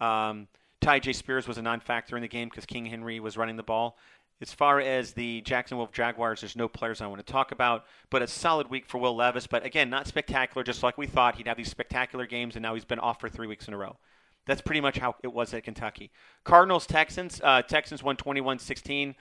um, 0.00 0.46
Tyjae 0.80 1.14
Spears 1.14 1.48
was 1.48 1.58
a 1.58 1.62
non-factor 1.62 2.14
in 2.14 2.22
the 2.22 2.28
game 2.28 2.48
because 2.48 2.66
King 2.66 2.86
Henry 2.86 3.18
was 3.18 3.36
running 3.36 3.56
the 3.56 3.64
ball. 3.64 3.98
As 4.40 4.52
far 4.52 4.78
as 4.80 5.12
the 5.12 5.40
Jacksonville 5.40 5.88
Jaguars, 5.92 6.40
there's 6.40 6.56
no 6.56 6.68
players 6.68 7.00
I 7.00 7.06
want 7.06 7.24
to 7.24 7.32
talk 7.32 7.50
about, 7.50 7.86
but 8.10 8.22
a 8.22 8.26
solid 8.28 8.68
week 8.68 8.86
for 8.86 8.98
Will 8.98 9.16
Levis. 9.16 9.46
But 9.46 9.64
again, 9.64 9.90
not 9.90 10.06
spectacular, 10.06 10.62
just 10.62 10.82
like 10.82 10.98
we 10.98 11.06
thought. 11.06 11.36
He'd 11.36 11.48
have 11.48 11.56
these 11.56 11.70
spectacular 11.70 12.26
games, 12.26 12.54
and 12.54 12.62
now 12.62 12.74
he's 12.74 12.84
been 12.84 12.98
off 12.98 13.20
for 13.20 13.28
three 13.28 13.46
weeks 13.46 13.66
in 13.66 13.74
a 13.74 13.78
row. 13.78 13.96
That's 14.46 14.60
pretty 14.60 14.80
much 14.80 14.98
how 14.98 15.16
it 15.22 15.32
was 15.32 15.54
at 15.54 15.64
Kentucky. 15.64 16.10
Cardinals 16.44 16.86
Texans. 16.86 17.40
Uh, 17.42 17.62
Texans 17.62 18.02
won 18.02 18.16
21 18.16 18.58
16. 18.58 19.14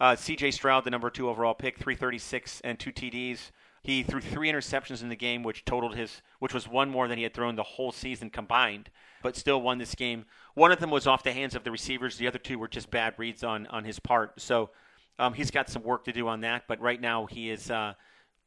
Uh, 0.00 0.16
CJ 0.16 0.52
Stroud, 0.52 0.84
the 0.84 0.90
number 0.90 1.10
two 1.10 1.28
overall 1.28 1.54
pick, 1.54 1.76
336 1.78 2.60
and 2.62 2.78
two 2.78 2.90
TDs. 2.90 3.50
He 3.82 4.02
threw 4.02 4.20
three 4.20 4.50
interceptions 4.50 5.02
in 5.02 5.08
the 5.08 5.16
game, 5.16 5.42
which 5.42 5.64
totaled 5.64 5.96
his, 5.96 6.22
which 6.38 6.54
was 6.54 6.68
one 6.68 6.88
more 6.88 7.08
than 7.08 7.18
he 7.18 7.24
had 7.24 7.34
thrown 7.34 7.56
the 7.56 7.62
whole 7.62 7.90
season 7.90 8.30
combined, 8.30 8.90
but 9.22 9.36
still 9.36 9.60
won 9.60 9.78
this 9.78 9.94
game. 9.94 10.24
One 10.54 10.70
of 10.70 10.78
them 10.78 10.90
was 10.90 11.06
off 11.06 11.24
the 11.24 11.32
hands 11.32 11.54
of 11.54 11.64
the 11.64 11.70
receivers. 11.70 12.16
The 12.16 12.28
other 12.28 12.38
two 12.38 12.58
were 12.58 12.68
just 12.68 12.90
bad 12.90 13.14
reads 13.16 13.42
on 13.42 13.66
on 13.68 13.84
his 13.84 13.98
part. 13.98 14.40
So 14.40 14.70
um, 15.18 15.34
he's 15.34 15.50
got 15.50 15.68
some 15.68 15.82
work 15.82 16.04
to 16.04 16.12
do 16.12 16.28
on 16.28 16.40
that. 16.42 16.64
But 16.68 16.80
right 16.80 17.00
now 17.00 17.26
he 17.26 17.50
is, 17.50 17.70
uh, 17.70 17.94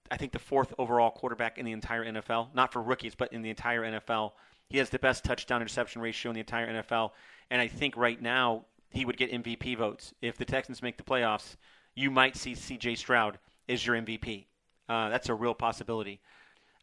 I 0.10 0.18
think, 0.18 0.32
the 0.32 0.40
fourth 0.40 0.74
overall 0.78 1.12
quarterback 1.12 1.58
in 1.58 1.66
the 1.66 1.74
entire 1.74 2.06
NFL. 2.06 2.54
Not 2.54 2.72
for 2.72 2.82
rookies, 2.82 3.16
but 3.16 3.34
in 3.34 3.42
the 3.42 3.50
entire 3.50 3.84
NFL. 3.84 4.32
He 4.70 4.78
has 4.80 4.90
the 4.90 5.00
best 5.00 5.24
touchdown 5.24 5.62
interception 5.62 6.02
ratio 6.02 6.32
in 6.32 6.36
the 6.36 6.40
entire 6.40 6.68
NFL. 6.68 7.12
And 7.50 7.62
I 7.62 7.68
think 7.68 7.96
right 7.96 8.22
now 8.22 8.66
he 8.90 9.06
would 9.06 9.18
get 9.18 9.32
MVP 9.32 9.78
votes. 9.78 10.14
If 10.22 10.38
the 10.38 10.46
Texans 10.46 10.82
make 10.82 10.98
the 10.98 11.04
playoffs, 11.04 11.56
you 11.94 12.12
might 12.12 12.36
see 12.36 12.56
C.J. 12.56 12.96
Stroud 12.96 13.40
as 13.70 13.86
your 13.86 13.96
MVP. 13.96 14.46
Uh, 14.88 15.10
that's 15.10 15.30
a 15.30 15.34
real 15.34 15.54
possibility. 15.54 16.20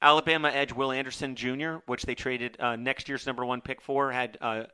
Alabama 0.00 0.48
edge 0.48 0.72
Will 0.72 0.90
Anderson 0.90 1.36
Jr., 1.36 1.76
which 1.86 2.02
they 2.02 2.14
traded 2.14 2.60
uh, 2.60 2.76
next 2.76 3.08
year's 3.08 3.26
number 3.26 3.44
one 3.44 3.60
pick 3.60 3.80
for, 3.80 4.10
had 4.10 4.36
uh, 4.40 4.64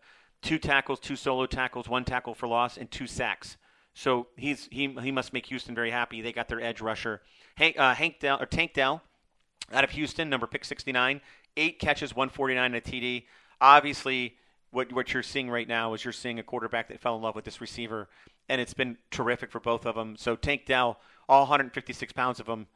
two 0.40 0.58
tackles, 0.58 1.00
two 1.00 1.16
solo 1.16 1.46
tackles, 1.46 1.88
one 1.88 2.04
tackle 2.04 2.34
for 2.34 2.48
loss, 2.48 2.78
and 2.78 2.90
two 2.90 3.06
sacks. 3.06 3.58
So 3.94 4.28
he's 4.36 4.68
he 4.70 4.94
he 5.02 5.10
must 5.10 5.32
make 5.32 5.46
Houston 5.46 5.74
very 5.74 5.90
happy. 5.90 6.22
They 6.22 6.32
got 6.32 6.48
their 6.48 6.60
edge 6.60 6.80
rusher, 6.80 7.20
Hank 7.56 7.78
uh, 7.78 7.94
Hank 7.94 8.20
Dell 8.20 8.40
or 8.40 8.46
Tank 8.46 8.72
Dell, 8.72 9.02
out 9.72 9.84
of 9.84 9.90
Houston, 9.90 10.30
number 10.30 10.46
pick 10.46 10.64
69, 10.64 11.20
eight 11.58 11.78
catches, 11.78 12.14
149 12.14 12.64
and 12.64 12.74
a 12.74 12.80
TD. 12.80 13.24
Obviously, 13.60 14.36
what 14.70 14.92
what 14.92 15.12
you're 15.12 15.22
seeing 15.22 15.50
right 15.50 15.68
now 15.68 15.94
is 15.94 16.04
you're 16.04 16.12
seeing 16.12 16.38
a 16.38 16.42
quarterback 16.42 16.88
that 16.88 17.00
fell 17.00 17.16
in 17.16 17.22
love 17.22 17.34
with 17.34 17.44
this 17.44 17.60
receiver, 17.60 18.08
and 18.48 18.60
it's 18.60 18.74
been 18.74 18.96
terrific 19.10 19.50
for 19.50 19.60
both 19.60 19.84
of 19.86 19.94
them. 19.94 20.16
So 20.16 20.36
Tank 20.36 20.66
Dell 20.66 20.98
all 21.28 21.42
156 21.42 22.12
pounds 22.12 22.40
of 22.40 22.46
him. 22.46 22.66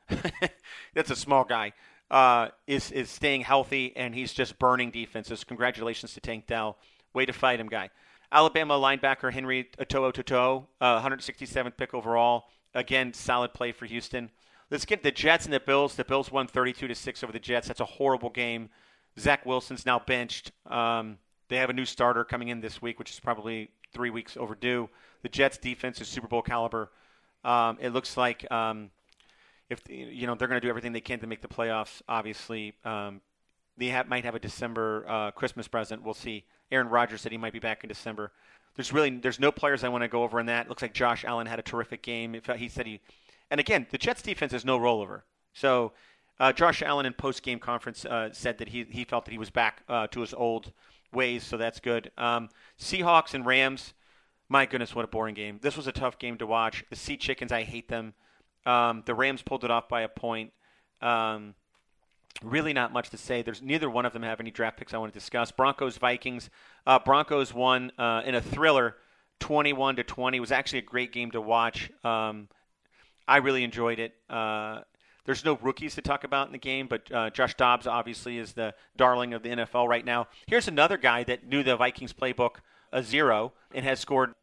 That's 0.95 1.11
a 1.11 1.17
small 1.17 1.45
guy. 1.45 1.73
Uh, 2.11 2.49
is 2.67 2.91
is 2.91 3.09
staying 3.09 3.41
healthy 3.41 3.95
and 3.97 4.15
he's 4.15 4.35
just 4.35 4.59
burning 4.59 4.91
defenses. 4.91 5.45
Congratulations 5.45 6.13
to 6.13 6.21
Tank 6.21 6.47
Dell. 6.47 6.77
Way 7.15 7.25
to 7.25 7.33
fight 7.33 7.59
him, 7.59 7.69
guy. 7.69 7.89
Alabama 8.31 8.75
linebacker 8.75 9.33
Henry 9.33 9.69
To'oTo'o, 9.79 10.67
uh, 10.81 11.03
167th 11.03 11.77
pick 11.77 11.95
overall. 11.95 12.45
Again, 12.75 13.13
solid 13.13 13.53
play 13.53 13.73
for 13.73 13.85
Houston. 13.87 14.31
Let's 14.73 14.87
get 14.87 15.03
the 15.03 15.11
Jets 15.11 15.45
and 15.45 15.53
the 15.53 15.61
Bills. 15.61 15.97
The 15.97 16.05
Bills 16.05 16.33
won 16.33 16.47
32 16.47 16.89
to 16.89 16.95
six 16.95 17.23
over 17.23 17.31
the 17.31 17.39
Jets. 17.39 17.69
That's 17.69 17.81
a 17.81 17.85
horrible 17.85 18.31
game. 18.31 18.71
Zach 19.21 19.45
Wilson's 19.45 19.85
now 19.85 19.99
benched. 19.99 20.51
Um, 20.65 21.19
they 21.51 21.57
have 21.59 21.69
a 21.69 21.75
new 21.75 21.85
starter 21.85 22.25
coming 22.25 22.49
in 22.49 22.63
this 22.63 22.81
week, 22.81 22.99
which 22.99 23.11
is 23.11 23.21
probably 23.21 23.69
three 23.93 24.09
weeks 24.09 24.35
overdue. 24.35 24.89
The 25.21 25.29
Jets' 25.29 25.59
defense 25.59 26.01
is 26.01 26.09
Super 26.09 26.27
Bowl 26.27 26.41
caliber. 26.41 26.91
Um, 27.45 27.77
it 27.83 27.91
looks 27.91 28.17
like 28.17 28.51
um, 28.51 28.91
if 29.69 29.83
you 29.91 30.27
know 30.27 30.35
they're 30.35 30.49
going 30.49 30.59
to 30.59 30.65
do 30.65 30.71
everything 30.71 30.93
they 30.93 31.03
can 31.03 31.21
to 31.21 31.27
make 31.27 31.43
the 31.43 31.49
playoffs. 31.49 32.01
Obviously, 32.09 32.73
um, 32.87 33.21
they 33.77 33.89
have, 33.89 34.09
might 34.09 34.25
have 34.25 34.35
a 34.35 34.41
December 34.41 35.05
uh, 35.07 35.31
Christmas 35.33 35.69
present. 35.69 36.03
We'll 36.03 36.15
see. 36.15 36.47
Aaron 36.71 36.89
Rodgers 36.89 37.21
said 37.21 37.31
he 37.31 37.37
might 37.37 37.53
be 37.53 37.59
back 37.59 37.85
in 37.85 37.89
December. 37.89 38.33
There's 38.77 38.91
really 38.91 39.11
there's 39.19 39.39
no 39.39 39.53
players 39.53 39.85
I 39.85 39.91
want 39.91 40.01
to 40.01 40.09
go 40.09 40.23
over 40.23 40.41
in 40.41 40.47
that. 40.47 40.65
It 40.65 40.69
looks 40.71 40.81
like 40.81 40.95
Josh 40.95 41.27
Allen 41.27 41.47
had 41.47 41.59
a 41.59 41.63
terrific 41.63 42.03
game. 42.03 42.35
He 42.57 42.71
said 42.71 42.87
he, 42.87 43.01
and 43.53 43.61
again 43.61 43.87
the 43.91 43.99
Jets 43.99 44.23
defense 44.23 44.53
is 44.53 44.65
no 44.65 44.79
rollover. 44.79 45.23
So 45.53 45.93
uh, 46.41 46.53
Josh 46.53 46.83
Allen 46.83 47.07
in 47.07 47.13
post 47.13 47.43
game 47.45 47.61
conference 47.61 48.05
uh, 48.05 48.31
said 48.33 48.59
that 48.59 48.71
he 48.71 48.85
he 48.91 49.05
felt 49.05 49.27
that 49.27 49.31
he 49.31 49.39
was 49.39 49.51
back 49.51 49.83
uh, 49.89 50.09
to 50.09 50.21
his 50.21 50.35
old 50.35 50.73
ways, 51.13 51.45
so 51.45 51.57
that's 51.57 51.79
good. 51.79 52.11
Um, 52.19 52.49
Seahawks 52.81 53.35
and 53.35 53.47
Rams. 53.47 53.95
My 54.49 54.67
goodness, 54.67 54.95
what 54.95 55.05
a 55.05 55.09
boring 55.09 55.35
game. 55.35 55.61
This 55.63 55.77
was 55.77 55.87
a 55.87 55.93
tough 55.93 56.19
game 56.19 56.37
to 56.39 56.47
watch. 56.47 56.85
The 56.91 56.97
Sea 56.97 57.17
Chickens, 57.17 57.53
I 57.53 57.63
hate 57.63 57.89
them. 57.89 58.15
Um, 58.67 59.03
the 59.07 59.15
Rams 59.15 59.43
pulled 59.43 59.65
it 59.65 59.71
off 59.71 59.89
by 59.89 60.03
a 60.03 60.09
point. 60.09 60.53
Um, 61.01 61.55
really 62.43 62.73
not 62.73 62.93
much 62.93 63.11
to 63.11 63.17
say. 63.17 63.43
There's 63.43 63.63
neither 63.63 63.89
one 63.89 64.05
of 64.05 64.13
them 64.13 64.23
have 64.23 64.41
any 64.41 64.51
draft 64.51 64.79
picks 64.79 64.93
I 64.93 64.99
want 64.99 65.13
to 65.13 65.19
discuss. 65.19 65.53
Broncos 65.53 65.97
Vikings. 65.97 66.51
Uh, 66.87 66.99
Broncos 66.99 67.55
won 67.55 67.93
uh, 67.99 68.23
in 68.25 68.35
a 68.35 68.41
thriller, 68.41 68.97
21 69.41 69.97
to 69.97 70.05
20. 70.05 70.37
It 70.37 70.41
was 70.41 70.53
actually 70.53 70.81
a 70.81 70.83
great 70.83 71.13
game 71.13 71.31
to 71.31 71.41
watch. 71.41 71.91
Um, 72.05 72.49
I 73.27 73.39
really 73.39 73.65
enjoyed 73.65 73.99
it. 73.99 74.15
Uh, 74.29 74.81
there's 75.25 75.45
no 75.45 75.59
rookies 75.63 75.95
to 75.95 76.03
talk 76.03 76.25
about 76.25 76.49
in 76.49 76.53
the 76.53 76.59
game, 76.59 76.89
but 76.89 77.11
uh, 77.13 77.31
Josh 77.31 77.55
Dobbs 77.55 77.87
obviously 77.87 78.39
is 78.39 78.53
the 78.53 78.75
darling 78.97 79.35
of 79.35 79.43
the 79.43 79.51
NFL 79.51 79.89
right 79.89 80.05
now. 80.05 80.27
Here's 80.47 80.67
another 80.67 80.97
guy 80.97 81.23
that 81.25 81.47
knew 81.47 81.63
the 81.63 81.77
Vikings 81.77 82.13
playbook 82.13 82.57
a 82.93 83.03
zero 83.03 83.53
and 83.73 83.85
has 83.85 84.01
scored 84.01 84.35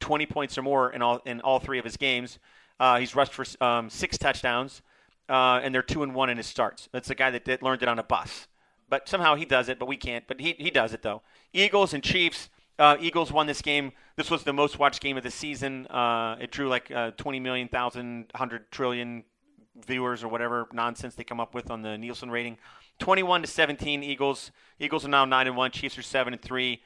20 0.00 0.26
points 0.26 0.58
or 0.58 0.62
more 0.62 0.92
in 0.92 1.02
all 1.02 1.20
in 1.24 1.40
all 1.40 1.58
three 1.58 1.78
of 1.78 1.84
his 1.84 1.96
games. 1.96 2.38
Uh, 2.78 2.98
he's 2.98 3.14
rushed 3.14 3.32
for 3.32 3.44
um, 3.64 3.88
six 3.88 4.18
touchdowns, 4.18 4.82
uh, 5.28 5.60
and 5.62 5.74
they're 5.74 5.82
two 5.82 6.02
and 6.02 6.14
one 6.14 6.28
in 6.28 6.36
his 6.36 6.46
starts. 6.46 6.88
That's 6.92 7.08
the 7.08 7.14
guy 7.14 7.30
that 7.30 7.44
did, 7.44 7.62
learned 7.62 7.82
it 7.82 7.88
on 7.88 7.98
a 7.98 8.02
bus, 8.02 8.46
but 8.90 9.08
somehow 9.08 9.34
he 9.34 9.46
does 9.46 9.70
it, 9.70 9.78
but 9.78 9.86
we 9.86 9.96
can't. 9.96 10.26
But 10.28 10.40
he 10.40 10.54
he 10.58 10.70
does 10.70 10.92
it 10.92 11.02
though. 11.02 11.22
Eagles 11.52 11.94
and 11.94 12.02
Chiefs. 12.02 12.50
Uh, 12.78 12.96
Eagles 13.00 13.32
won 13.32 13.46
this 13.46 13.62
game. 13.62 13.92
This 14.16 14.30
was 14.30 14.42
the 14.42 14.52
most 14.52 14.78
watched 14.78 15.00
game 15.00 15.16
of 15.16 15.22
the 15.22 15.30
season. 15.30 15.86
Uh, 15.86 16.36
it 16.40 16.50
drew 16.50 16.68
like 16.68 16.90
uh, 16.90 17.12
20 17.12 17.40
million, 17.40 17.68
thousand, 17.68 18.30
hundred 18.34 18.70
trillion 18.70 19.24
viewers 19.86 20.22
or 20.22 20.28
whatever 20.28 20.68
nonsense 20.72 21.14
they 21.14 21.24
come 21.24 21.40
up 21.40 21.54
with 21.54 21.70
on 21.70 21.82
the 21.82 21.96
Nielsen 21.96 22.30
rating. 22.30 22.58
21 22.98 23.42
to 23.42 23.48
17. 23.48 24.02
Eagles. 24.02 24.50
Eagles 24.78 25.04
are 25.04 25.08
now 25.08 25.24
nine 25.24 25.46
and 25.46 25.56
one. 25.56 25.70
Chiefs 25.70 25.96
are 25.98 26.02
seven 26.02 26.32
and 26.34 26.42
three. 26.42 26.82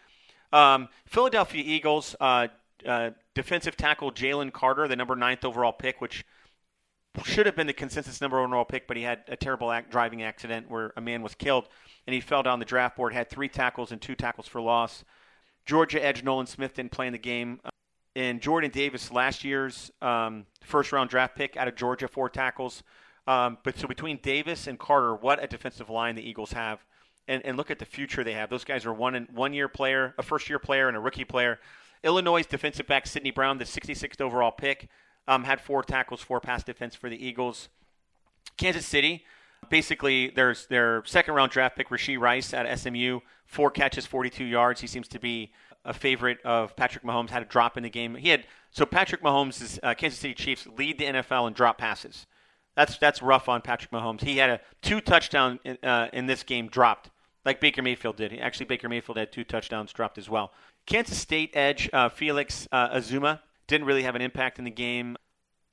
Um, 0.52 0.88
Philadelphia 1.06 1.62
Eagles. 1.64 2.14
Uh, 2.20 2.48
uh, 2.86 3.10
defensive 3.34 3.76
tackle 3.76 4.10
Jalen 4.12 4.52
Carter, 4.52 4.88
the 4.88 4.96
number 4.96 5.16
ninth 5.16 5.44
overall 5.44 5.72
pick, 5.72 6.00
which 6.00 6.24
should 7.24 7.46
have 7.46 7.56
been 7.56 7.66
the 7.66 7.72
consensus 7.72 8.20
number 8.20 8.40
one 8.40 8.50
overall 8.50 8.64
pick, 8.64 8.86
but 8.86 8.96
he 8.96 9.02
had 9.02 9.22
a 9.28 9.36
terrible 9.36 9.70
act, 9.70 9.90
driving 9.90 10.22
accident 10.22 10.70
where 10.70 10.92
a 10.96 11.00
man 11.00 11.22
was 11.22 11.34
killed, 11.34 11.68
and 12.06 12.14
he 12.14 12.20
fell 12.20 12.42
down 12.42 12.58
the 12.58 12.64
draft 12.64 12.96
board. 12.96 13.12
Had 13.12 13.28
three 13.28 13.48
tackles 13.48 13.92
and 13.92 14.00
two 14.00 14.14
tackles 14.14 14.46
for 14.46 14.60
loss. 14.60 15.04
Georgia 15.70 16.04
edge 16.04 16.24
Nolan 16.24 16.48
Smith 16.48 16.74
didn't 16.74 16.90
play 16.90 17.06
in 17.06 17.12
the 17.12 17.18
game. 17.18 17.60
And 18.16 18.40
Jordan 18.40 18.72
Davis, 18.72 19.12
last 19.12 19.44
year's 19.44 19.92
um, 20.02 20.46
first 20.64 20.90
round 20.90 21.10
draft 21.10 21.36
pick 21.36 21.56
out 21.56 21.68
of 21.68 21.76
Georgia, 21.76 22.08
four 22.08 22.28
tackles. 22.28 22.82
Um, 23.28 23.56
but 23.62 23.78
so 23.78 23.86
between 23.86 24.18
Davis 24.20 24.66
and 24.66 24.80
Carter, 24.80 25.14
what 25.14 25.40
a 25.40 25.46
defensive 25.46 25.88
line 25.88 26.16
the 26.16 26.28
Eagles 26.28 26.50
have. 26.54 26.84
And, 27.28 27.46
and 27.46 27.56
look 27.56 27.70
at 27.70 27.78
the 27.78 27.84
future 27.84 28.24
they 28.24 28.32
have. 28.32 28.50
Those 28.50 28.64
guys 28.64 28.84
are 28.84 28.92
one 28.92 29.28
one 29.32 29.54
year 29.54 29.68
player, 29.68 30.12
a 30.18 30.24
first 30.24 30.48
year 30.48 30.58
player, 30.58 30.88
and 30.88 30.96
a 30.96 31.00
rookie 31.00 31.24
player. 31.24 31.60
Illinois 32.02 32.44
defensive 32.44 32.88
back 32.88 33.06
Sidney 33.06 33.30
Brown, 33.30 33.58
the 33.58 33.64
66th 33.64 34.20
overall 34.20 34.50
pick, 34.50 34.88
um, 35.28 35.44
had 35.44 35.60
four 35.60 35.84
tackles, 35.84 36.20
four 36.20 36.40
pass 36.40 36.64
defense 36.64 36.96
for 36.96 37.08
the 37.08 37.24
Eagles. 37.24 37.68
Kansas 38.56 38.86
City, 38.86 39.24
Basically, 39.68 40.30
there's 40.30 40.66
their 40.66 41.02
second 41.04 41.34
round 41.34 41.52
draft 41.52 41.76
pick, 41.76 41.90
Rashee 41.90 42.18
Rice 42.18 42.54
at 42.54 42.78
SMU, 42.78 43.20
four 43.44 43.70
catches, 43.70 44.06
42 44.06 44.44
yards. 44.44 44.80
He 44.80 44.86
seems 44.86 45.06
to 45.08 45.18
be 45.18 45.52
a 45.84 45.92
favorite 45.92 46.38
of 46.44 46.74
Patrick 46.76 47.04
Mahomes. 47.04 47.30
Had 47.30 47.42
a 47.42 47.46
drop 47.46 47.76
in 47.76 47.82
the 47.82 47.90
game. 47.90 48.14
He 48.14 48.28
had 48.30 48.46
so 48.70 48.86
Patrick 48.86 49.22
Mahomes' 49.22 49.78
uh, 49.82 49.94
Kansas 49.94 50.18
City 50.18 50.34
Chiefs 50.34 50.66
lead 50.78 50.98
the 50.98 51.04
NFL 51.04 51.48
in 51.48 51.52
drop 51.52 51.78
passes. 51.78 52.26
That's 52.76 52.98
that's 52.98 53.20
rough 53.22 53.48
on 53.48 53.60
Patrick 53.60 53.90
Mahomes. 53.90 54.22
He 54.22 54.38
had 54.38 54.50
a 54.50 54.60
two 54.82 55.00
touchdown 55.00 55.58
in, 55.64 55.76
uh, 55.82 56.08
in 56.12 56.26
this 56.26 56.42
game 56.42 56.68
dropped, 56.68 57.10
like 57.44 57.60
Baker 57.60 57.82
Mayfield 57.82 58.16
did. 58.16 58.38
Actually, 58.38 58.66
Baker 58.66 58.88
Mayfield 58.88 59.18
had 59.18 59.32
two 59.32 59.44
touchdowns 59.44 59.92
dropped 59.92 60.18
as 60.18 60.30
well. 60.30 60.52
Kansas 60.86 61.18
State 61.18 61.50
edge 61.54 61.90
uh, 61.92 62.08
Felix 62.08 62.66
uh, 62.72 62.88
Azuma 62.92 63.42
didn't 63.66 63.86
really 63.86 64.02
have 64.02 64.14
an 64.14 64.22
impact 64.22 64.58
in 64.58 64.64
the 64.64 64.70
game. 64.70 65.16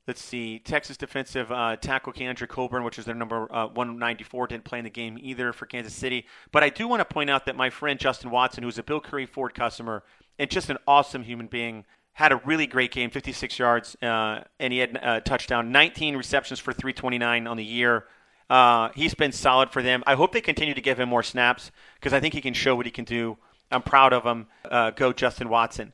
Let's 0.07 0.23
see. 0.23 0.59
Texas 0.59 0.95
defensive 0.95 1.51
uh, 1.51 1.75
tackle 1.75 2.13
Keondre 2.13 2.47
Coburn, 2.47 2.85
which 2.85 2.97
is 2.97 3.03
their 3.03 3.13
number 3.13 3.53
uh, 3.53 3.67
194, 3.67 4.47
didn't 4.47 4.63
play 4.63 4.79
in 4.79 4.85
the 4.85 4.89
game 4.89 5.17
either 5.21 5.51
for 5.51 5.65
Kansas 5.65 5.93
City. 5.93 6.25
But 6.53 6.63
I 6.63 6.69
do 6.69 6.87
want 6.87 7.01
to 7.01 7.05
point 7.05 7.29
out 7.29 7.45
that 7.45 7.57
my 7.57 7.69
friend 7.69 7.99
Justin 7.99 8.31
Watson, 8.31 8.63
who's 8.63 8.77
a 8.77 8.83
Bill 8.83 9.01
Curry 9.01 9.25
Ford 9.25 9.53
customer 9.53 10.03
and 10.39 10.49
just 10.49 10.69
an 10.69 10.77
awesome 10.87 11.23
human 11.23 11.47
being, 11.47 11.83
had 12.13 12.31
a 12.31 12.37
really 12.45 12.65
great 12.65 12.91
game, 12.91 13.09
56 13.09 13.59
yards, 13.59 13.97
uh, 14.01 14.43
and 14.59 14.71
he 14.71 14.79
had 14.79 14.95
a 14.95 15.07
uh, 15.07 15.19
touchdown, 15.19 15.71
19 15.71 16.15
receptions 16.15 16.59
for 16.59 16.71
329 16.71 17.45
on 17.45 17.57
the 17.57 17.65
year. 17.65 18.05
Uh, 18.49 18.89
he's 18.95 19.13
been 19.13 19.33
solid 19.33 19.69
for 19.69 19.83
them. 19.83 20.03
I 20.07 20.15
hope 20.15 20.31
they 20.31 20.41
continue 20.41 20.73
to 20.73 20.81
give 20.81 20.99
him 20.99 21.09
more 21.09 21.21
snaps 21.21 21.69
because 21.95 22.13
I 22.13 22.21
think 22.21 22.33
he 22.33 22.41
can 22.41 22.53
show 22.53 22.77
what 22.77 22.85
he 22.85 22.91
can 22.91 23.05
do. 23.05 23.37
I'm 23.69 23.81
proud 23.81 24.13
of 24.13 24.23
him. 24.23 24.47
Uh, 24.63 24.91
go 24.91 25.11
Justin 25.11 25.49
Watson. 25.49 25.91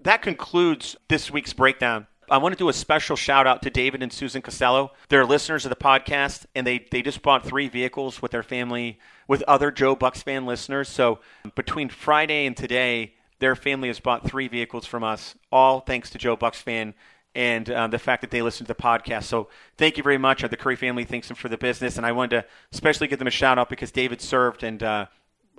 That 0.00 0.22
concludes 0.22 0.96
this 1.08 1.30
week's 1.30 1.52
breakdown. 1.52 2.06
I 2.30 2.38
want 2.38 2.52
to 2.52 2.58
do 2.58 2.68
a 2.68 2.72
special 2.72 3.16
shout 3.16 3.48
out 3.48 3.60
to 3.62 3.70
David 3.70 4.04
and 4.04 4.12
Susan 4.12 4.40
Costello. 4.40 4.92
They're 5.08 5.26
listeners 5.26 5.64
of 5.64 5.70
the 5.70 5.76
podcast, 5.76 6.46
and 6.54 6.64
they, 6.64 6.86
they 6.92 7.02
just 7.02 7.22
bought 7.22 7.44
three 7.44 7.68
vehicles 7.68 8.22
with 8.22 8.30
their 8.30 8.44
family, 8.44 9.00
with 9.26 9.42
other 9.48 9.72
JoeBucsFan 9.72 10.46
listeners. 10.46 10.88
So 10.88 11.18
between 11.56 11.88
Friday 11.88 12.46
and 12.46 12.56
today, 12.56 13.14
their 13.40 13.56
family 13.56 13.88
has 13.88 13.98
bought 13.98 14.24
three 14.24 14.46
vehicles 14.46 14.86
from 14.86 15.02
us, 15.02 15.34
all 15.50 15.80
thanks 15.80 16.08
to 16.10 16.18
JoeBucsFan 16.18 16.94
and 17.34 17.68
uh, 17.70 17.88
the 17.88 17.98
fact 17.98 18.20
that 18.20 18.30
they 18.30 18.42
listen 18.42 18.64
to 18.66 18.72
the 18.72 18.80
podcast. 18.80 19.24
So 19.24 19.48
thank 19.76 19.96
you 19.96 20.04
very 20.04 20.18
much. 20.18 20.42
The 20.42 20.56
Curry 20.56 20.76
family 20.76 21.04
thanks 21.04 21.26
them 21.26 21.36
for 21.36 21.48
the 21.48 21.58
business, 21.58 21.96
and 21.96 22.06
I 22.06 22.12
wanted 22.12 22.42
to 22.42 22.48
especially 22.72 23.08
give 23.08 23.18
them 23.18 23.28
a 23.28 23.32
shout 23.32 23.58
out 23.58 23.68
because 23.68 23.90
David 23.90 24.20
served, 24.20 24.62
and 24.62 24.82
uh, 24.82 25.06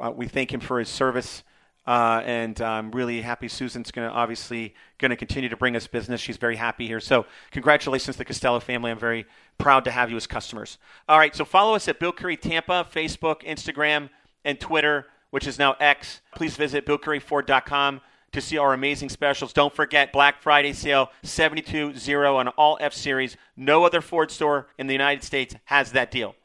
uh 0.02 0.12
we 0.12 0.28
thank 0.28 0.54
him 0.54 0.62
for 0.62 0.80
his 0.80 0.90
service 0.90 1.44
uh, 1.88 2.22
and 2.26 2.62
I'm 2.62 2.92
really 2.92 3.22
happy 3.22 3.48
Susan's 3.48 3.92
going 3.92 4.08
to 4.08 4.14
obviously 4.14 4.76
going 5.00 5.10
to 5.10 5.16
continue 5.16 5.50
to 5.50 5.58
bring 5.58 5.76
us 5.76 5.88
business. 5.88 6.22
She's 6.22 6.38
very 6.38 6.56
happy 6.56 6.86
here. 6.86 7.00
So 7.00 7.26
congratulations 7.50 8.16
to 8.16 8.20
the 8.20 8.26
Costello 8.26 8.60
family. 8.60 8.92
I'm 8.92 9.00
very 9.00 9.26
proud 9.58 9.86
to 9.86 9.92
have 9.92 10.12
you 10.12 10.18
as 10.18 10.28
customers. 10.28 10.78
All 11.10 11.18
right, 11.18 11.36
so 11.36 11.44
follow 11.44 11.76
us 11.76 11.88
at 11.88 12.00
Bill 12.00 12.12
Curry 12.12 12.38
Tampa, 12.38 12.88
Facebook, 12.94 13.44
Instagram, 13.44 14.10
and 14.46 14.60
Twitter, 14.60 15.08
which 15.32 15.48
is 15.48 15.58
now 15.58 15.76
X. 15.80 16.22
Please 16.36 16.56
visit 16.56 16.86
BillCurryFord.com 16.86 18.02
to 18.32 18.42
see 18.42 18.58
our 18.58 18.74
amazing 18.74 19.10
specials. 19.10 19.52
Don't 19.52 19.74
forget 19.74 20.14
Black 20.14 20.42
Friday 20.42 20.74
sale 20.74 21.10
72.0 21.24 22.36
on 22.36 22.48
all 22.50 22.78
F 22.80 22.94
Series. 22.94 23.38
No 23.58 23.86
other 23.86 24.02
Ford 24.02 24.30
store 24.32 24.68
in 24.78 24.88
the 24.88 24.94
United 24.94 25.24
States 25.24 25.56
has 25.66 25.92
that 25.94 26.12
deal. 26.12 26.36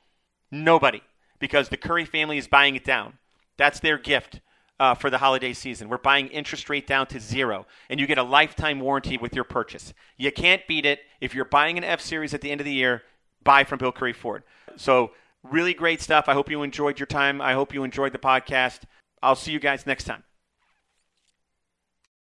Nobody, 0.51 1.03
because 1.39 1.69
the 1.69 1.77
Curry 1.77 2.05
family 2.05 2.39
is 2.39 2.49
buying 2.49 2.75
it 2.75 2.85
down. 2.85 3.19
That's 3.57 3.81
their 3.81 3.99
gift 3.99 4.41
uh, 4.79 4.95
for 4.95 5.11
the 5.11 5.19
holiday 5.19 5.53
season. 5.53 5.89
We're 5.89 5.99
buying 5.99 6.29
interest 6.29 6.69
rate 6.69 6.87
down 6.87 7.07
to 7.09 7.21
zero, 7.21 7.67
and 7.89 7.99
you 7.99 8.07
get 8.07 8.19
a 8.19 8.23
lifetime 8.23 8.81
warranty 8.81 9.17
with 9.17 9.35
your 9.35 9.45
purchase. 9.45 9.95
You 10.17 10.33
can't 10.33 10.67
beat 10.67 10.87
it. 10.87 11.01
If 11.21 11.35
you're 11.35 11.45
buying 11.45 11.79
an 11.79 11.85
F 11.85 12.01
Series 12.01 12.35
at 12.35 12.41
the 12.41 12.51
end 12.51 12.61
of 12.61 12.65
the 12.65 12.73
year, 12.73 13.03
buy 13.43 13.65
from 13.65 13.79
Bill 13.79 13.93
Curry 13.93 14.13
Ford. 14.13 14.43
So, 14.77 15.13
really 15.43 15.75
great 15.75 16.03
stuff. 16.03 16.29
I 16.29 16.35
hope 16.35 16.51
you 16.51 16.63
enjoyed 16.63 16.99
your 16.99 17.07
time. 17.07 17.41
I 17.41 17.55
hope 17.55 17.73
you 17.73 17.85
enjoyed 17.85 18.13
the 18.13 18.19
podcast. 18.19 18.81
I'll 19.23 19.37
see 19.37 19.53
you 19.53 19.61
guys 19.61 19.87
next 19.87 20.05
time. 20.05 20.25